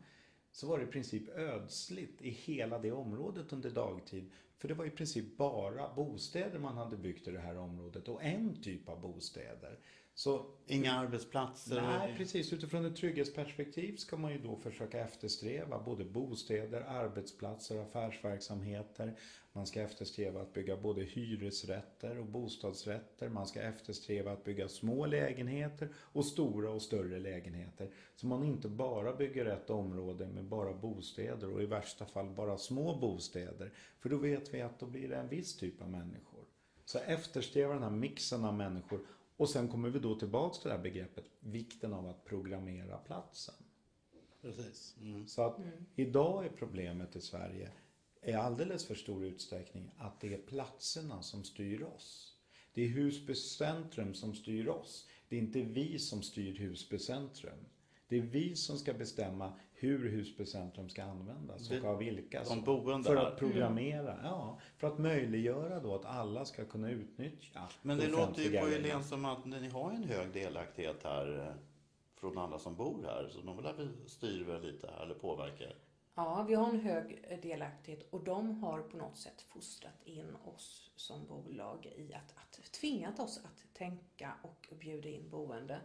så 0.53 0.67
var 0.67 0.79
det 0.79 0.85
i 0.85 0.87
princip 0.87 1.29
ödsligt 1.29 2.23
i 2.23 2.31
hela 2.31 2.79
det 2.79 2.93
området 2.93 3.53
under 3.53 3.71
dagtid. 3.71 4.31
För 4.61 4.69
det 4.69 4.75
var 4.75 4.85
i 4.85 4.91
princip 4.91 5.37
bara 5.37 5.95
bostäder 5.95 6.59
man 6.59 6.77
hade 6.77 6.97
byggt 6.97 7.29
i 7.29 7.31
det 7.31 7.41
här 7.41 7.59
området 7.59 8.09
och 8.09 8.23
en 8.23 8.63
typ 8.63 8.89
av 8.89 9.01
bostäder. 9.01 9.79
Så 10.15 10.47
Inga 10.67 10.93
arbetsplatser? 10.93 11.83
Nej, 11.83 12.15
precis. 12.17 12.53
Utifrån 12.53 12.85
ett 12.85 12.97
trygghetsperspektiv 12.97 13.97
ska 13.97 14.17
man 14.17 14.33
ju 14.33 14.39
då 14.39 14.57
försöka 14.57 15.01
eftersträva 15.01 15.79
både 15.79 16.05
bostäder, 16.05 16.81
arbetsplatser, 16.81 17.79
affärsverksamheter. 17.79 19.17
Man 19.53 19.67
ska 19.67 19.81
eftersträva 19.81 20.41
att 20.41 20.53
bygga 20.53 20.77
både 20.77 21.03
hyresrätter 21.03 22.19
och 22.19 22.27
bostadsrätter. 22.27 23.29
Man 23.29 23.47
ska 23.47 23.61
eftersträva 23.61 24.33
att 24.33 24.45
bygga 24.45 24.69
små 24.69 25.07
lägenheter 25.07 25.89
och 25.97 26.25
stora 26.25 26.71
och 26.71 26.83
större 26.83 27.19
lägenheter. 27.19 27.91
Så 28.17 28.27
man 28.27 28.45
inte 28.45 28.69
bara 28.69 29.13
bygger 29.13 29.47
ett 29.47 29.71
område 29.71 30.27
med 30.27 30.45
bara 30.45 30.73
bostäder 30.73 31.55
och 31.55 31.63
i 31.63 31.67
värsta 31.67 32.07
fall 32.07 32.31
bara 32.31 32.59
små 32.59 32.97
bostäder. 32.97 33.73
För 34.01 34.09
då 34.09 34.17
vet 34.17 34.55
vi 34.55 34.61
att 34.61 34.81
då 34.81 34.87
blir 34.87 35.09
det 35.09 35.17
en 35.17 35.29
viss 35.29 35.57
typ 35.57 35.83
av 35.83 35.91
människor. 35.91 36.45
Så 36.85 36.99
eftersträva 36.99 37.75
den 37.75 37.83
här 37.83 37.91
mixen 37.91 38.45
av 38.45 38.55
människor 38.55 39.01
och 39.41 39.49
sen 39.49 39.69
kommer 39.69 39.91
vi 39.91 39.99
då 39.99 40.19
tillbaks 40.19 40.59
till 40.59 40.69
det 40.69 40.77
här 40.77 40.83
begreppet 40.83 41.25
vikten 41.41 41.93
av 41.93 42.07
att 42.07 42.25
programmera 42.25 42.97
platsen. 42.97 43.55
Precis. 44.43 44.97
Mm. 45.01 45.27
Så 45.27 45.43
att 45.43 45.59
idag 45.97 46.45
är 46.45 46.49
problemet 46.49 47.17
i 47.17 47.21
Sverige 47.21 47.71
i 48.23 48.33
alldeles 48.33 48.87
för 48.87 48.95
stor 48.95 49.25
utsträckning 49.25 49.91
att 49.99 50.21
det 50.21 50.35
är 50.35 50.39
platserna 50.39 51.23
som 51.23 51.45
styr 51.45 51.83
oss. 51.83 52.37
Det 52.75 52.83
är 52.83 52.89
Husby 52.89 53.35
centrum 53.35 54.15
som 54.15 54.35
styr 54.35 54.69
oss. 54.69 55.09
Det 55.29 55.37
är 55.37 55.41
inte 55.41 55.63
vi 55.63 55.99
som 55.99 56.23
styr 56.23 56.55
Husby 56.55 56.99
centrum. 56.99 57.67
Det 58.09 58.17
är 58.17 58.23
vi 58.23 58.57
som 58.57 58.79
ska 58.79 58.93
bestämma 58.93 59.53
hur 59.81 60.11
Husbycentrum 60.11 60.89
ska 60.89 61.03
användas 61.03 61.71
och 61.71 61.85
av 61.85 61.99
vilka. 61.99 62.45
de 62.45 62.63
boende 62.63 63.09
För 63.09 63.17
att 63.17 63.39
programmera, 63.39 64.19
ja. 64.23 64.61
För 64.79 64.87
att 64.87 64.99
möjliggöra 64.99 65.81
då 65.81 65.95
att 65.95 66.05
alla 66.05 66.45
ska 66.45 66.65
kunna 66.65 66.91
utnyttja 66.91 67.69
Men 67.83 67.99
det 67.99 68.09
låter 68.09 68.43
ju 68.43 68.61
på. 68.61 68.67
Helene 68.67 69.03
som 69.03 69.25
att 69.25 69.47
ni 69.47 69.69
har 69.69 69.93
en 69.93 70.05
hög 70.05 70.33
delaktighet 70.33 71.03
här 71.05 71.39
eh, 71.39 71.55
från 72.15 72.39
alla 72.39 72.59
som 72.59 72.77
bor 72.77 73.05
här. 73.05 73.29
Så 73.29 73.41
de 73.41 73.57
vill 73.57 73.89
styr 74.07 74.45
väl 74.45 74.63
lite 74.63 74.87
här 74.87 75.03
eller 75.03 75.15
påverkar. 75.15 75.75
Ja, 76.15 76.45
vi 76.49 76.55
har 76.55 76.69
en 76.69 76.81
hög 76.81 77.25
eh, 77.29 77.41
delaktighet 77.41 78.09
och 78.11 78.25
de 78.25 78.63
har 78.63 78.81
på 78.83 78.97
något 78.97 79.17
sätt 79.17 79.43
fostrat 79.43 80.03
in 80.05 80.37
oss 80.45 80.91
som 80.97 81.27
bolag 81.27 81.87
i 81.97 82.15
att, 82.15 82.35
att 82.37 82.73
tvingat 82.73 83.21
oss 83.21 83.41
att 83.45 83.75
tänka 83.75 84.33
och 84.43 84.75
bjuda 84.81 85.09
in 85.09 85.31
boende. 85.31 85.81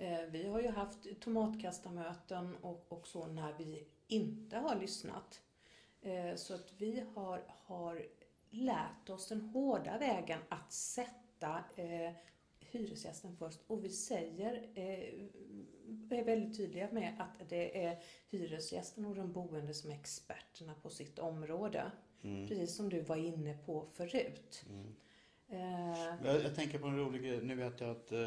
Eh, 0.00 0.20
Vi 0.30 0.46
har 0.46 0.60
ju 0.60 0.68
haft 0.68 1.20
tomatkastarmöten 1.20 2.56
och, 2.56 2.86
och 2.88 3.06
så 3.06 3.26
när 3.26 3.52
vi 3.58 3.84
inte 4.08 4.56
har 4.56 4.76
lyssnat. 4.76 5.40
Eh, 6.02 6.34
Så 6.36 6.54
att 6.54 6.72
vi 6.78 7.04
har, 7.14 7.44
har 7.48 8.02
lärt 8.50 9.10
oss 9.10 9.28
den 9.28 9.40
hårda 9.40 9.98
vägen 9.98 10.40
att 10.48 10.72
sätta 10.72 11.64
eh, 11.76 12.12
hyresgästen 12.60 13.36
först. 13.36 13.60
Och 13.66 13.84
vi 13.84 13.88
säger, 13.88 14.68
eh, 14.74 15.24
är 16.18 16.24
väldigt 16.24 16.56
tydliga 16.56 16.88
med 16.92 17.14
att 17.18 17.48
det 17.48 17.84
är 17.84 18.02
hyresgästen 18.30 19.06
och 19.06 19.14
de 19.14 19.32
boende 19.32 19.74
som 19.74 19.90
är 19.90 19.94
experterna 19.94 20.74
på 20.82 20.90
sitt 20.90 21.18
område. 21.18 21.92
Mm. 22.22 22.48
Precis 22.48 22.76
som 22.76 22.88
du 22.88 23.00
var 23.00 23.16
inne 23.16 23.58
på 23.66 23.86
förut. 23.94 24.64
Mm. 24.70 24.94
Eh, 25.50 25.98
Jag, 26.24 26.42
jag 26.44 26.54
tänker 26.54 26.78
på 26.78 26.86
en 26.86 26.98
rolig 26.98 27.22
grej. 27.22 27.40
Nu 27.42 27.54
vet 27.54 27.80
jag 27.80 27.90
att 27.90 28.12
eh, 28.12 28.18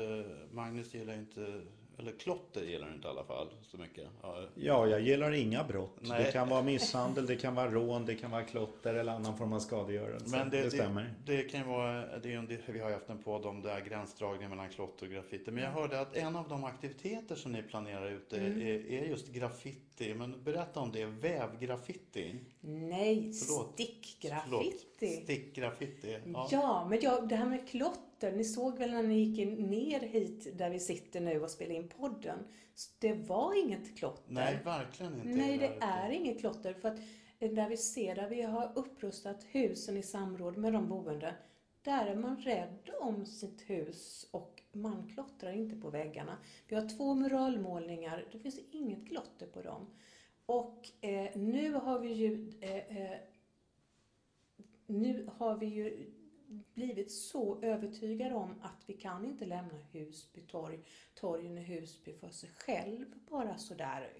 Magnus 0.51 0.93
gillar 0.93 1.13
inte, 1.13 1.61
eller 1.99 2.11
klotter 2.11 2.61
gillar 2.63 2.85
han 2.85 2.95
inte 2.95 3.07
i 3.07 3.11
alla 3.11 3.23
fall 3.23 3.47
så 3.61 3.77
mycket. 3.77 4.07
Ja, 4.21 4.47
Ja, 4.55 4.87
jag 4.87 5.01
gillar 5.01 5.31
inga 5.31 5.63
brott. 5.63 5.97
Nej. 6.01 6.23
Det 6.23 6.31
kan 6.31 6.49
vara 6.49 6.61
misshandel, 6.71 7.25
det 7.25 7.35
kan 7.35 7.55
vara 7.55 7.71
rån, 7.71 8.05
det 8.05 8.15
kan 8.15 8.31
vara 8.31 8.43
klotter 8.43 8.93
eller 8.93 9.11
annan 9.13 9.37
form 9.37 9.53
av 9.53 9.59
skadegörelse. 9.59 10.37
Men 10.37 10.49
det, 10.49 10.57
det 10.57 10.63
det, 10.63 10.71
stämmer. 10.71 11.13
det 11.25 11.43
kan 11.43 11.59
ju 11.59 11.65
vara, 11.67 12.17
det 12.17 12.33
är 12.33 12.71
vi 12.71 12.79
har 12.79 12.91
haft 12.91 13.09
en 13.09 13.23
podd 13.23 13.45
om 13.45 13.61
det 13.61 13.69
här 13.69 13.81
gränsdragningen 13.81 14.49
mellan 14.49 14.69
klotter 14.69 15.05
och 15.05 15.11
graffiti. 15.11 15.51
Men 15.51 15.63
jag 15.63 15.71
hörde 15.71 15.99
att 15.99 16.15
en 16.15 16.35
av 16.35 16.49
de 16.49 16.63
aktiviteter 16.63 17.35
som 17.35 17.51
ni 17.51 17.63
planerar 17.63 18.09
ute 18.11 18.37
Mm. 18.37 18.61
är, 18.61 18.91
är 18.91 19.05
just 19.05 19.27
graffiti. 19.27 19.79
Men 19.99 20.43
berätta 20.43 20.79
om 20.79 20.91
det, 20.91 21.05
vävgraffiti. 21.05 22.35
nej, 22.61 23.33
Förlåt. 23.33 23.73
stickgraffiti. 23.73 25.21
Stickgraffiti. 25.23 26.17
Ja. 26.25 26.47
Ja, 26.51 26.87
men 26.89 26.99
jag, 27.01 27.27
det 27.29 27.35
här 27.35 27.45
med 27.45 27.67
klotter, 27.67 28.31
ni 28.31 28.43
såg 28.43 28.77
väl 28.77 28.91
när 28.91 29.03
ni 29.03 29.23
gick 29.23 29.59
ner 29.59 29.99
hit 29.99 30.57
där 30.57 30.69
vi 30.69 30.79
sitter 30.79 31.21
nu 31.21 31.41
och 31.41 31.49
spelar 31.49 31.75
in 31.75 31.87
podden. 31.87 32.39
Det 32.99 33.13
var 33.13 33.65
inget 33.65 33.97
klotter. 33.97 34.33
Nej, 34.33 34.59
verkligen 34.63 35.13
inte. 35.13 35.27
Nej, 35.27 35.57
det 35.57 35.77
är 35.79 36.09
inget 36.09 36.39
klotter. 36.39 36.73
För 36.73 36.89
att 36.89 36.97
där 37.39 37.69
vi 37.69 37.77
ser, 37.77 38.15
där 38.15 38.29
vi 38.29 38.41
har 38.41 38.71
upprustat 38.75 39.43
husen 39.51 39.97
i 39.97 40.03
samråd 40.03 40.57
med 40.57 40.73
de 40.73 40.89
boende, 40.89 41.35
där 41.81 42.05
är 42.05 42.15
man 42.15 42.37
rädd 42.37 42.89
om 42.99 43.25
sitt 43.25 43.69
hus 43.69 44.27
och 44.31 44.52
man 44.73 45.07
klottrar 45.13 45.51
inte 45.51 45.75
på 45.75 45.89
väggarna. 45.89 46.37
Vi 46.67 46.75
har 46.75 46.89
två 46.89 47.13
muralmålningar, 47.13 48.25
det 48.31 48.39
finns 48.39 48.59
inget 48.71 49.07
klotter 49.07 49.47
på 49.47 49.61
dem. 49.61 49.87
Och 50.45 50.89
eh, 51.01 51.37
nu 51.37 51.73
har 51.73 51.99
vi 51.99 52.13
ju 52.13 52.53
eh, 52.61 52.97
eh, 52.97 53.17
nu 54.85 55.29
har 55.37 55.57
vi 55.57 55.65
ju 55.65 56.11
blivit 56.73 57.11
så 57.11 57.61
övertygade 57.61 58.35
om 58.35 58.55
att 58.61 58.83
vi 58.85 58.93
kan 58.93 59.25
inte 59.25 59.45
lämna 59.45 59.79
Husby 59.91 60.41
torg, 60.41 60.79
torgen 61.15 61.57
i 61.57 61.61
Husby 61.61 62.13
för 62.13 62.29
sig 62.29 62.49
själv 62.49 63.05
bara 63.29 63.57
sådär. 63.57 64.13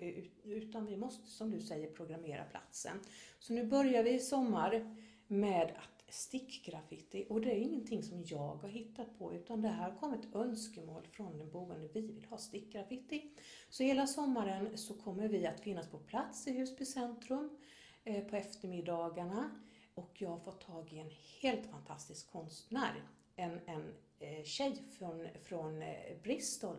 Utan 0.44 0.86
vi 0.86 0.98
måste, 0.98 1.28
som 1.28 1.52
du 1.52 1.60
säger, 1.60 1.92
programmera 1.92 2.44
platsen. 2.44 3.00
Så 3.40 3.54
nu 3.54 3.66
börjar 3.66 4.04
vi 4.04 4.14
i 4.14 4.20
sommar 4.20 4.96
med 5.28 5.72
att 5.78 5.93
stickgraffiti. 6.14 7.26
Och 7.30 7.42
det 7.42 7.52
är 7.52 7.58
ingenting 7.58 8.04
som 8.04 8.24
jag 8.26 8.56
har 8.56 8.70
hittat 8.70 9.18
på 9.20 9.34
utan 9.34 9.62
det 9.62 9.68
här 9.68 9.96
kom 10.00 10.14
ett 10.14 10.36
önskemål 10.36 11.08
från 11.12 11.38
den 11.38 11.52
boende. 11.52 11.90
Vi 11.94 12.02
vill 12.02 12.26
ha 12.26 12.38
stickgraffiti. 12.38 13.32
Så 13.70 13.84
hela 13.84 14.08
sommaren 14.08 14.78
så 14.78 14.94
kommer 14.94 15.28
vi 15.28 15.48
att 15.48 15.60
finnas 15.60 15.88
på 15.88 15.98
plats 15.98 16.48
i 16.48 16.52
Husby 16.52 16.86
centrum 16.86 17.58
eh, 18.04 18.24
på 18.24 18.36
eftermiddagarna. 18.36 19.52
Och 19.96 20.22
jag 20.22 20.30
har 20.30 20.40
fått 20.40 20.62
tag 20.62 20.94
i 20.94 21.00
en 21.00 21.12
helt 21.42 21.66
fantastisk 21.66 22.32
konstnär. 22.32 23.04
En, 23.36 23.60
en 23.66 23.94
eh, 24.20 24.44
tjej 24.44 24.84
från, 24.92 25.28
från 25.44 25.82
eh, 25.82 26.22
Bristol. 26.24 26.78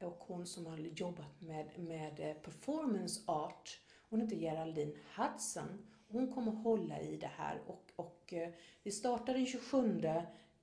Och 0.00 0.18
hon 0.26 0.46
som 0.46 0.66
har 0.66 0.78
jobbat 0.78 1.40
med, 1.40 1.78
med 1.78 2.20
eh, 2.20 2.34
performance 2.34 3.20
art. 3.26 3.80
Hon 4.08 4.20
heter 4.20 4.36
Geraldine 4.36 4.92
Hudson. 5.16 5.86
Hon 6.10 6.32
kommer 6.32 6.52
hålla 6.52 7.00
i 7.00 7.16
det 7.16 7.30
här 7.36 7.60
och, 7.66 7.90
och 7.96 8.32
eh, 8.32 8.50
vi 8.82 8.90
startar 8.90 9.34
den 9.34 9.46
27 9.46 10.02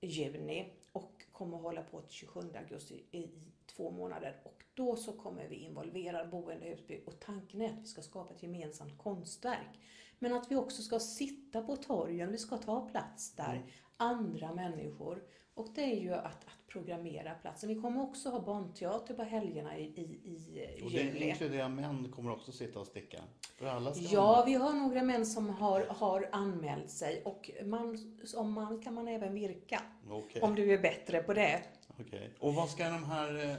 juni 0.02 0.74
och 0.92 1.26
kommer 1.32 1.58
hålla 1.58 1.82
på 1.84 2.02
till 2.02 2.14
27 2.14 2.40
augusti 2.56 3.04
i, 3.12 3.30
två 3.66 3.92
månader. 3.92 4.42
Och 4.44 4.64
då 4.74 4.96
så 4.96 5.12
kommer 5.14 5.48
vi 5.48 5.56
involvera 5.56 6.26
boende 6.26 6.66
i 6.66 6.70
Husby 6.70 7.02
och 7.06 7.20
tanken 7.20 7.62
är 7.62 7.70
att 7.70 7.80
vi 7.80 7.86
ska 7.86 8.02
skapa 8.02 8.34
ett 8.34 8.44
gemensamt 8.44 8.98
konstverk. 8.98 9.80
Men 10.20 10.34
att 10.34 10.52
vi 10.52 10.56
också 10.56 10.82
ska 10.82 11.00
sitta 11.00 11.62
på 11.62 11.76
torgen, 11.76 12.32
vi 12.32 12.38
ska 12.38 12.58
ta 12.58 12.90
plats 12.90 13.36
där, 13.36 13.56
Mm. 13.56 13.68
andra 13.98 14.54
människor. 14.54 15.24
Och 15.54 15.68
det 15.76 15.82
är 15.84 16.02
ju 16.02 16.14
att 16.14 16.46
programmera 16.68 17.34
platsen. 17.42 17.70
Vi 17.70 17.76
kommer 17.76 18.02
också 18.02 18.30
ha 18.30 18.40
barnteater 18.42 19.14
på 19.14 19.24
helgerna 19.24 19.78
i, 19.78 19.84
i, 19.84 20.02
i 20.02 20.82
Och 20.86 20.92
det 20.92 20.98
juli. 21.04 21.30
inkluderar 21.30 21.70
män 21.70 22.12
kommer 22.12 22.32
också 22.32 22.52
sitta 22.52 22.80
och 22.80 22.88
sticka. 22.88 23.24
För 23.58 23.66
alla 23.66 23.94
Ja, 23.96 24.44
vi 24.46 24.54
har 24.54 24.74
några 24.74 25.04
män 25.04 25.26
som 25.26 25.50
har, 25.50 25.86
har 25.86 26.30
anmält 26.32 26.90
sig 26.92 27.22
och 27.26 27.52
man, 27.66 28.18
som 28.26 28.52
man 28.54 28.82
kan 28.82 28.94
man 28.94 29.08
även 29.08 29.34
virka. 29.34 29.82
Okej. 30.10 30.42
Om 30.42 30.56
du 30.56 30.74
är 30.74 30.78
bättre 30.82 31.24
på 31.24 31.34
det. 31.34 31.64
Okej. 32.00 32.34
Och 32.40 32.54
var 32.56 32.68
ska 32.68 32.84
de 32.90 33.04
här 33.04 33.50
eh, 33.50 33.56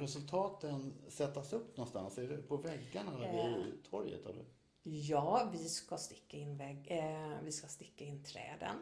resultaten 0.00 0.92
sättas 1.08 1.52
upp 1.52 1.76
någonstans? 1.76 2.18
Är 2.18 2.28
det 2.28 2.36
på 2.36 2.56
väggarna 2.56 3.24
Eh. 3.26 3.46
vid 3.56 3.84
torget? 3.90 4.26
Eller? 4.26 4.44
Ja, 4.82 5.48
vi 5.52 5.58
ska 5.58 5.96
sticka 5.96 6.36
in, 6.36 6.56
vägg, 6.56 6.86
eh, 6.90 7.30
vi 7.44 7.52
ska 7.52 7.66
sticka 7.68 8.04
in 8.04 8.24
träden. 8.24 8.76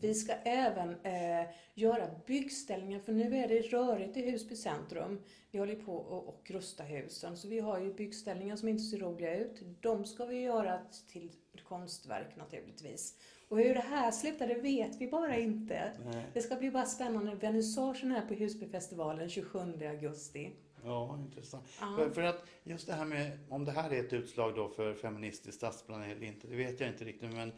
Vi 0.00 0.14
ska 0.14 0.32
även 0.32 0.90
eh, 1.02 1.50
göra 1.74 2.10
byggställningar, 2.26 3.00
för 3.00 3.12
nu 3.12 3.36
är 3.36 3.48
det 3.48 3.60
rörigt 3.60 4.16
i 4.16 4.30
Husby 4.30 4.56
centrum. 4.56 5.20
Vi 5.50 5.58
håller 5.58 5.76
på 5.76 5.96
och, 5.96 6.28
och 6.28 6.50
rusta 6.50 6.82
husen, 6.82 7.36
så 7.36 7.48
vi 7.48 7.60
har 7.60 7.80
ju 7.80 7.94
byggställningar 7.94 8.56
som 8.56 8.68
inte 8.68 8.82
ser 8.82 8.98
roliga 8.98 9.36
ut. 9.36 9.62
De 9.80 10.04
ska 10.04 10.24
vi 10.24 10.40
göra 10.40 10.78
till 11.08 11.30
konstverk 11.64 12.36
naturligtvis. 12.36 13.16
Och 13.48 13.58
hur 13.58 13.74
det 13.74 13.80
här 13.80 14.10
slutar, 14.10 14.46
det 14.46 14.54
vet 14.54 15.00
vi 15.00 15.08
bara 15.08 15.36
inte. 15.36 15.92
Nej. 16.04 16.26
Det 16.34 16.40
ska 16.40 16.56
bli 16.56 16.70
bara 16.70 16.86
spännande. 16.86 17.34
Vernissagen 17.34 18.10
här 18.10 18.26
på 18.26 18.34
Husbyfestivalen 18.34 19.28
27 19.28 19.58
augusti. 19.58 20.50
Ja, 20.84 21.18
intressant. 21.18 21.64
Ja. 21.80 21.96
För, 21.96 22.10
för 22.10 22.22
att 22.22 22.44
just 22.64 22.86
det 22.86 22.92
här 22.92 23.04
med 23.04 23.38
om 23.48 23.64
det 23.64 23.72
här 23.72 23.90
är 23.90 24.00
ett 24.00 24.12
utslag 24.12 24.54
då 24.54 24.68
för 24.68 24.94
feministisk 24.94 25.56
stadsplanering 25.56 26.12
eller 26.12 26.26
inte, 26.26 26.46
det 26.46 26.56
vet 26.56 26.80
jag 26.80 26.88
inte 26.88 27.04
riktigt. 27.04 27.32
Men 27.32 27.52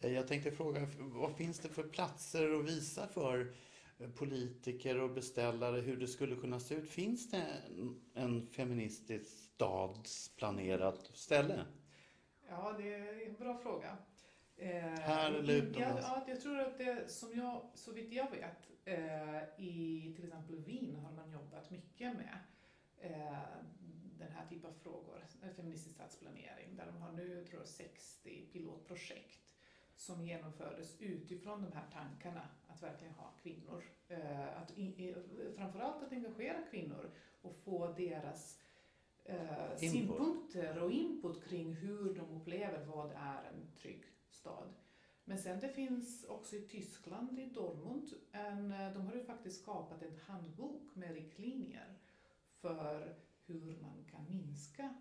jag 0.00 0.28
tänkte 0.28 0.50
fråga, 0.50 0.88
vad 0.98 1.36
finns 1.36 1.58
det 1.58 1.68
för 1.68 1.82
platser 1.82 2.58
att 2.60 2.64
visa 2.68 3.06
för 3.08 3.54
eh, 3.98 4.10
politiker 4.10 5.00
och 5.00 5.10
beställare 5.10 5.80
hur 5.80 5.96
det 5.96 6.06
skulle 6.06 6.36
kunna 6.36 6.60
se 6.60 6.74
ut? 6.74 6.90
Finns 6.90 7.30
det 7.30 7.36
en, 7.68 8.00
en 8.14 8.46
feministisk 8.46 9.26
stadsplanerat 9.54 11.10
ställe? 11.14 11.66
Ja, 12.48 12.74
det 12.78 12.94
är 12.94 13.26
en 13.26 13.34
bra 13.34 13.58
fråga. 13.58 13.96
Eh, 14.56 14.70
Här 14.82 15.32
eller 15.32 15.54
utomlands? 15.54 16.02
ja, 16.02 16.24
jag 16.28 16.40
tror 16.40 16.58
att 16.60 16.78
det, 16.78 17.10
som 17.10 17.38
jag, 17.38 17.70
så 17.74 17.92
vitt 17.92 18.12
jag 18.12 18.30
vet, 18.30 18.70
eh, 18.84 19.64
i 19.64 20.12
till 20.16 20.24
exempel 20.24 20.56
Wien 20.56 20.96
har 20.96 21.12
man 21.12 21.30
jobbat 21.30 21.70
mycket 21.70 22.16
med 22.16 22.38
eh, 22.98 23.38
den 24.18 24.32
här 24.32 24.46
typen 24.48 24.70
av 24.70 24.74
frågor, 24.74 25.26
eh, 25.42 25.50
feministisk 25.56 25.94
stadsplanering, 25.94 26.76
där 26.76 26.86
de 26.86 26.96
har 26.96 27.12
nu, 27.12 27.44
tror 27.44 27.60
jag, 27.60 27.68
60 27.68 28.48
pilotprojekt 28.52 29.45
som 29.96 30.22
genomfördes 30.22 31.00
utifrån 31.00 31.62
de 31.62 31.72
här 31.72 31.86
tankarna 31.92 32.48
att 32.66 32.82
verkligen 32.82 33.14
ha 33.14 33.32
kvinnor, 33.42 33.82
eh, 34.08 34.62
att 34.62 34.72
framförallt 35.56 36.02
att 36.02 36.12
engagera 36.12 36.62
kvinnor 36.70 37.10
och 37.42 37.56
få 37.64 37.92
deras 37.92 38.60
eh, 39.24 39.72
Input. 39.80 39.90
synpunkter 39.90 40.82
och 40.82 40.90
input 40.90 41.44
kring 41.44 41.72
hur 41.72 42.14
de 42.14 42.36
upplever 42.36 42.84
vad 42.84 43.10
är 43.10 43.44
en 43.44 43.72
trygg 43.78 44.04
stad. 44.28 44.74
Men 45.24 45.38
sen 45.38 45.60
det 45.60 45.68
finns 45.68 46.24
också 46.24 46.56
i 46.56 46.60
Tyskland, 46.60 47.38
i 47.38 47.46
Dortmund, 47.46 48.12
en, 48.32 48.72
eh, 48.72 48.92
de 48.92 49.06
har 49.06 49.14
ju 49.14 49.24
faktiskt 49.24 49.62
skapat 49.62 50.02
en 50.02 50.18
handbok 50.26 50.94
med 50.94 51.14
riktlinjer 51.14 51.98
för 52.60 53.14
hur 53.46 53.78
man 53.82 54.04
kan 54.10 54.30
minska 54.30 54.94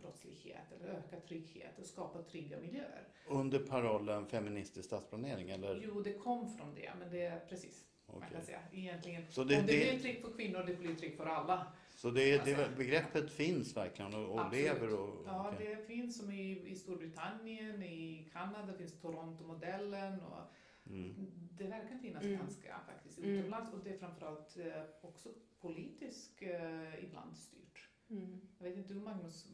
brottslighet 0.00 0.72
eller 0.72 0.88
öka 0.92 1.20
trygghet 1.20 1.78
och 1.78 1.86
skapa 1.86 2.22
trygga 2.22 2.60
miljöer. 2.60 3.08
Under 3.28 3.58
parollen 3.58 4.26
feministisk 4.26 4.86
stadsplanering 4.86 5.50
eller? 5.50 5.80
Jo, 5.86 6.00
det 6.00 6.12
kom 6.12 6.56
från 6.56 6.74
det, 6.74 6.92
men 6.98 7.10
det 7.10 7.22
är 7.24 7.40
precis. 7.48 7.84
man 8.06 8.16
okej. 8.16 8.28
kan 8.32 8.42
säga. 8.44 8.60
Egentligen. 8.72 9.22
Så 9.30 9.44
det- 9.44 9.60
Om 9.60 9.66
det, 9.66 9.72
det- 9.72 9.90
blir 9.90 9.98
tryggt 10.00 10.26
för 10.26 10.32
kvinnor, 10.32 10.64
det 10.66 10.74
blir 10.74 10.94
tryggt 10.94 11.16
för 11.16 11.26
alla. 11.26 11.66
Så 11.94 12.10
det, 12.10 12.44
det, 12.44 12.76
begreppet 12.76 13.30
finns 13.32 13.76
verkligen 13.76 14.14
och, 14.14 14.28
och 14.40 14.52
lever? 14.52 14.94
Och, 15.00 15.22
Ja, 15.26 15.52
okej. 15.54 15.66
det 15.76 15.86
finns 15.86 16.18
som 16.18 16.30
i, 16.30 16.68
i 16.70 16.76
Storbritannien, 16.76 17.82
i 17.82 18.28
Kanada 18.32 18.72
finns 18.74 19.00
Toronto-modellen 19.00 20.20
och 20.20 20.38
Mm. 20.86 21.14
det 21.58 21.64
verkar 21.64 21.98
finnas 21.98 22.22
Mm. 22.24 22.38
ganska 22.38 22.80
faktiskt 22.86 23.18
Mm. 23.18 23.30
utomlands 23.30 23.72
och 23.72 23.78
det 23.84 23.90
är 23.90 23.98
framförallt 23.98 24.56
eh, 24.58 24.82
också 25.02 25.28
politiskt 25.60 26.42
eh, 26.42 27.04
ibland 27.04 27.36
styrt. 27.36 27.88
Mm. 28.12 28.40
Jag 28.58 28.68
vet 28.68 28.76
inte, 28.76 28.94
du 28.94 29.00
Magnus 29.00 29.46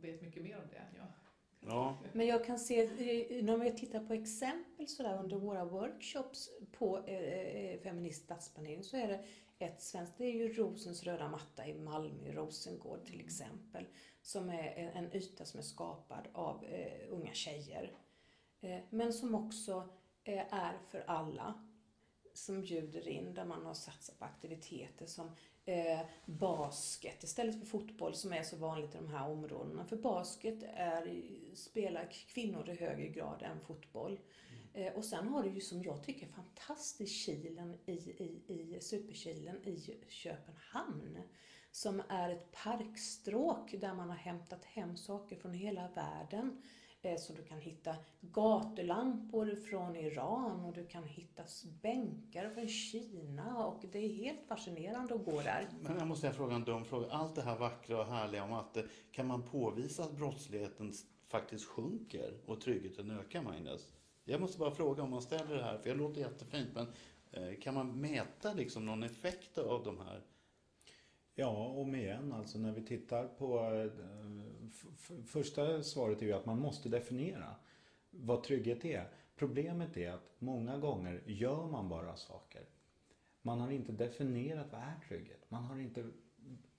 vet 0.00 0.22
mycket 0.22 0.42
mer 0.42 0.56
om 0.56 0.68
det 0.70 0.76
än 0.76 0.94
jag. 0.96 1.06
Ja. 1.60 1.98
Men 2.12 2.26
jag 2.26 2.44
kan 2.44 2.58
se, 2.58 2.80
eh, 2.80 3.44
när 3.44 3.56
vi 3.56 3.72
tittar 3.72 4.04
på 4.06 4.12
exempel 4.12 4.88
sådär 4.88 5.18
under 5.18 5.36
våra 5.36 5.64
workshops 5.64 6.50
på 6.72 6.98
eh, 6.98 7.80
feminist 7.80 8.24
stadsplanering 8.24 8.84
så 8.84 8.96
är 8.96 9.08
det 9.08 9.24
ett 9.58 9.82
svenskt, 9.82 10.18
det 10.18 10.24
är 10.24 10.32
ju 10.32 10.52
Rosens 10.52 11.02
röda 11.02 11.28
matta 11.28 11.66
i 11.66 11.74
Malmö, 11.74 12.32
Rosengård 12.32 13.06
till 13.06 13.20
exempel, 13.20 13.86
som 14.22 14.50
är 14.50 14.74
en 14.76 15.04
en 15.04 15.16
yta 15.16 15.44
som 15.44 15.58
är 15.58 15.64
skapad 15.64 16.28
av 16.32 16.64
eh, 16.64 17.12
unga 17.12 17.32
tjejer. 17.32 17.92
Eh, 18.60 18.80
men 18.90 19.12
som 19.12 19.34
också 19.34 19.88
eh, 20.24 20.54
är 20.54 20.78
för 20.88 21.04
alla, 21.06 21.66
som 22.34 22.60
bjuder 22.60 23.08
in, 23.08 23.34
där 23.34 23.44
man 23.44 23.66
har 23.66 23.74
satsat 23.74 24.18
på 24.18 24.24
aktiviteter 24.24 25.06
som 25.06 25.30
eh, 25.64 26.00
basket 26.26 27.22
istället 27.22 27.58
för 27.58 27.66
fotboll 27.66 28.14
som 28.14 28.32
är 28.32 28.42
så 28.42 28.56
vanligt 28.56 28.94
i 28.94 28.98
de 28.98 29.08
här 29.08 29.28
områdena. 29.28 29.84
För 29.84 29.96
basket 29.96 30.62
är, 30.62 31.24
spelar 31.54 32.10
kvinnor 32.10 32.68
i 32.68 32.74
högre 32.74 33.08
grad 33.08 33.42
än 33.42 33.60
fotboll. 33.60 34.20
Eh, 34.74 34.92
och 34.92 35.04
sen 35.04 35.28
har 35.28 35.42
du 35.42 35.50
ju 35.50 35.60
som 35.60 35.82
jag 35.82 36.04
tycker 36.04 36.26
fantastiskt 36.26 37.24
Kilen 37.24 37.78
i, 37.86 37.92
i, 37.92 38.42
i 38.46 38.80
Superkilen 38.80 39.56
i 39.64 40.04
Köpenhamn. 40.08 41.18
Som 41.72 42.02
är 42.08 42.30
ett 42.30 42.52
parkstråk 42.52 43.74
där 43.80 43.94
man 43.94 44.08
har 44.08 44.16
hämtat 44.16 44.64
hem 44.64 44.96
saker 44.96 45.36
från 45.36 45.54
hela 45.54 45.88
världen. 45.88 46.62
Eh, 47.02 47.16
så 47.16 47.32
du 47.32 47.42
kan 47.42 47.58
hitta 47.58 47.96
gatulampor 48.20 49.54
från 49.54 49.96
Iran 49.96 50.64
och 50.64 50.72
du 50.72 50.86
kan 50.86 51.04
hitta 51.04 51.42
bänkar 51.82 52.50
från 52.50 52.68
Kina 52.68 53.66
och 53.66 53.84
det 53.92 53.98
är 53.98 54.08
helt 54.08 54.46
fascinerande 54.48 55.14
att 55.14 55.24
gå 55.24 55.40
där. 55.40 55.68
Men 55.82 55.98
jag 55.98 56.06
måste 56.06 56.32
fråga 56.32 56.54
en 56.54 56.64
dum 56.64 56.84
fråga. 56.84 57.10
Allt 57.10 57.34
det 57.34 57.42
här 57.42 57.58
vackra 57.58 58.00
och 58.00 58.06
härliga 58.06 58.44
om 58.44 58.52
att 58.52 58.74
det, 58.74 58.84
kan 59.12 59.26
man 59.26 59.42
påvisa 59.42 60.02
att 60.02 60.16
brottsligheten 60.16 60.92
faktiskt 61.28 61.64
sjunker 61.64 62.40
och 62.46 62.60
tryggheten 62.60 63.10
ökar, 63.10 63.42
Magnus? 63.42 63.88
Jag 64.24 64.40
måste 64.40 64.58
bara 64.58 64.70
fråga 64.70 65.02
om 65.02 65.10
man 65.10 65.22
ställer 65.22 65.56
det 65.56 65.62
här, 65.62 65.78
för 65.78 65.88
jag 65.88 65.98
låter 65.98 66.20
jättefint, 66.20 66.68
men 66.74 66.86
eh, 67.30 67.60
kan 67.60 67.74
man 67.74 68.00
mäta 68.00 68.52
liksom 68.54 68.86
någon 68.86 69.02
effekt 69.02 69.58
av 69.58 69.84
de 69.84 69.98
här? 69.98 70.22
Ja, 71.34 71.66
om 71.66 71.94
igen, 71.94 72.32
alltså 72.32 72.58
när 72.58 72.72
vi 72.72 72.86
tittar 72.86 73.26
på... 73.26 73.58
Första 75.26 75.82
svaret 75.82 76.22
är 76.22 76.26
ju 76.26 76.32
att 76.32 76.46
man 76.46 76.58
måste 76.58 76.88
definiera 76.88 77.54
vad 78.10 78.42
trygghet 78.42 78.84
är. 78.84 79.08
Problemet 79.36 79.96
är 79.96 80.10
att 80.10 80.30
många 80.38 80.78
gånger 80.78 81.22
gör 81.26 81.66
man 81.66 81.88
bara 81.88 82.16
saker. 82.16 82.62
Man 83.42 83.60
har 83.60 83.70
inte 83.70 83.92
definierat 83.92 84.66
vad 84.72 84.80
är 84.80 85.00
trygghet. 85.08 85.44
Man 85.48 85.64
har 85.64 85.78
inte 85.78 86.10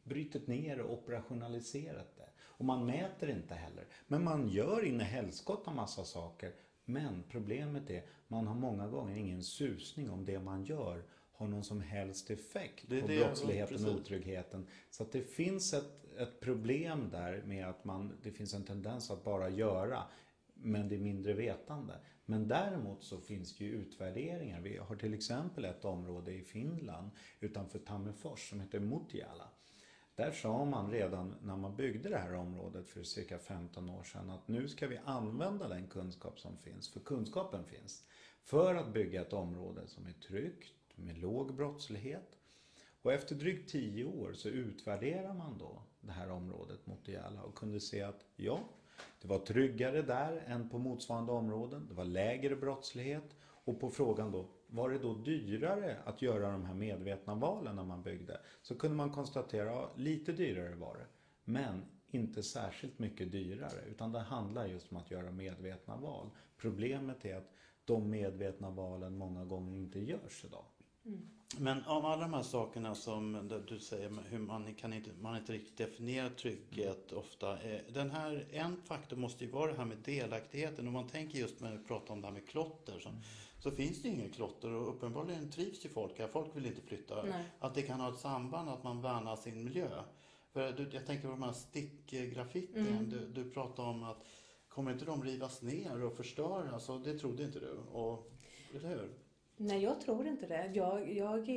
brytit 0.03 0.47
ner 0.47 0.79
och 0.79 0.93
operationaliserat 0.93 2.15
det. 2.17 2.29
Och 2.39 2.65
man 2.65 2.85
mäter 2.85 3.29
inte 3.29 3.55
heller. 3.55 3.85
Men 4.07 4.23
man 4.23 4.49
gör 4.49 4.85
in 4.85 5.01
i 5.01 5.03
helskotta 5.03 5.71
massa 5.71 6.03
saker. 6.03 6.53
Men 6.85 7.23
problemet 7.29 7.89
är, 7.89 8.05
man 8.27 8.47
har 8.47 8.55
många 8.55 8.87
gånger 8.87 9.15
ingen 9.15 9.43
susning 9.43 10.09
om 10.09 10.25
det 10.25 10.39
man 10.39 10.63
gör 10.65 11.03
har 11.41 11.47
någon 11.47 11.63
som 11.63 11.81
helst 11.81 12.29
effekt 12.29 12.85
Det 12.87 13.01
på 13.01 13.07
det- 13.07 13.19
brottsligheten 13.19 13.85
och 13.85 13.95
otryggheten. 13.95 14.67
Så 14.89 15.03
att 15.03 15.11
det 15.11 15.21
finns 15.21 15.73
ett, 15.73 16.05
ett 16.17 16.39
problem 16.39 17.09
där 17.11 17.43
med 17.45 17.67
att 17.67 17.85
man, 17.85 18.17
det 18.23 18.31
finns 18.31 18.53
en 18.53 18.63
tendens 18.63 19.11
att 19.11 19.23
bara 19.23 19.49
göra 19.49 20.03
men 20.53 20.89
det 20.89 20.95
är 20.95 20.99
mindre 20.99 21.33
vetande. 21.33 21.93
Men 22.25 22.47
däremot 22.47 23.03
så 23.03 23.17
finns 23.21 23.57
det 23.57 23.65
ju 23.65 23.71
utvärderingar. 23.71 24.61
Vi 24.61 24.77
har 24.77 24.95
till 24.95 25.13
exempel 25.13 25.65
ett 25.65 25.85
område 25.85 26.33
i 26.33 26.41
Finland 26.41 27.11
utanför 27.39 27.79
Tammerfors 27.79 28.49
som 28.49 28.59
heter 28.59 28.79
Mutiala. 28.79 29.49
Där 30.15 30.31
sa 30.31 30.65
man 30.65 30.91
redan 30.91 31.35
när 31.41 31.57
man 31.57 31.75
byggde 31.75 32.09
det 32.09 32.17
här 32.17 32.33
området 32.33 32.89
för 32.89 33.03
cirka 33.03 33.39
15 33.39 33.89
år 33.89 34.03
sedan 34.03 34.29
att 34.29 34.47
nu 34.47 34.67
ska 34.67 34.87
vi 34.87 34.99
använda 35.05 35.67
den 35.67 35.87
kunskap 35.87 36.39
som 36.39 36.57
finns, 36.57 36.89
för 36.89 36.99
kunskapen 36.99 37.65
finns, 37.65 38.05
för 38.43 38.75
att 38.75 38.93
bygga 38.93 39.21
ett 39.21 39.33
område 39.33 39.87
som 39.87 40.05
är 40.05 40.13
tryggt, 40.13 40.73
med 41.01 41.17
låg 41.17 41.55
brottslighet. 41.55 42.37
Och 43.01 43.13
efter 43.13 43.35
drygt 43.35 43.71
tio 43.71 44.05
år 44.05 44.33
så 44.33 44.49
utvärderar 44.49 45.33
man 45.33 45.57
då 45.57 45.83
det 46.01 46.11
här 46.11 46.29
området 46.29 46.87
Mutiala 46.87 47.41
och 47.41 47.55
kunde 47.55 47.79
se 47.79 48.01
att 48.01 48.25
ja, 48.35 48.59
det 49.21 49.27
var 49.27 49.39
tryggare 49.39 50.01
där 50.01 50.43
än 50.47 50.69
på 50.69 50.77
motsvarande 50.77 51.31
områden. 51.31 51.87
Det 51.87 51.93
var 51.93 52.05
lägre 52.05 52.55
brottslighet. 52.55 53.35
Och 53.63 53.79
på 53.79 53.89
frågan 53.89 54.31
då, 54.31 54.49
var 54.67 54.89
det 54.89 54.99
då 54.99 55.13
dyrare 55.13 55.97
att 56.05 56.21
göra 56.21 56.51
de 56.51 56.65
här 56.65 56.73
medvetna 56.73 57.35
valen 57.35 57.75
när 57.75 57.83
man 57.83 58.03
byggde? 58.03 58.39
Så 58.61 58.75
kunde 58.75 58.97
man 58.97 59.11
konstatera, 59.11 59.65
ja, 59.65 59.91
lite 59.95 60.31
dyrare 60.31 60.75
var 60.75 60.95
det. 60.95 61.05
Men 61.43 61.85
inte 62.07 62.43
särskilt 62.43 62.99
mycket 62.99 63.31
dyrare. 63.31 63.81
Utan 63.89 64.11
det 64.11 64.19
handlar 64.19 64.65
just 64.65 64.91
om 64.91 64.97
att 64.97 65.11
göra 65.11 65.31
medvetna 65.31 65.97
val. 65.97 66.29
Problemet 66.57 67.25
är 67.25 67.37
att 67.37 67.51
de 67.85 68.09
medvetna 68.09 68.69
valen 68.69 69.17
många 69.17 69.45
gånger 69.45 69.77
inte 69.77 69.99
görs 69.99 70.45
idag. 70.45 70.65
Men 71.57 71.83
av 71.85 72.05
alla 72.05 72.21
de 72.21 72.33
här 72.33 72.43
sakerna 72.43 72.95
som 72.95 73.49
du 73.67 73.79
säger, 73.79 74.11
hur 74.29 74.39
man 74.39 74.73
kan 74.75 74.93
inte, 74.93 75.09
man 75.21 75.37
inte 75.37 75.53
riktigt 75.53 75.77
definierar 75.77 76.29
trygghet 76.29 77.11
ofta. 77.11 77.61
eh, 77.61 77.81
Den 77.93 78.11
här, 78.11 78.47
en 78.51 78.77
faktor 78.85 79.17
måste 79.17 79.45
ju 79.45 79.51
vara 79.51 79.71
det 79.71 79.77
här 79.77 79.85
med 79.85 79.97
delaktigheten. 79.97 80.87
Om 80.87 80.93
man 80.93 81.07
tänker 81.07 81.39
just 81.39 81.59
när 81.59 81.71
vi 81.71 81.83
pratar 81.83 82.13
om 82.13 82.21
det 82.21 82.27
här 82.27 82.33
med 82.33 82.47
klotter. 82.47 82.99
Så, 82.99 83.09
så 83.59 83.71
finns 83.71 84.01
det 84.01 84.07
ju 84.07 84.13
inget 84.13 84.35
klotter 84.35 84.71
och 84.71 84.89
uppenbarligen 84.89 85.51
trivs 85.51 85.85
ju 85.85 85.89
folk 85.89 86.19
här. 86.19 86.27
Folk 86.27 86.55
vill 86.55 86.65
inte 86.65 86.81
flytta. 86.81 87.23
Nej. 87.23 87.45
Att 87.59 87.75
det 87.75 87.81
kan 87.81 87.99
ha 87.99 88.13
ett 88.13 88.19
samband 88.19 88.69
att 88.69 88.83
man 88.83 89.01
värnar 89.01 89.35
sin 89.35 89.63
miljö. 89.63 90.03
För 90.53 90.71
du, 90.71 90.89
jag 90.91 91.05
tänker 91.05 91.27
på 91.27 91.31
de 91.31 91.43
här 91.43 91.53
stickgraffitin. 91.53 92.87
Mm. 92.87 93.09
Du, 93.09 93.27
du 93.27 93.49
pratar 93.51 93.83
om 93.83 94.03
att 94.03 94.25
kommer 94.69 94.91
inte 94.91 95.05
de 95.05 95.23
rivas 95.23 95.61
ner 95.61 96.03
och 96.03 96.17
förstöras? 96.17 96.89
Och 96.89 97.01
det 97.01 97.19
trodde 97.19 97.43
inte 97.43 97.59
du. 97.59 97.71
Och, 97.91 98.31
eller 98.75 98.89
hur? 98.89 99.09
Nej, 99.63 99.83
jag 99.83 100.01
tror 100.01 100.27
inte 100.27 100.47
det. 100.47 100.71
Jag, 100.73 101.11
jag, 101.13 101.49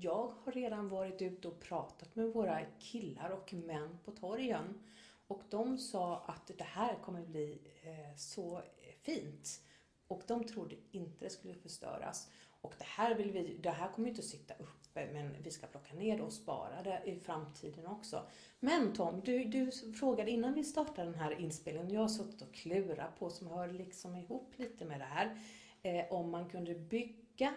jag 0.00 0.32
har 0.44 0.52
redan 0.52 0.88
varit 0.88 1.22
ute 1.22 1.48
och 1.48 1.60
pratat 1.60 2.16
med 2.16 2.32
våra 2.32 2.60
killar 2.78 3.30
och 3.30 3.52
män 3.52 3.98
på 4.04 4.10
torgen. 4.10 4.80
Och 5.26 5.42
de 5.50 5.78
sa 5.78 6.24
att 6.26 6.50
det 6.58 6.64
här 6.64 6.94
kommer 7.04 7.22
bli 7.22 7.58
eh, 7.82 8.16
så 8.16 8.62
fint. 9.02 9.60
Och 10.08 10.22
de 10.26 10.44
trodde 10.44 10.74
inte 10.90 11.24
det 11.24 11.30
skulle 11.30 11.54
förstöras. 11.54 12.30
Och 12.60 12.74
det 12.78 12.84
här, 12.84 13.14
vill 13.14 13.30
vi, 13.30 13.58
det 13.62 13.70
här 13.70 13.92
kommer 13.92 14.08
ju 14.08 14.10
inte 14.10 14.20
att 14.20 14.26
sitta 14.26 14.54
uppe, 14.54 15.12
men 15.12 15.42
vi 15.42 15.50
ska 15.50 15.66
plocka 15.66 15.94
ner 15.94 16.16
det 16.16 16.22
och 16.22 16.32
spara 16.32 16.82
det 16.82 17.02
i 17.04 17.20
framtiden 17.20 17.86
också. 17.86 18.22
Men 18.60 18.92
Tom, 18.92 19.20
du, 19.24 19.44
du 19.44 19.70
frågade 19.72 20.30
innan 20.30 20.54
vi 20.54 20.64
startade 20.64 21.10
den 21.10 21.20
här 21.20 21.40
inspelningen, 21.40 21.90
jag 21.90 22.00
har 22.00 22.08
suttit 22.08 22.42
och 22.42 22.54
klurat 22.54 23.18
på, 23.18 23.30
som 23.30 23.46
hör 23.46 23.68
liksom 23.68 24.16
ihop 24.16 24.52
lite 24.56 24.84
med 24.84 25.00
det 25.00 25.04
här, 25.04 25.38
Eh, 25.86 26.04
om 26.12 26.30
man 26.30 26.48
kunde 26.48 26.74
bygga 26.74 27.54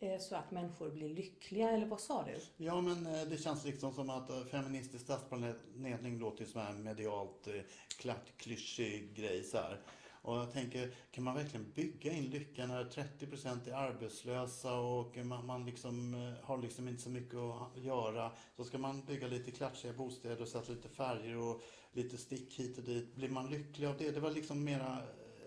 eh, 0.00 0.18
så 0.20 0.36
att 0.36 0.50
människor 0.50 0.90
blir 0.90 1.08
lyckliga, 1.08 1.70
eller 1.70 1.86
vad 1.86 2.00
sa 2.00 2.24
du? 2.24 2.64
Ja, 2.64 2.80
men 2.80 3.06
eh, 3.06 3.28
det 3.30 3.36
känns 3.36 3.64
liksom 3.64 3.92
som 3.92 4.10
att 4.10 4.30
eh, 4.30 4.44
feministisk 4.44 5.04
stadsplanering 5.04 6.18
låter 6.18 6.44
som 6.44 6.60
en 6.60 6.82
medialt 6.82 7.46
eh, 7.46 7.54
klart 7.98 8.36
klyschig 8.36 9.14
grej 9.14 9.44
så 9.44 9.56
här. 9.56 9.80
Och 10.22 10.36
jag 10.36 10.52
tänker, 10.52 10.94
kan 11.10 11.24
man 11.24 11.34
verkligen 11.34 11.72
bygga 11.72 12.12
in 12.12 12.24
lyckan 12.24 12.68
när 12.68 12.84
30% 12.84 13.68
är 13.68 13.74
arbetslösa 13.74 14.74
och 14.74 15.16
man, 15.16 15.46
man 15.46 15.66
liksom 15.66 16.14
eh, 16.14 16.44
har 16.44 16.58
liksom 16.58 16.88
inte 16.88 17.02
så 17.02 17.10
mycket 17.10 17.38
att 17.38 17.84
göra. 17.84 18.32
Så 18.56 18.64
ska 18.64 18.78
man 18.78 19.04
bygga 19.04 19.26
lite 19.26 19.50
klatschiga 19.50 19.92
bostäder 19.92 20.42
och 20.42 20.48
sätta 20.48 20.72
lite 20.72 20.88
färger 20.88 21.36
och 21.36 21.62
lite 21.92 22.16
stick 22.16 22.60
hit 22.60 22.78
och 22.78 22.84
dit. 22.84 23.14
Blir 23.14 23.28
man 23.28 23.50
lycklig 23.50 23.86
av 23.86 23.96
det? 23.98 24.10
Det 24.10 24.20
var 24.20 24.30
liksom 24.30 24.64
mera, 24.64 24.98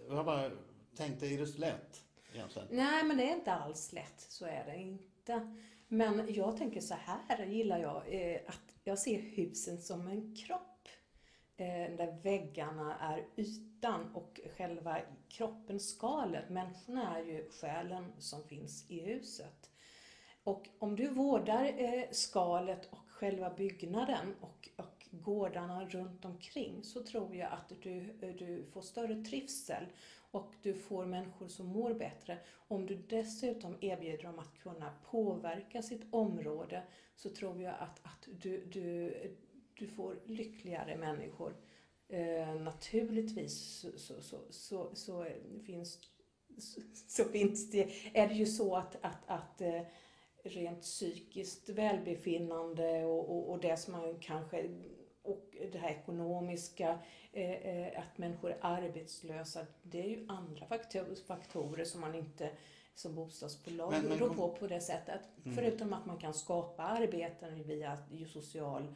eh, 0.09 0.15
jag 0.15 0.25
bara 0.25 0.51
tänkte, 0.95 1.27
är 1.27 1.37
det 1.37 1.47
så 1.47 1.59
lätt 1.59 2.03
egentligen? 2.33 2.67
Nej, 2.71 3.03
men 3.03 3.17
det 3.17 3.29
är 3.29 3.35
inte 3.35 3.53
alls 3.53 3.93
lätt. 3.93 4.19
Så 4.19 4.45
är 4.45 4.65
det 4.65 4.77
inte. 4.77 5.55
Men 5.87 6.33
jag 6.33 6.57
tänker 6.57 6.81
så 6.81 6.95
här, 6.95 7.45
gillar 7.45 7.79
jag, 7.79 8.03
eh, 8.07 8.39
att 8.47 8.75
jag 8.83 8.99
ser 8.99 9.19
husen 9.19 9.81
som 9.81 10.07
en 10.07 10.35
kropp. 10.35 10.87
Eh, 11.57 11.97
där 11.97 12.21
väggarna 12.23 12.97
är 12.97 13.25
ytan 13.35 14.15
och 14.15 14.39
själva 14.57 14.99
kroppen 15.29 15.79
skalet. 15.79 16.49
Människorna 16.49 17.17
är 17.17 17.23
ju 17.23 17.49
själen 17.49 18.11
som 18.19 18.43
finns 18.43 18.91
i 18.91 18.99
huset. 18.99 19.69
Och 20.43 20.69
om 20.79 20.95
du 20.95 21.07
vårdar 21.07 21.73
eh, 21.77 22.03
skalet 22.11 22.85
och 22.89 23.11
själva 23.21 23.49
byggnaden 23.49 24.35
och, 24.41 24.69
och 24.75 25.07
gårdarna 25.11 25.85
runt 25.85 26.25
omkring 26.25 26.83
så 26.83 27.03
tror 27.03 27.35
jag 27.35 27.51
att 27.51 27.71
du, 27.81 27.99
du 28.19 28.65
får 28.73 28.81
större 28.81 29.23
trivsel 29.23 29.85
och 30.31 30.53
du 30.61 30.73
får 30.73 31.05
människor 31.05 31.47
som 31.47 31.65
mår 31.65 31.93
bättre. 31.93 32.37
Om 32.67 32.85
du 32.85 32.95
dessutom 32.95 33.77
erbjuder 33.81 34.23
dem 34.23 34.39
att 34.39 34.59
kunna 34.63 34.93
påverka 35.05 35.81
sitt 35.81 36.01
område 36.09 36.83
så 37.15 37.29
tror 37.29 37.61
jag 37.61 37.73
att, 37.79 37.99
att 38.03 38.27
du, 38.41 38.65
du, 38.65 39.13
du 39.73 39.87
får 39.87 40.19
lyckligare 40.25 40.97
människor. 40.97 41.55
Eh, 42.07 42.55
naturligtvis 42.55 43.59
så, 43.97 44.21
så, 44.21 44.37
så, 44.49 44.95
så, 44.95 45.25
finns, 45.65 45.99
så 47.07 47.23
finns 47.23 47.71
det, 47.71 47.91
är 48.13 48.27
det 48.27 48.33
ju 48.33 48.45
så 48.45 48.75
att, 48.75 48.97
att, 49.01 49.23
att 49.25 49.61
eh, 49.61 49.81
rent 50.43 50.81
psykiskt 50.81 51.69
välbefinnande 51.69 53.05
och, 53.05 53.29
och, 53.29 53.51
och 53.51 53.59
det 53.59 53.77
som 53.77 53.93
man 53.93 54.19
kanske 54.19 54.69
och 55.23 55.57
det 55.71 55.77
här 55.77 55.89
ekonomiska, 55.89 56.99
eh, 57.31 57.51
eh, 57.51 57.99
att 57.99 58.17
människor 58.17 58.51
är 58.51 58.57
arbetslösa, 58.61 59.65
det 59.83 60.03
är 60.03 60.09
ju 60.09 60.25
andra 60.27 60.65
faktorer, 61.27 61.85
som 61.85 62.01
man 62.01 62.15
inte 62.15 62.49
som 62.95 63.15
bostadsbolag 63.15 63.91
men, 63.91 64.05
men, 64.05 64.19
rår 64.19 64.29
på 64.29 64.49
på 64.49 64.67
det 64.67 64.81
sättet. 64.81 65.21
Mm. 65.45 65.57
Förutom 65.57 65.93
att 65.93 66.05
man 66.05 66.17
kan 66.17 66.33
skapa 66.33 66.83
arbeten 66.83 67.63
via 67.63 67.97
social 68.33 68.87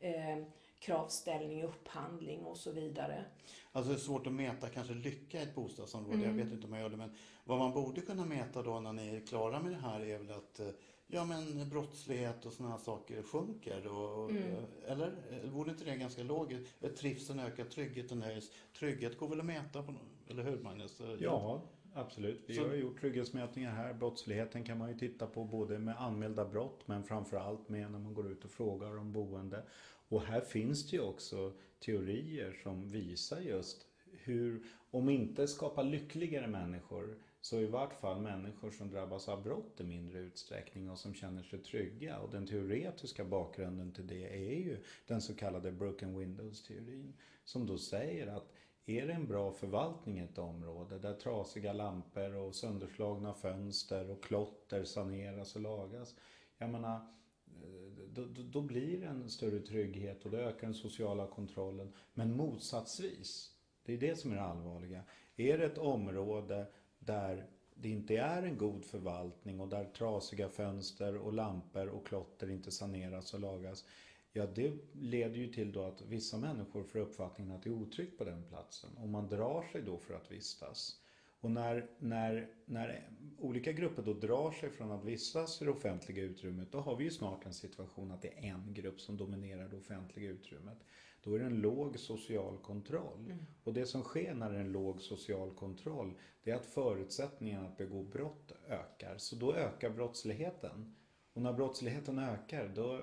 eh, 0.00 0.44
kravställning, 0.78 1.62
upphandling 1.62 2.44
och 2.44 2.56
så 2.56 2.72
vidare. 2.72 3.24
Alltså 3.72 3.92
det 3.92 3.98
är 3.98 4.00
svårt 4.00 4.26
att 4.26 4.32
mäta 4.32 4.68
kanske 4.68 4.94
lycka 4.94 5.38
i 5.38 5.42
ett 5.42 5.54
bostadsområde, 5.54 6.16
mm. 6.16 6.38
jag 6.38 6.44
vet 6.44 6.52
inte 6.52 6.66
om 6.66 6.72
jag 6.72 6.82
gör 6.82 6.90
det, 6.90 6.96
men 6.96 7.14
vad 7.44 7.58
man 7.58 7.72
borde 7.72 8.00
kunna 8.00 8.24
mäta 8.24 8.62
då 8.62 8.80
när 8.80 8.92
ni 8.92 9.16
är 9.16 9.26
klara 9.26 9.60
med 9.60 9.72
det 9.72 9.78
här 9.78 10.00
är 10.00 10.18
väl 10.18 10.30
att 10.30 10.60
ja, 11.08 11.24
men 11.24 11.68
brottslighet 11.68 12.46
och 12.46 12.52
sådana 12.52 12.74
här 12.74 12.80
saker 12.80 13.22
sjunker. 13.22 13.86
Och, 13.86 14.30
mm. 14.30 14.64
Eller 14.86 15.12
vore 15.44 15.70
inte 15.70 15.84
det 15.84 15.96
ganska 15.96 16.22
logiskt? 16.22 16.96
Trivseln 16.98 17.40
ökar, 17.40 17.64
tryggheten 17.64 18.22
höjs. 18.22 18.52
Trygghet 18.78 19.18
går 19.18 19.28
väl 19.28 19.40
att 19.40 19.46
mäta, 19.46 19.82
på, 19.82 19.94
eller 20.28 20.42
hur 20.42 20.58
Magnus? 20.58 21.00
Ja, 21.18 21.62
absolut. 21.94 22.44
Vi 22.46 22.54
Så... 22.54 22.68
har 22.68 22.74
gjort 22.74 23.00
trygghetsmätningar 23.00 23.70
här. 23.70 23.94
Brottsligheten 23.94 24.64
kan 24.64 24.78
man 24.78 24.88
ju 24.88 24.98
titta 24.98 25.26
på 25.26 25.44
både 25.44 25.78
med 25.78 26.02
anmälda 26.02 26.44
brott 26.44 26.88
men 26.88 27.04
framförallt 27.04 27.68
med 27.68 27.90
när 27.92 27.98
man 27.98 28.14
går 28.14 28.32
ut 28.32 28.44
och 28.44 28.50
frågar 28.50 28.98
om 28.98 29.12
boende. 29.12 29.62
Och 30.08 30.22
här 30.22 30.40
finns 30.40 30.90
det 30.90 30.96
ju 30.96 31.02
också 31.02 31.52
teorier 31.84 32.60
som 32.62 32.90
visar 32.90 33.40
just 33.40 33.86
hur, 34.12 34.62
om 34.90 35.08
inte 35.08 35.48
skapa 35.48 35.82
lyckligare 35.82 36.46
människor 36.46 37.18
så 37.40 37.60
i 37.60 37.66
vart 37.66 38.00
fall 38.00 38.20
människor 38.20 38.70
som 38.70 38.90
drabbas 38.90 39.28
av 39.28 39.42
brott 39.42 39.80
i 39.80 39.84
mindre 39.84 40.18
utsträckning 40.18 40.90
och 40.90 40.98
som 40.98 41.14
känner 41.14 41.42
sig 41.42 41.58
trygga. 41.58 42.18
Och 42.18 42.30
den 42.30 42.46
teoretiska 42.46 43.24
bakgrunden 43.24 43.92
till 43.92 44.06
det 44.06 44.52
är 44.52 44.58
ju 44.58 44.84
den 45.06 45.20
så 45.20 45.34
kallade 45.34 45.72
broken 45.72 46.18
windows-teorin. 46.18 47.12
Som 47.44 47.66
då 47.66 47.78
säger 47.78 48.26
att 48.26 48.52
är 48.86 49.06
det 49.06 49.12
en 49.12 49.26
bra 49.26 49.52
förvaltning 49.52 50.18
i 50.18 50.22
ett 50.22 50.38
område 50.38 50.98
där 50.98 51.14
trasiga 51.14 51.72
lampor 51.72 52.34
och 52.34 52.54
sönderslagna 52.54 53.34
fönster 53.34 54.10
och 54.10 54.22
klotter 54.22 54.84
saneras 54.84 55.56
och 55.56 55.62
lagas. 55.62 56.14
Jag 56.58 56.70
menar, 56.70 56.94
eh, 56.94 58.08
då, 58.08 58.24
då, 58.24 58.42
då 58.42 58.60
blir 58.60 59.00
det 59.00 59.06
en 59.06 59.30
större 59.30 59.60
trygghet 59.60 60.24
och 60.24 60.30
det 60.30 60.44
ökar 60.44 60.66
den 60.66 60.74
sociala 60.74 61.26
kontrollen. 61.26 61.92
Men 62.14 62.36
motsatsvis, 62.36 63.52
det 63.82 63.92
är 63.92 63.98
det 63.98 64.16
som 64.16 64.32
är 64.32 64.36
det 64.36 64.42
allvarliga. 64.42 65.02
Är 65.36 65.58
det 65.58 65.64
ett 65.64 65.78
område 65.78 66.66
där 67.08 67.46
det 67.74 67.88
inte 67.88 68.16
är 68.16 68.42
en 68.42 68.58
god 68.58 68.84
förvaltning 68.84 69.60
och 69.60 69.68
där 69.68 69.84
trasiga 69.84 70.48
fönster 70.48 71.16
och 71.16 71.32
lampor 71.32 71.88
och 71.88 72.06
klotter 72.06 72.50
inte 72.50 72.70
saneras 72.70 73.34
och 73.34 73.40
lagas. 73.40 73.84
Ja, 74.32 74.46
det 74.46 74.72
leder 74.92 75.36
ju 75.36 75.52
till 75.52 75.72
då 75.72 75.82
att 75.82 76.02
vissa 76.02 76.38
människor 76.38 76.84
får 76.84 76.98
uppfattningen 76.98 77.52
att 77.52 77.62
det 77.62 77.70
är 77.70 77.74
otryggt 77.74 78.18
på 78.18 78.24
den 78.24 78.44
platsen 78.48 78.90
och 78.96 79.08
man 79.08 79.28
drar 79.28 79.62
sig 79.72 79.82
då 79.82 79.98
för 79.98 80.14
att 80.14 80.32
vistas. 80.32 81.00
Och 81.40 81.50
när, 81.50 81.86
när, 81.98 82.48
när 82.64 83.08
olika 83.38 83.72
grupper 83.72 84.02
då 84.02 84.14
drar 84.14 84.52
sig 84.52 84.70
från 84.70 84.90
att 84.90 85.04
vistas 85.04 85.62
i 85.62 85.64
det 85.64 85.70
offentliga 85.70 86.22
utrymmet 86.22 86.72
då 86.72 86.80
har 86.80 86.96
vi 86.96 87.04
ju 87.04 87.10
snart 87.10 87.46
en 87.46 87.54
situation 87.54 88.10
att 88.10 88.22
det 88.22 88.38
är 88.38 88.42
en 88.42 88.74
grupp 88.74 89.00
som 89.00 89.16
dominerar 89.16 89.68
det 89.68 89.76
offentliga 89.76 90.30
utrymmet. 90.30 90.78
Då 91.22 91.34
är 91.34 91.38
det 91.38 91.44
en 91.44 91.60
låg 91.60 91.98
social 91.98 92.58
kontroll. 92.58 93.24
Mm. 93.24 93.46
Och 93.64 93.74
det 93.74 93.86
som 93.86 94.02
sker 94.02 94.34
när 94.34 94.50
det 94.50 94.56
är 94.56 94.60
en 94.60 94.72
låg 94.72 95.00
social 95.00 95.50
kontroll 95.50 96.14
det 96.42 96.50
är 96.50 96.56
att 96.56 96.66
förutsättningarna 96.66 97.66
att 97.68 97.76
begå 97.76 98.02
brott 98.02 98.52
ökar. 98.68 99.14
Så 99.18 99.36
då 99.36 99.54
ökar 99.54 99.90
brottsligheten. 99.90 100.94
Och 101.32 101.42
när 101.42 101.52
brottsligheten 101.52 102.18
ökar 102.18 102.68
då 102.68 103.00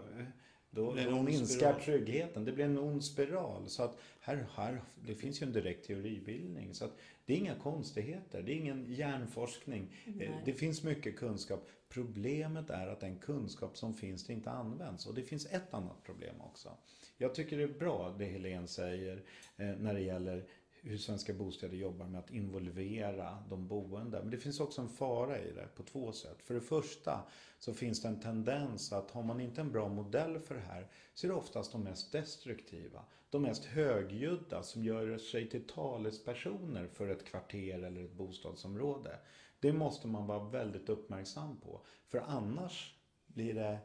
då, 0.75 0.93
då 0.93 1.23
minskar 1.23 1.79
tryggheten. 1.79 2.45
Det 2.45 2.51
blir 2.51 2.65
en 2.65 2.77
ond 2.77 3.03
spiral. 3.03 3.69
Så 3.69 3.83
att 3.83 3.97
här, 4.19 4.47
här, 4.55 4.81
det 5.05 5.15
finns 5.15 5.41
ju 5.41 5.45
en 5.45 5.53
direkt 5.53 5.87
teoribildning. 5.87 6.73
Så 6.73 6.85
att 6.85 6.97
det 7.25 7.33
är 7.33 7.37
inga 7.37 7.55
konstigheter. 7.55 8.41
Det 8.41 8.51
är 8.51 8.55
ingen 8.55 8.85
hjärnforskning. 8.93 9.95
Nej. 10.05 10.41
Det 10.45 10.53
finns 10.53 10.83
mycket 10.83 11.17
kunskap. 11.17 11.69
Problemet 11.89 12.69
är 12.69 12.87
att 12.87 12.99
den 12.99 13.17
kunskap 13.19 13.77
som 13.77 13.93
finns 13.93 14.29
inte 14.29 14.51
används. 14.51 15.05
Och 15.05 15.13
det 15.13 15.23
finns 15.23 15.45
ett 15.45 15.73
annat 15.73 16.03
problem 16.03 16.35
också. 16.39 16.69
Jag 17.17 17.35
tycker 17.35 17.57
det 17.57 17.63
är 17.63 17.79
bra 17.79 18.15
det 18.19 18.25
Helene 18.25 18.67
säger 18.67 19.23
eh, 19.57 19.67
när 19.67 19.93
det 19.93 20.01
gäller 20.01 20.45
hur 20.89 20.97
Svenska 20.97 21.33
Bostäder 21.33 21.77
jobbar 21.77 22.05
med 22.05 22.19
att 22.19 22.31
involvera 22.31 23.43
de 23.49 23.67
boende. 23.67 24.21
Men 24.21 24.31
det 24.31 24.37
finns 24.37 24.59
också 24.59 24.81
en 24.81 24.89
fara 24.89 25.39
i 25.39 25.51
det 25.51 25.67
på 25.75 25.83
två 25.83 26.11
sätt. 26.11 26.37
För 26.43 26.53
det 26.53 26.61
första 26.61 27.23
så 27.59 27.73
finns 27.73 28.01
det 28.01 28.07
en 28.07 28.19
tendens 28.19 28.93
att 28.93 29.11
har 29.11 29.23
man 29.23 29.41
inte 29.41 29.61
en 29.61 29.71
bra 29.71 29.89
modell 29.89 30.39
för 30.39 30.55
det 30.55 30.61
här 30.61 30.87
så 31.13 31.27
är 31.27 31.31
det 31.31 31.37
oftast 31.37 31.71
de 31.71 31.83
mest 31.83 32.11
destruktiva, 32.11 33.05
de 33.29 33.41
mest 33.41 33.65
högljudda 33.65 34.63
som 34.63 34.83
gör 34.83 35.17
sig 35.17 35.49
till 35.49 35.67
talespersoner 35.67 36.87
för 36.87 37.07
ett 37.07 37.25
kvarter 37.25 37.83
eller 37.83 38.03
ett 38.03 38.13
bostadsområde. 38.13 39.19
Det 39.59 39.73
måste 39.73 40.07
man 40.07 40.27
vara 40.27 40.49
väldigt 40.49 40.89
uppmärksam 40.89 41.57
på. 41.59 41.81
För 42.07 42.19
annars 42.19 42.95
blir 43.27 43.53
det 43.53 43.79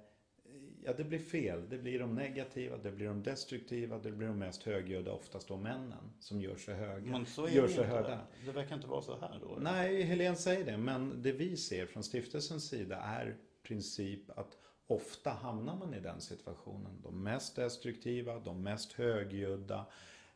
ja, 0.84 0.92
det 0.92 1.04
blir 1.04 1.18
fel. 1.18 1.68
Det 1.68 1.78
blir 1.78 1.98
de 1.98 2.14
negativa, 2.14 2.76
det 2.76 2.90
blir 2.90 3.06
de 3.06 3.22
destruktiva, 3.22 3.98
det 3.98 4.12
blir 4.12 4.26
de 4.26 4.38
mest 4.38 4.62
högljudda, 4.62 5.12
oftast 5.12 5.48
då 5.48 5.56
männen, 5.56 6.12
som 6.20 6.40
gör 6.40 6.56
sig 6.56 6.74
höga. 6.74 7.10
Men 7.10 7.26
så 7.26 7.46
är 7.46 7.50
gör 7.50 7.62
det 7.62 7.68
sig 7.68 7.84
inte. 7.84 7.96
Höga. 7.96 8.18
Det 8.46 8.52
verkar 8.52 8.76
inte 8.76 8.88
vara 8.88 9.02
så 9.02 9.18
här 9.20 9.38
då? 9.40 9.58
Nej, 9.60 10.02
Helene 10.02 10.36
säger 10.36 10.64
det. 10.64 10.76
Men 10.76 11.22
det 11.22 11.32
vi 11.32 11.56
ser 11.56 11.86
från 11.86 12.02
stiftelsens 12.02 12.68
sida 12.68 12.96
är 12.96 13.36
princip 13.62 14.38
att 14.38 14.56
ofta 14.86 15.30
hamnar 15.30 15.76
man 15.76 15.94
i 15.94 16.00
den 16.00 16.20
situationen. 16.20 17.00
De 17.02 17.22
mest 17.22 17.56
destruktiva, 17.56 18.38
de 18.38 18.62
mest 18.62 18.92
högljudda 18.92 19.86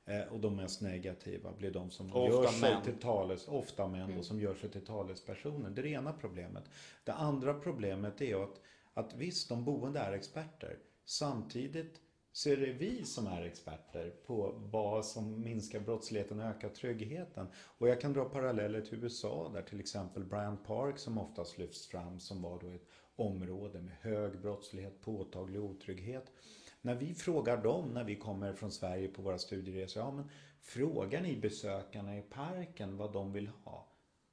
eh, 0.04 0.22
och 0.22 0.40
de 0.40 0.56
mest 0.56 0.80
negativa 0.80 1.52
blir 1.52 1.70
de 1.70 1.90
som 1.90 2.06
ofta 2.06 2.34
gör 2.34 2.46
sig 2.46 2.70
män. 2.70 2.82
till 2.82 2.98
tales, 2.98 3.48
ofta 3.48 3.88
män 3.88 4.00
mm. 4.00 4.16
då, 4.16 4.22
som 4.22 4.40
gör 4.40 4.54
sig 4.54 4.70
till 4.70 4.84
talespersoner. 4.84 5.70
Det 5.70 5.80
är 5.80 5.82
det 5.82 5.88
ena 5.88 6.12
problemet. 6.12 6.64
Det 7.04 7.12
andra 7.12 7.54
problemet 7.54 8.20
är 8.20 8.44
att 8.44 8.60
att 8.94 9.14
visst, 9.14 9.48
de 9.48 9.64
boende 9.64 10.00
är 10.00 10.12
experter. 10.12 10.78
Samtidigt 11.04 12.00
så 12.32 12.50
är 12.50 12.56
det 12.56 12.72
vi 12.72 13.04
som 13.04 13.26
är 13.26 13.42
experter 13.42 14.10
på 14.26 14.54
vad 14.56 15.04
som 15.04 15.42
minskar 15.42 15.80
brottsligheten 15.80 16.40
och 16.40 16.46
ökar 16.46 16.68
tryggheten. 16.68 17.46
Och 17.78 17.88
jag 17.88 18.00
kan 18.00 18.12
dra 18.12 18.24
paralleller 18.24 18.80
till 18.80 19.04
USA 19.04 19.50
där 19.54 19.62
till 19.62 19.80
exempel 19.80 20.24
Bryant 20.24 20.66
Park 20.66 20.98
som 20.98 21.18
oftast 21.18 21.58
lyfts 21.58 21.86
fram 21.86 22.20
som 22.20 22.42
var 22.42 22.60
då 22.60 22.70
ett 22.70 22.86
område 23.16 23.80
med 23.80 23.94
hög 24.00 24.40
brottslighet, 24.40 25.00
påtaglig 25.00 25.62
otrygghet. 25.62 26.32
När 26.80 26.94
vi 26.94 27.14
frågar 27.14 27.62
dem 27.62 27.94
när 27.94 28.04
vi 28.04 28.16
kommer 28.16 28.52
från 28.52 28.72
Sverige 28.72 29.08
på 29.08 29.22
våra 29.22 29.38
studieresor, 29.38 30.02
ja 30.02 30.10
men 30.10 30.30
frågar 30.60 31.20
ni 31.20 31.36
besökarna 31.36 32.18
i 32.18 32.22
parken 32.22 32.96
vad 32.96 33.12
de 33.12 33.32
vill 33.32 33.48
ha? 33.48 33.88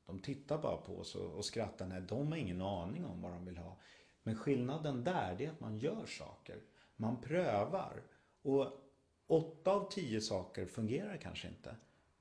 De 0.06 0.20
tittar 0.20 0.58
bara 0.58 0.78
på 0.78 0.98
oss 0.98 1.16
och 1.16 1.46
skrattar, 1.46 1.86
nej 1.86 2.02
de 2.02 2.28
har 2.28 2.38
ingen 2.38 2.62
aning 2.62 3.06
om 3.06 3.22
vad 3.22 3.32
de 3.32 3.46
vill 3.46 3.58
ha. 3.58 3.80
Men 4.24 4.36
skillnaden 4.36 5.04
där 5.04 5.36
det 5.38 5.46
är 5.46 5.50
att 5.50 5.60
man 5.60 5.78
gör 5.78 6.06
saker. 6.06 6.62
Man 6.96 7.22
prövar. 7.22 8.04
Och 8.42 8.68
åtta 9.28 9.72
av 9.72 9.92
tio 9.92 10.22
saker 10.22 10.66
fungerar 10.66 11.18
kanske 11.18 11.48
inte. 11.48 11.76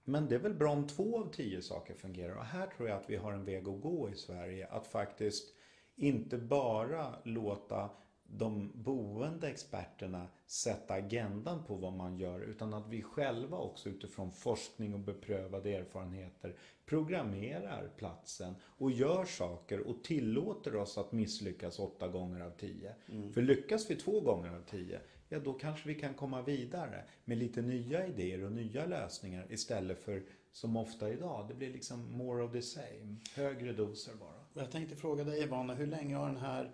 Men 0.04 0.28
det 0.28 0.34
är 0.34 0.38
väl 0.38 0.54
bra 0.54 0.72
om 0.72 0.86
två 0.86 1.18
av 1.18 1.32
tio 1.32 1.62
saker 1.62 1.94
fungerar. 1.94 2.36
Och 2.36 2.44
här 2.44 2.66
tror 2.66 2.88
jag 2.88 2.98
att 2.98 3.10
vi 3.10 3.16
har 3.16 3.32
en 3.32 3.44
väg 3.44 3.68
att 3.68 3.80
gå 3.80 4.10
i 4.10 4.14
Sverige. 4.14 4.66
Att 4.66 4.86
faktiskt 4.86 5.54
inte 5.96 6.38
bara 6.38 7.14
låta 7.24 7.90
de 8.32 8.72
boende 8.74 9.48
experterna 9.48 10.28
sätta 10.46 10.94
agendan 10.94 11.64
på 11.64 11.74
vad 11.74 11.92
man 11.92 12.18
gör 12.18 12.40
utan 12.40 12.74
att 12.74 12.88
vi 12.88 13.02
själva 13.02 13.58
också 13.58 13.88
utifrån 13.88 14.32
forskning 14.32 14.94
och 14.94 15.00
beprövade 15.00 15.74
erfarenheter 15.74 16.56
programmerar 16.86 17.90
platsen 17.96 18.54
och 18.64 18.90
gör 18.90 19.24
saker 19.24 19.80
och 19.80 20.04
tillåter 20.04 20.76
oss 20.76 20.98
att 20.98 21.12
misslyckas 21.12 21.78
åtta 21.78 22.08
gånger 22.08 22.40
av 22.40 22.50
tio. 22.50 22.94
Mm. 23.08 23.32
För 23.32 23.42
lyckas 23.42 23.90
vi 23.90 23.96
två 23.96 24.20
gånger 24.20 24.48
av 24.48 24.62
tio, 24.70 25.00
ja 25.28 25.38
då 25.38 25.52
kanske 25.52 25.88
vi 25.88 25.94
kan 25.94 26.14
komma 26.14 26.42
vidare 26.42 27.04
med 27.24 27.38
lite 27.38 27.62
nya 27.62 28.06
idéer 28.06 28.44
och 28.44 28.52
nya 28.52 28.86
lösningar 28.86 29.46
istället 29.52 29.98
för 30.04 30.22
som 30.52 30.76
ofta 30.76 31.10
idag, 31.10 31.48
det 31.48 31.54
blir 31.54 31.72
liksom 31.72 32.12
more 32.12 32.42
of 32.42 32.52
the 32.52 32.62
same, 32.62 33.16
högre 33.34 33.72
doser 33.72 34.14
bara. 34.14 34.64
Jag 34.64 34.70
tänkte 34.70 34.96
fråga 34.96 35.24
dig 35.24 35.42
Ivana, 35.42 35.74
hur 35.74 35.86
länge 35.86 36.16
har 36.16 36.26
den 36.26 36.36
här 36.36 36.72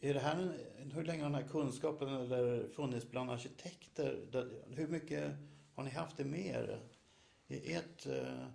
är 0.00 0.14
det 0.14 0.20
här 0.20 0.54
en, 0.80 0.90
hur 0.90 1.04
länge 1.04 1.22
har 1.22 1.30
den 1.30 1.42
här 1.42 1.48
kunskapen 1.48 2.08
eller 2.08 2.68
funnits 2.68 3.10
bland 3.10 3.30
arkitekter? 3.30 4.18
Hur 4.70 4.88
mycket 4.88 5.32
har 5.74 5.84
ni 5.84 5.90
haft 5.90 6.16
det 6.16 6.24
med 6.24 6.46
er 6.46 6.80
I 7.48 7.72
ert, 7.72 8.06
eh, 8.06 8.46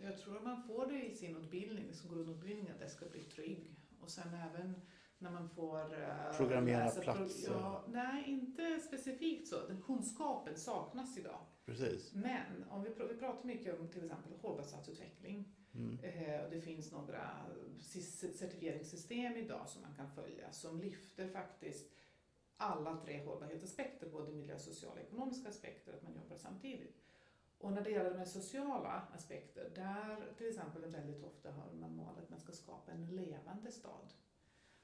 Jag- 0.00 0.18
tror 0.18 0.36
att 0.36 0.42
man 0.44 0.62
får 0.62 0.86
det 0.86 1.02
i 1.06 1.14
sin 1.14 1.36
utbildning, 1.36 1.94
som 1.94 2.10
grundutbildning, 2.14 2.68
att 2.68 2.80
det 2.80 2.88
ska 2.90 3.06
bli 3.06 3.20
trygg. 3.20 3.76
Och 4.00 4.10
sen 4.10 4.34
även 4.34 4.74
när 5.18 5.30
man 5.30 5.48
får... 5.48 5.78
eh, 6.02 6.36
Programmera 6.36 6.84
läsa 6.84 7.00
platser. 7.00 7.52
Ja, 7.52 7.84
nej, 7.88 8.24
inte 8.26 8.80
specifikt 8.80 9.48
så. 9.48 9.66
Den 9.66 9.82
kunskapen 9.82 10.56
saknas 10.56 11.18
idag. 11.18 11.40
precis. 11.66 12.12
Men 12.14 12.64
om 12.70 12.82
vi, 12.82 12.88
pr- 12.90 13.08
vi 13.08 13.14
pratar 13.18 13.44
mycket 13.46 13.80
om 13.80 13.88
till 13.88 14.04
exempel 14.04 14.32
hållbar 14.40 14.64
stadsutveckling. 14.64 15.54
Mm. 15.74 15.98
Eh, 16.02 16.44
och 16.44 16.50
det 16.50 16.60
finns 16.60 16.92
några 16.92 17.30
certifieringssystem 18.34 19.36
idag 19.36 19.68
som 19.68 19.82
man 19.82 19.94
kan 19.94 20.10
följa 20.10 20.52
som 20.52 20.80
lyfter 20.80 21.28
faktiskt 21.28 21.90
alla 22.56 22.96
tre 22.96 23.24
hållbarhetsaspekter, 23.24 24.08
både 24.08 24.32
miljö, 24.32 24.58
sociala 24.58 25.00
och 25.00 25.06
ekonomiska 25.06 25.48
aspekter, 25.48 25.92
att 25.92 26.02
man 26.02 26.14
jobbar 26.14 26.36
samtidigt. 26.36 26.96
Och 27.58 27.72
när 27.72 27.84
det 27.84 27.90
gäller 27.90 28.18
de 28.18 28.26
sociala 28.26 29.02
aspekter, 29.12 29.70
där 29.74 30.32
till 30.36 30.48
exempel 30.48 30.86
väldigt 30.86 31.24
ofta 31.24 31.50
har 31.50 31.72
man 31.72 31.96
målet 31.96 32.24
att 32.24 32.30
man 32.30 32.40
ska 32.40 32.52
skapa 32.52 32.92
en 32.92 33.06
levande 33.06 33.70
stad. 33.70 34.12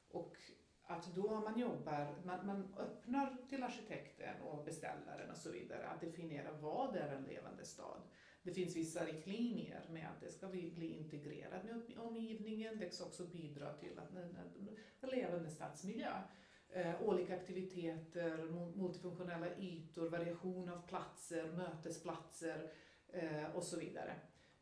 Och 0.08 0.36
att 0.82 1.14
då 1.14 1.40
man 1.40 1.58
jobbar, 1.58 2.14
man, 2.24 2.46
man 2.46 2.74
öppnar 2.78 3.36
till 3.48 3.62
arkitekten 3.62 4.42
och 4.42 4.64
beställaren 4.64 5.30
och 5.30 5.36
så 5.36 5.50
vidare 5.50 5.88
att 5.88 6.00
definiera 6.00 6.52
vad 6.52 6.96
är 6.96 7.08
en 7.08 7.24
levande 7.24 7.64
stad. 7.64 8.00
Det 8.46 8.52
finns 8.52 8.76
vissa 8.76 9.04
riktlinjer 9.04 9.86
med 9.90 10.08
att 10.08 10.20
det 10.20 10.30
ska 10.30 10.48
bli, 10.48 10.96
integrerat 10.98 11.64
med 11.64 11.98
omgivningen. 11.98 12.78
Det 12.78 12.90
ska 12.90 13.04
också 13.04 13.26
bidra 13.26 13.72
till 13.72 13.98
att 13.98 14.16
en, 14.16 15.10
levande 15.10 15.50
stadsmiljö. 15.50 16.12
Eh, 16.68 17.02
olika 17.02 17.36
aktiviteter, 17.36 18.36
multifunktionella 18.76 19.56
ytor, 19.56 20.08
variation 20.08 20.68
av 20.68 20.86
platser, 20.86 21.52
mötesplatser 21.52 22.72
eh, 23.08 23.44
och 23.54 23.62
så 23.62 23.78
vidare. 23.78 24.14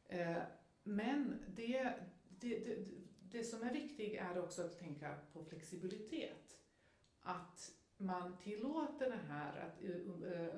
Eh, 0.06 0.42
men 0.82 1.34
det, 1.56 1.92
det, 2.28 2.58
det, 2.58 2.78
det 3.20 3.44
som 3.44 3.62
är 3.62 3.72
viktigt 3.72 4.14
är 4.20 4.42
också 4.42 4.62
att 4.62 4.78
tänka 4.78 5.14
på 5.32 5.44
flexibilitet. 5.44 6.58
Att 7.20 7.72
man 7.96 8.36
tillåter 8.36 9.10
det 9.10 9.20
här 9.28 9.60
att, 9.60 9.82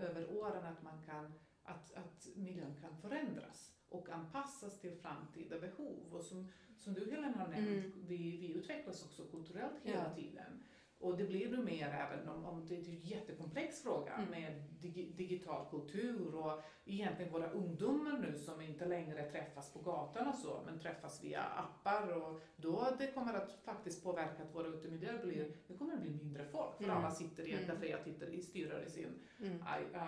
över 0.02 0.36
åren 0.36 0.64
att, 0.64 0.82
man 0.82 1.02
kan, 1.06 1.32
att, 1.66 1.94
att 1.94 2.28
miljön 2.36 2.74
kan 2.80 2.96
förändras 2.96 3.72
och 3.88 4.08
anpassas 4.10 4.80
till 4.80 4.96
framtida 4.96 5.58
behov. 5.60 6.02
Och 6.14 6.22
som, 6.24 6.48
som 6.76 6.94
du 6.94 7.10
Helena 7.10 7.38
har 7.38 7.48
nämnt, 7.48 7.68
Mm. 7.68 7.92
vi, 8.06 8.36
vi 8.36 8.52
utvecklas 8.52 9.04
också 9.04 9.24
kulturellt 9.24 9.80
hela 9.82 10.04
Ja. 10.08 10.14
tiden. 10.14 10.62
Och 10.98 11.16
det 11.16 11.24
blir 11.24 11.50
nu 11.50 11.62
mer 11.62 11.88
även 11.88 12.28
om, 12.28 12.44
om 12.44 12.66
det 12.66 12.74
är 12.74 12.78
en 12.78 13.00
jättekomplex 13.00 13.82
fråga 13.82 14.12
Mm. 14.14 14.30
med 14.30 14.62
digi, 14.80 15.12
digital 15.12 15.66
kultur 15.70 16.34
och 16.34 16.62
egentligen 16.84 17.32
våra 17.32 17.50
ungdomar 17.50 18.18
nu 18.18 18.38
som 18.38 18.60
inte 18.60 18.86
längre 18.86 19.30
träffas 19.30 19.72
på 19.72 19.78
gatan 19.78 20.28
och 20.28 20.34
så, 20.34 20.60
men 20.66 20.78
träffas 20.78 21.24
via 21.24 21.42
appar 21.42 22.08
och 22.22 22.40
då 22.56 22.88
det 22.98 23.12
kommer 23.12 23.34
att 23.34 23.52
faktiskt 23.64 24.02
påverka 24.02 24.42
att 24.42 24.54
våra 24.54 24.66
utemiljöer 24.68 25.24
blir, 25.26 25.52
det 25.66 25.74
kommer 25.76 25.94
att 25.94 26.00
bli 26.00 26.10
mindre 26.10 26.44
folk 26.44 26.76
för 26.76 26.84
Mm. 26.84 26.96
alla 26.96 27.10
sitter 27.10 27.48
i 27.48 27.52
Mm. 27.52 27.66
café 27.66 27.94
och 27.94 28.04
tittar 28.04 28.26
i 28.26 28.42
styrar 28.42 28.82
i 28.86 28.90
sin 28.90 29.20
Mm. 29.40 29.62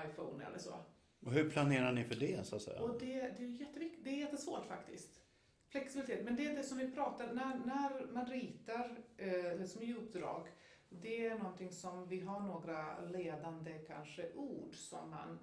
iPhone 0.06 0.44
eller 0.44 0.58
så. 0.58 0.74
Och 1.20 1.32
hur 1.32 1.50
planerar 1.50 1.92
ni 1.92 2.04
för 2.04 2.14
det 2.14 2.46
så 2.46 2.56
att 2.56 2.62
säga? 2.62 2.82
Och 2.82 2.98
det, 3.00 3.06
det, 3.38 3.44
är 3.44 3.60
jättevikt, 3.60 3.98
det 4.04 4.10
är 4.10 4.16
jättesvårt 4.16 4.66
faktiskt. 4.66 5.20
Flexibilitet, 5.68 6.24
men 6.24 6.36
det 6.36 6.46
är 6.46 6.56
det 6.56 6.62
som 6.62 6.78
vi 6.78 6.90
pratar, 6.90 7.32
när, 7.32 7.58
när 7.64 8.12
man 8.12 8.26
ritar, 8.26 8.98
eh, 9.16 9.64
som 9.66 9.82
i 9.82 9.94
uppdrag, 9.94 10.48
det 10.88 11.26
är 11.26 11.38
någonting 11.38 11.72
som 11.72 12.08
vi 12.08 12.20
har 12.20 12.40
några 12.40 13.00
ledande 13.04 13.78
kanske 13.78 14.32
ord 14.34 14.74
som 14.74 15.10
man 15.10 15.38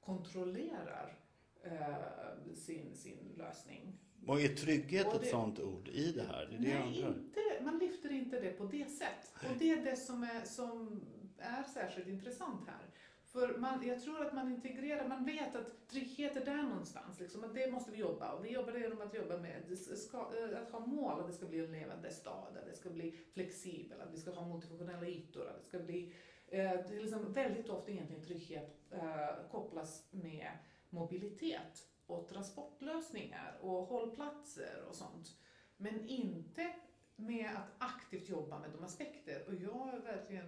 kontrollerar 0.00 1.18
eh, 1.62 2.54
sin, 2.54 2.94
sin 2.96 3.34
lösning. 3.36 3.98
Och 4.26 4.40
är 4.40 4.48
trygghet 4.48 5.06
Och 5.06 5.14
ett 5.14 5.20
det- 5.20 5.26
sånt 5.28 5.60
ord 5.60 5.88
i 5.88 6.12
det 6.12 6.22
här? 6.22 6.46
Det 6.50 6.56
är 6.56 6.78
det 6.78 6.84
Nej, 6.84 7.00
inte, 7.00 7.40
man 7.64 7.78
lyfter 7.78 8.12
inte 8.12 8.40
det 8.40 8.50
på 8.50 8.64
det 8.64 8.90
sätt. 8.90 9.32
Och 9.34 9.58
det 9.58 9.70
är 9.70 9.84
det 9.84 9.96
som 9.96 10.22
är, 10.22 10.44
som 10.44 11.00
är 11.38 11.62
särskilt 11.62 12.08
intressant 12.08 12.66
här. 12.66 12.86
För 13.32 13.58
man, 13.58 13.86
jag 13.86 14.02
tror 14.02 14.26
att 14.26 14.34
man 14.34 14.52
integrerar, 14.52 15.08
man 15.08 15.24
vet 15.24 15.56
att 15.56 15.88
trygghet 15.88 16.36
är 16.36 16.44
där 16.44 16.62
någonstans, 16.62 17.20
liksom, 17.20 17.44
att 17.44 17.54
det 17.54 17.70
måste 17.70 17.90
vi 17.90 17.98
jobba. 17.98 18.32
Och 18.32 18.44
vi 18.44 18.52
jobbar 18.52 18.72
genom 18.72 19.00
att 19.00 19.14
jobba 19.14 19.36
med 19.36 19.78
ska, 19.78 20.18
eh, 20.18 20.62
att 20.62 20.70
ha 20.70 20.86
mål, 20.86 21.20
att 21.20 21.26
det 21.26 21.32
ska 21.32 21.46
bli 21.46 21.64
en 21.64 21.72
levande 21.72 22.10
stad, 22.10 22.56
att 22.56 22.66
det 22.66 22.76
ska 22.76 22.90
bli 22.90 23.18
flexibel, 23.32 24.00
att 24.00 24.12
vi 24.12 24.18
ska 24.18 24.30
ha 24.30 24.48
multifunktionella 24.48 25.06
ytor, 25.06 25.48
att 25.48 25.58
det 25.62 25.68
ska 25.68 25.78
bli 25.78 26.14
eh, 26.48 26.72
det 26.88 26.96
är 26.96 27.00
liksom 27.00 27.32
väldigt 27.32 27.68
ofta 27.68 27.90
egentligen 27.90 28.24
trygghet 28.24 28.76
eh, 28.90 29.50
kopplas 29.50 30.06
med 30.10 30.48
mobilitet 30.90 31.88
och 32.06 32.28
transportlösningar 32.28 33.58
och 33.60 33.86
hållplatser 33.86 34.84
och 34.88 34.94
sånt. 34.94 35.36
Men 35.76 36.08
inte 36.08 36.74
med 37.18 37.50
att 37.56 37.74
aktivt 37.90 38.28
jobba 38.28 38.58
med 38.58 38.70
de 38.70 38.84
aspekter. 38.84 39.44
Och 39.46 39.54
jag 39.54 39.94
är 39.94 39.98
verkligen 40.00 40.46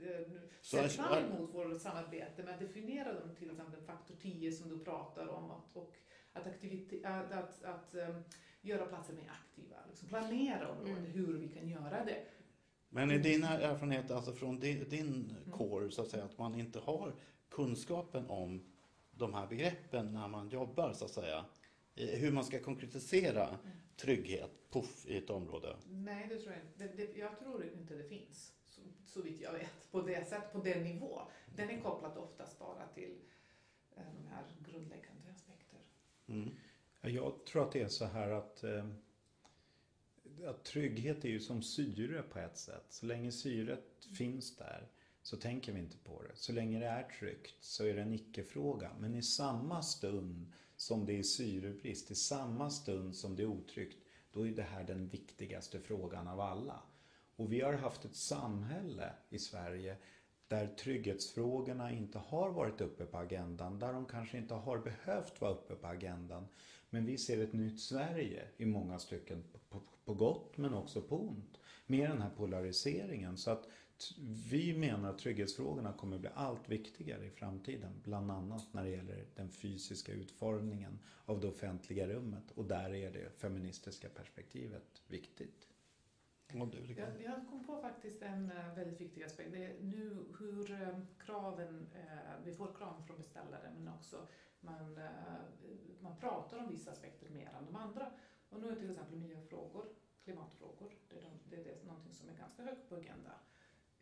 eh, 0.00 0.40
Så 0.60 0.76
ser 0.76 0.88
fram 0.88 1.24
emot 1.24 1.54
vårt 1.54 1.80
samarbete 1.80 2.42
med 2.42 2.54
att 2.54 2.60
definiera 2.60 3.12
dem, 3.12 3.34
till 3.38 3.50
exempel 3.50 3.80
faktor 3.80 4.14
10 4.22 4.52
som 4.52 4.68
du 4.68 4.84
pratar 4.84 5.26
om 5.28 5.50
och, 5.50 5.76
och 5.76 5.94
att, 6.32 6.46
aktivite- 6.46 7.08
att, 7.08 7.32
att, 7.32 7.62
att 7.64 7.94
um, 7.94 8.22
göra 8.62 8.86
platser 8.86 9.14
mer 9.14 9.30
aktiva, 9.42 9.76
liksom 9.88 10.08
planera 10.08 10.68
områden, 10.70 10.96
Mm. 10.98 11.10
hur 11.10 11.38
vi 11.38 11.48
kan 11.48 11.68
göra 11.68 12.04
det. 12.04 12.22
Men 12.88 13.10
är 13.10 13.18
din 13.18 13.44
erfarenhet 13.44 14.10
alltså 14.10 14.32
från 14.32 14.60
din, 14.60 14.88
din 14.88 15.36
Mm. 15.42 15.52
kår 15.52 15.88
så 15.90 16.02
att 16.02 16.08
säga 16.08 16.24
att 16.24 16.38
man 16.38 16.54
inte 16.54 16.78
har 16.80 17.14
kunskapen 17.48 18.26
om 18.30 18.64
de 19.10 19.34
här 19.34 19.46
begreppen 19.46 20.12
när 20.12 20.28
man 20.28 20.48
jobbar 20.48 20.92
så 20.92 21.04
att 21.04 21.10
säga? 21.10 21.44
I 21.94 22.16
Hur 22.16 22.32
man 22.32 22.44
ska 22.44 22.60
konkretisera 22.60 23.48
Mm. 23.48 23.58
trygghet, 23.96 24.50
puff, 24.70 25.06
i 25.06 25.16
ett 25.16 25.30
område? 25.30 25.76
Nej, 25.88 26.26
det 26.28 26.38
tror 26.38 26.52
jag 26.52 26.62
inte. 26.62 26.96
Det, 26.96 27.06
det, 27.12 27.18
jag 27.18 27.38
tror 27.38 27.64
inte 27.72 27.94
det 27.94 28.04
finns, 28.08 28.52
så, 28.68 28.80
så 29.06 29.22
vitt 29.22 29.40
jag 29.40 29.52
vet, 29.52 29.90
på 29.90 30.00
det 30.02 30.28
sätt, 30.28 30.52
på 30.52 30.58
den 30.58 30.82
nivå. 30.84 31.22
Den 31.56 31.70
är 31.70 31.80
kopplad 31.80 32.18
oftast 32.18 32.58
bara 32.58 32.86
till 32.94 33.14
eh, 33.96 34.02
de 34.22 34.28
här 34.28 34.44
grundläggande 34.72 35.30
aspekter. 35.30 35.78
Mm. 36.26 36.50
Ja, 37.00 37.08
Jag 37.08 37.44
tror 37.46 37.62
att 37.66 37.72
det 37.72 37.82
är 37.82 37.88
så 37.88 38.04
här 38.04 38.30
att, 38.30 38.64
eh, 38.64 38.86
att 40.46 40.64
trygghet 40.64 41.24
är 41.24 41.28
ju 41.28 41.40
som 41.40 41.62
syre 41.62 42.22
på 42.22 42.38
ett 42.38 42.58
sätt. 42.58 42.84
Så 42.88 43.06
länge 43.06 43.32
syret 43.32 44.04
finns 44.18 44.56
där 44.56 44.88
så 45.22 45.36
tänker 45.36 45.72
vi 45.72 45.78
inte 45.78 45.98
på 45.98 46.22
det. 46.22 46.36
Så 46.36 46.52
länge 46.52 46.78
det 46.78 46.86
är 46.86 47.02
tryggt 47.02 47.64
så 47.64 47.84
är 47.84 47.94
det 47.94 48.02
en 48.02 48.12
icke-fråga. 48.14 48.90
Men 48.98 49.14
i 49.14 49.22
samma 49.22 49.82
stund 49.82 50.52
som 50.80 51.06
det 51.06 51.18
är 51.18 51.22
syrebrist, 51.22 52.10
i 52.10 52.14
samma 52.14 52.70
stund 52.70 53.16
som 53.16 53.36
det 53.36 53.42
är 53.42 53.46
otryggt, 53.46 53.98
då 54.32 54.46
är 54.46 54.50
det 54.50 54.62
här 54.62 54.84
den 54.84 55.08
viktigaste 55.08 55.80
frågan 55.80 56.28
av 56.28 56.40
alla. 56.40 56.82
Och 57.36 57.52
vi 57.52 57.60
har 57.60 57.72
haft 57.72 58.04
ett 58.04 58.16
samhälle 58.16 59.12
i 59.30 59.38
Sverige 59.38 59.96
där 60.48 60.66
trygghetsfrågorna 60.66 61.92
inte 61.92 62.18
har 62.18 62.50
varit 62.50 62.80
uppe 62.80 63.04
på 63.04 63.18
agendan, 63.18 63.78
där 63.78 63.92
de 63.92 64.06
kanske 64.06 64.38
inte 64.38 64.54
har 64.54 64.78
behövt 64.78 65.40
vara 65.40 65.52
uppe 65.52 65.74
på 65.74 65.86
agendan. 65.86 66.48
Men 66.90 67.06
vi 67.06 67.18
ser 67.18 67.42
ett 67.42 67.52
nytt 67.52 67.80
Sverige 67.80 68.48
i 68.56 68.66
många 68.66 68.98
stycken, 68.98 69.44
på, 69.52 69.58
på, 69.68 69.82
på 70.04 70.14
gott 70.14 70.56
men 70.56 70.74
också 70.74 71.02
på 71.02 71.20
ont, 71.20 71.60
med 71.86 72.10
den 72.10 72.22
här 72.22 72.30
polariseringen. 72.36 73.36
Så 73.36 73.50
att 73.50 73.68
vi 74.50 74.78
menar 74.78 75.10
att 75.10 75.18
trygghetsfrågorna 75.18 75.92
kommer 75.92 76.18
bli 76.18 76.30
allt 76.34 76.68
viktigare 76.68 77.26
i 77.26 77.30
framtiden, 77.30 77.92
bland 78.04 78.30
annat 78.30 78.66
när 78.72 78.84
det 78.84 78.90
gäller 78.90 79.24
den 79.34 79.48
fysiska 79.50 80.12
utformningen 80.12 80.98
av 81.24 81.40
det 81.40 81.46
offentliga 81.46 82.08
rummet. 82.08 82.50
Och 82.54 82.64
där 82.64 82.94
är 82.94 83.12
det 83.12 83.30
feministiska 83.30 84.08
perspektivet 84.08 85.02
viktigt. 85.08 85.66
Du? 86.52 86.94
Jag, 86.96 87.22
jag 87.22 87.48
kom 87.50 87.64
på 87.64 87.80
faktiskt 87.80 88.22
en 88.22 88.50
eh, 88.50 88.74
väldigt 88.74 89.00
viktig 89.00 89.22
aspekt. 89.22 89.52
Det 89.52 89.64
är 89.64 89.82
nu 89.82 90.26
hur 90.38 90.72
eh, 90.72 90.98
kraven, 91.18 91.86
eh, 91.94 92.44
vi 92.44 92.54
får 92.54 92.74
krav 92.74 93.02
från 93.06 93.18
beställare 93.18 93.72
men 93.78 93.88
också 93.88 94.26
man, 94.60 94.98
man 96.00 96.16
pratar 96.16 96.58
om 96.58 96.68
vissa 96.68 96.90
aspekter 96.90 97.30
mer 97.30 97.50
än 97.58 97.66
de 97.66 97.76
andra. 97.76 98.12
Och 98.48 98.60
nu 98.60 98.68
är 98.68 98.74
till 98.74 98.90
exempel 98.90 99.18
miljöfrågor, 99.18 99.84
klimatfrågor, 100.24 100.92
det 101.08 101.18
är, 101.18 101.22
de, 101.22 101.30
det 101.50 101.56
är 101.56 101.64
det, 101.64 101.86
någonting 101.86 102.14
som 102.14 102.28
är 102.28 102.34
ganska 102.34 102.62
högt 102.62 102.88
på 102.88 102.94
agenda. 102.94 103.30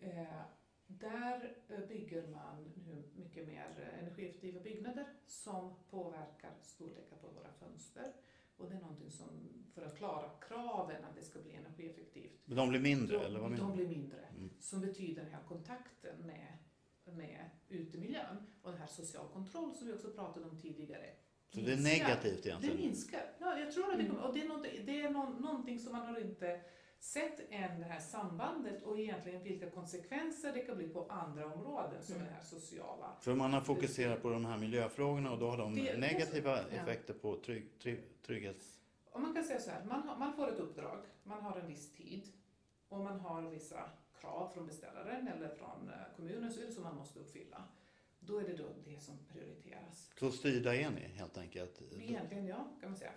Eh, 0.00 0.40
där 0.86 1.56
eh, 1.68 1.78
bygger 1.88 2.26
man 2.26 2.72
nu 2.86 3.02
mycket 3.16 3.46
mer 3.48 3.66
eh, 3.92 3.98
energieffektiva 4.02 4.60
byggnader 4.60 5.06
som 5.26 5.74
påverkar 5.90 6.50
storleken 6.62 7.18
på 7.20 7.28
våra 7.28 7.52
fönster. 7.52 8.12
Och 8.56 8.68
det 8.70 8.76
är 8.76 8.80
någonting 8.80 9.10
som, 9.10 9.28
för 9.74 9.82
att 9.82 9.96
klara 9.96 10.30
kraven 10.48 11.04
att 11.04 11.14
det 11.16 11.22
ska 11.22 11.38
bli 11.38 11.54
energieffektivt, 11.54 12.32
Men 12.44 12.56
de 12.56 12.68
blir 12.68 12.80
mindre, 12.80 13.18
de, 13.18 13.24
eller 13.24 13.40
vad 13.40 13.56
de 13.56 13.72
blir 13.72 13.88
mindre. 13.88 14.18
Mm. 14.36 14.50
Som 14.60 14.80
betyder 14.80 15.22
den 15.22 15.32
här 15.32 15.42
kontakten 15.48 16.16
med, 16.26 16.58
med 17.16 17.50
utemiljön 17.68 18.36
och 18.62 18.70
den 18.70 18.80
här 18.80 18.86
social 18.86 19.28
kontroll 19.32 19.74
som 19.74 19.86
vi 19.86 19.92
också 19.92 20.10
pratade 20.10 20.46
om 20.46 20.60
tidigare. 20.60 21.10
Så 21.50 21.60
det 21.60 21.72
är 21.72 21.76
negativt 21.76 22.42
Det 22.42 22.48
egentligen? 22.48 22.76
minskar. 22.76 23.22
Ja, 23.38 23.58
jag 23.58 23.72
tror 23.72 23.92
att 23.92 23.98
det 23.98 24.04
Mm. 24.04 24.16
och 24.16 24.34
det 24.34 24.40
är, 24.42 24.48
någonting, 24.48 24.86
det 24.86 25.00
är 25.00 25.10
nå- 25.10 25.28
någonting 25.38 25.78
som 25.78 25.92
man 25.92 26.06
har 26.06 26.20
inte 26.20 26.60
sett 27.00 27.40
än 27.50 27.78
det 27.80 27.84
här 27.84 28.00
sambandet 28.00 28.82
och 28.82 28.98
egentligen 28.98 29.42
vilka 29.42 29.70
konsekvenser 29.70 30.52
det 30.52 30.60
kan 30.60 30.76
bli 30.76 30.88
på 30.88 31.06
andra 31.10 31.46
områden 31.54 32.02
som 32.02 32.14
Mm. 32.14 32.26
det 32.28 32.32
här 32.34 32.42
sociala. 32.42 33.16
För 33.20 33.34
man 33.34 33.52
har 33.52 33.60
fokuserat 33.60 34.22
på 34.22 34.30
de 34.30 34.44
här 34.44 34.58
miljöfrågorna 34.58 35.32
och 35.32 35.38
då 35.38 35.50
har 35.50 35.56
de 35.56 35.74
Det- 35.74 35.96
negativa 35.98 36.50
ja. 36.56 36.64
effekter 36.68 37.14
på 37.14 37.36
trygg, 37.40 37.78
trygg, 37.78 38.00
trygghets... 38.26 38.74
Och 39.10 39.20
man 39.20 39.34
kan 39.34 39.44
säga 39.44 39.60
så 39.60 39.70
här, 39.70 39.84
man, 39.84 40.18
man 40.18 40.32
får 40.36 40.48
ett 40.52 40.58
uppdrag, 40.58 40.98
man 41.22 41.42
har 41.42 41.56
en 41.58 41.66
viss 41.66 41.92
tid 41.92 42.22
och 42.88 42.98
man 43.00 43.20
har 43.20 43.42
vissa 43.42 43.90
krav 44.20 44.50
från 44.54 44.66
beställaren 44.66 45.28
eller 45.28 45.48
från 45.48 45.88
eh, 45.88 46.16
kommunen 46.16 46.52
så 46.52 46.60
är 46.60 46.66
det 46.66 46.72
som 46.72 46.82
man 46.82 46.96
måste 46.96 47.18
uppfylla. 47.20 47.64
Då 48.20 48.38
är 48.38 48.44
det 48.44 48.56
då 48.56 48.64
det 48.84 49.00
som 49.02 49.14
prioriteras. 49.32 50.10
Så 50.20 50.30
styrda 50.30 50.74
är 50.74 50.90
ni 50.90 51.00
helt 51.00 51.38
enkelt. 51.38 51.82
Egentligen 52.00 52.46
ja, 52.46 52.68
kan 52.80 52.90
man 52.90 52.98
säga. 52.98 53.12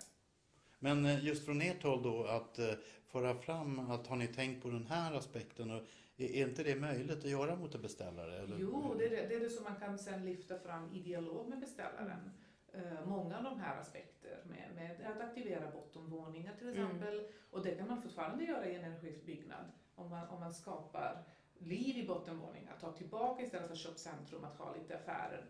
Men 0.83 1.05
eh, 1.05 1.25
just 1.25 1.45
från 1.45 1.61
ert 1.61 1.83
håll 1.83 2.03
då 2.03 2.23
att 2.23 2.59
eh, 2.59 2.73
föra 3.07 3.35
fram 3.35 3.79
att 3.91 4.07
har 4.07 4.15
ni 4.15 4.27
tänkt 4.27 4.63
på 4.63 4.69
den 4.69 4.85
här 4.85 5.13
aspekten 5.13 5.71
och 5.71 5.81
är 6.17 6.47
inte 6.47 6.63
det 6.63 6.75
möjligt 6.75 7.17
att 7.17 7.29
göra 7.29 7.55
mot 7.55 7.75
en 7.75 7.81
beställare? 7.81 8.37
Eller? 8.39 8.57
Jo, 8.59 8.95
det 8.97 9.05
är 9.05 9.09
det, 9.09 9.27
det 9.27 9.35
är 9.35 9.39
det 9.39 9.49
som 9.49 9.63
man 9.63 9.75
kan 9.75 9.97
sen 9.99 10.25
lyfta 10.25 10.59
fram 10.59 10.93
i 10.93 10.99
dialog 10.99 11.49
med 11.49 11.59
beställaren. 11.59 12.31
Eh, 12.73 13.05
många 13.07 13.37
av 13.37 13.43
de 13.43 13.59
här 13.59 13.77
aspekter 13.81 14.43
med, 14.45 14.69
med 14.75 15.11
att 15.11 15.21
aktivera 15.21 15.71
bottenvåningar 15.71 16.53
till 16.57 16.67
Mm. 16.67 16.83
exempel. 16.85 17.27
Och 17.51 17.63
det 17.63 17.75
kan 17.75 17.87
man 17.87 18.01
fortfarande 18.01 18.43
göra 18.43 18.65
i 18.67 18.75
en 18.75 18.83
energibyggnad 18.83 19.65
om 19.95 20.09
man, 20.09 20.27
om 20.27 20.39
man 20.39 20.53
skapar 20.53 21.23
liv 21.57 21.97
i 21.97 22.07
bottenvåningar. 22.07 22.77
Ta 22.81 22.91
tillbaka 22.91 23.43
istället 23.43 23.67
för 23.69 23.75
köpcentrum 23.75 24.43
att 24.43 24.57
ha 24.57 24.75
lite 24.75 24.95
affärer 24.95 25.45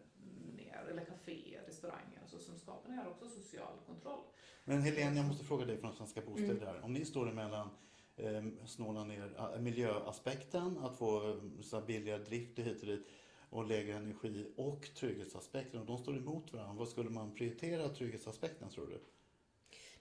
ner 0.56 0.88
eller 0.92 1.06
kaféer, 1.06 1.62
restauranger 1.68 2.20
och 2.24 2.30
så 2.30 2.40
som 2.40 2.58
skapar 2.58 2.90
det 2.90 2.96
här 2.96 3.08
också 3.10 3.30
social 3.30 3.74
kontroll. 3.88 4.24
Men 4.72 4.82
Helene, 4.82 5.18
jag 5.18 5.26
måste 5.26 5.46
fråga 5.46 5.66
dig 5.66 5.78
från 5.78 5.94
Svenska 5.94 6.22
Bostäder 6.22 6.70
Mm. 6.70 6.84
Om 6.84 6.94
ni 6.94 7.06
står 7.06 7.30
emellan 7.30 7.70
eh, 8.18 8.44
snåla 8.66 9.04
ner 9.04 9.36
eh, 9.38 9.62
miljöaspekten, 9.62 10.78
att 10.78 10.98
få 10.98 11.30
eh, 11.30 11.36
så 11.62 11.80
här 11.80 11.86
billigare 11.86 12.24
drift 12.24 12.60
och 12.60 12.66
hit 12.66 12.82
och 12.82 12.88
dit 12.88 13.08
och 13.50 13.68
lägre 13.68 13.94
energi 13.94 14.54
och 14.58 14.90
trygghetsaspekten 14.96 15.80
och 15.80 15.86
de 15.86 15.98
står 15.98 16.18
emot 16.18 16.54
varandra. 16.54 16.74
Vad 16.74 16.88
skulle 16.88 17.10
man 17.10 17.36
prioritera 17.36 17.90
trygghetsaspekten 17.90 18.70
tror 18.70 18.88
du? 18.88 19.02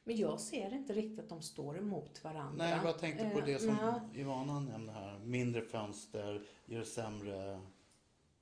Men 0.05 0.17
jag 0.17 0.41
ser 0.41 0.75
inte 0.75 0.93
riktigt 0.93 1.19
att 1.19 1.29
de 1.29 1.43
står 1.43 1.79
emot 1.79 2.25
varandra. 2.25 2.65
Nej, 2.65 2.71
jag 2.71 2.83
bara 2.83 2.93
tänkte 2.93 3.31
på 3.31 3.39
Eh, 3.39 3.45
det 3.45 3.59
som 3.59 3.77
nej. 3.83 4.21
Ivana 4.21 4.61
nämnde 4.61 4.93
här. 4.93 5.19
Mindre 5.19 5.63
fönster, 5.63 6.43
ger 6.67 6.83
sämre, 6.83 7.61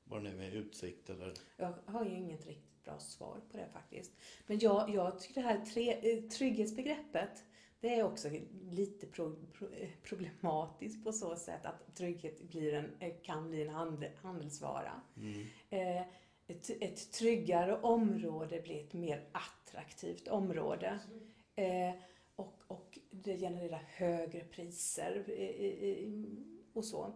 vad 0.05 0.25
det 0.25 0.31
nu 0.31 0.45
är, 0.45 0.51
utsikt 0.51 1.11
eller... 1.11 1.35
Jag 1.57 1.75
har 1.87 2.05
ju 2.05 2.17
inget 2.17 2.47
riktigt 2.47 2.68
bra 2.89 2.99
svar 2.99 3.41
på 3.51 3.57
det 3.57 3.69
faktiskt. 3.73 4.13
Men 4.47 4.59
jag, 4.59 4.91
jag 4.91 5.19
tycker 5.19 5.43
det 5.43 5.49
här 5.49 5.65
tre, 5.65 6.13
eh, 6.13 6.23
trygghetsbegreppet, 6.23 7.45
det 7.81 7.95
är 7.95 8.05
också 8.05 8.29
lite 8.71 9.07
pro, 9.07 9.37
pro, 9.53 9.69
eh, 9.73 9.89
problematiskt 10.03 11.05
på 11.05 11.13
så 11.13 11.37
sätt 11.37 11.67
att 11.67 11.97
trygghet 11.97 12.43
blir 12.43 12.75
en, 12.75 12.91
eh, 13.01 13.15
kan 13.23 13.49
bli 13.49 13.63
en 13.63 13.75
handel, 13.75 14.11
handelsvara. 14.23 15.01
Mm. 15.17 15.47
Eh, 15.71 16.03
ett, 16.47 16.71
ett 16.81 17.13
tryggare 17.13 17.81
område 17.81 18.61
blir 18.61 18.81
ett 18.81 18.93
mer 18.93 19.25
attraktivt 19.33 20.29
område. 20.29 20.99
Eh, 21.55 21.95
och, 22.37 22.63
och 22.67 22.99
det 23.11 23.39
genererar 23.39 23.83
högre 23.87 24.45
priser 24.45 25.25
eh, 25.29 26.09
och 26.73 26.85
så. 26.85 27.13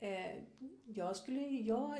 Eh, 0.00 0.36
jag, 0.84 1.16
skulle, 1.16 1.40
jag 1.40 1.98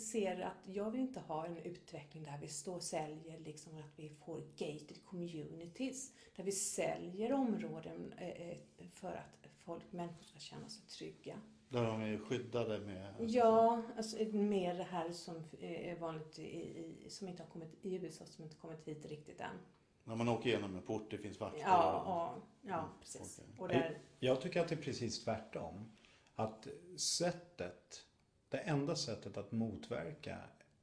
ser 0.00 0.40
att 0.40 0.74
jag 0.74 0.90
vill 0.90 1.00
inte 1.00 1.20
ha 1.20 1.46
en 1.46 1.56
utveckling 1.56 2.22
där 2.24 2.38
vi 2.40 2.48
står 2.48 2.74
och 2.76 2.82
säljer, 2.82 3.38
liksom 3.38 3.78
att 3.78 3.92
vi 3.98 4.08
får 4.08 4.40
gated 4.56 5.04
communities. 5.04 6.12
Där 6.36 6.44
vi 6.44 6.52
säljer 6.52 7.32
områden 7.32 8.12
eh, 8.18 8.28
eh, 8.50 8.56
för 8.94 9.12
att 9.12 9.46
folk, 9.64 9.92
människor 9.92 10.22
ska 10.24 10.38
känna 10.38 10.68
sig 10.68 10.82
trygga. 10.86 11.40
Där 11.68 11.84
de 11.84 12.00
är 12.02 12.18
skyddade 12.18 12.78
med... 12.78 13.14
Ja, 13.18 13.82
alltså 13.96 14.16
mer 14.24 14.74
det 14.74 14.82
här 14.82 15.12
som 15.12 15.42
är 15.60 15.96
vanligt 15.98 16.38
i, 16.38 16.42
i, 16.42 17.10
som 17.10 17.28
inte 17.28 17.42
har 17.42 17.50
kommit 17.50 17.74
i 17.82 17.94
USA, 17.94 18.24
som 18.26 18.44
inte 18.44 18.56
kommit 18.56 18.88
hit 18.88 19.06
riktigt 19.06 19.40
än. 19.40 19.56
När 20.04 20.16
man 20.16 20.28
åker 20.28 20.48
igenom 20.50 20.76
en 20.76 20.82
port, 20.82 21.10
det 21.10 21.18
finns 21.18 21.40
vakter. 21.40 21.60
Ja, 21.60 22.00
och- 22.00 22.06
ja, 22.08 22.42
ja 22.62 22.78
Mm, 22.78 22.90
precis. 23.00 23.40
okej. 23.40 23.54
Och 23.62 23.68
där, 23.68 23.98
Jag 24.20 24.40
tycker 24.40 24.60
att 24.60 24.68
det 24.68 24.74
är 24.74 24.82
precis 24.82 25.24
tvärtom. 25.24 25.92
Att 26.36 26.68
sättet, 26.96 28.06
det 28.48 28.58
enda 28.58 28.96
sättet 28.96 29.36
att 29.36 29.52
motverka 29.52 30.38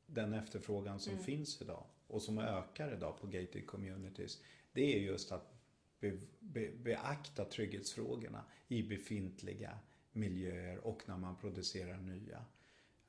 den 0.06 0.34
efterfrågan 0.34 1.00
som 1.00 1.14
Mm. 1.14 1.26
finns 1.26 1.62
idag 1.62 1.86
och 2.08 2.22
som 2.22 2.38
ökar 2.40 2.94
idag 2.94 3.20
på 3.22 3.28
gated 3.28 3.68
communities. 3.68 4.42
Det 4.74 4.96
är 4.96 5.00
just 5.00 5.32
att 5.32 5.54
be, 6.00 6.20
be, 6.40 6.72
beakta 6.72 7.46
trygghetsfrågorna 7.46 8.46
i 8.68 8.84
befintliga 8.84 9.80
miljöer 10.12 10.78
och 10.78 11.04
när 11.06 11.18
man 11.18 11.36
producerar 11.36 11.98
nya. 11.98 12.46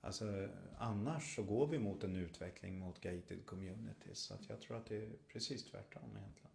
Alltså, 0.01 0.49
annars 0.79 1.35
så 1.35 1.43
går 1.43 1.67
vi 1.67 1.79
mot 1.79 2.05
en 2.05 2.17
utveckling 2.17 2.79
mot 2.79 3.01
gated 3.01 3.47
communities. 3.47 4.19
Så 4.19 4.35
jag 4.49 4.61
tror 4.61 4.77
att 4.77 4.87
det 4.87 4.97
är 4.97 5.11
precis 5.29 5.65
tvärtom 5.65 6.17
egentligen. 6.17 6.54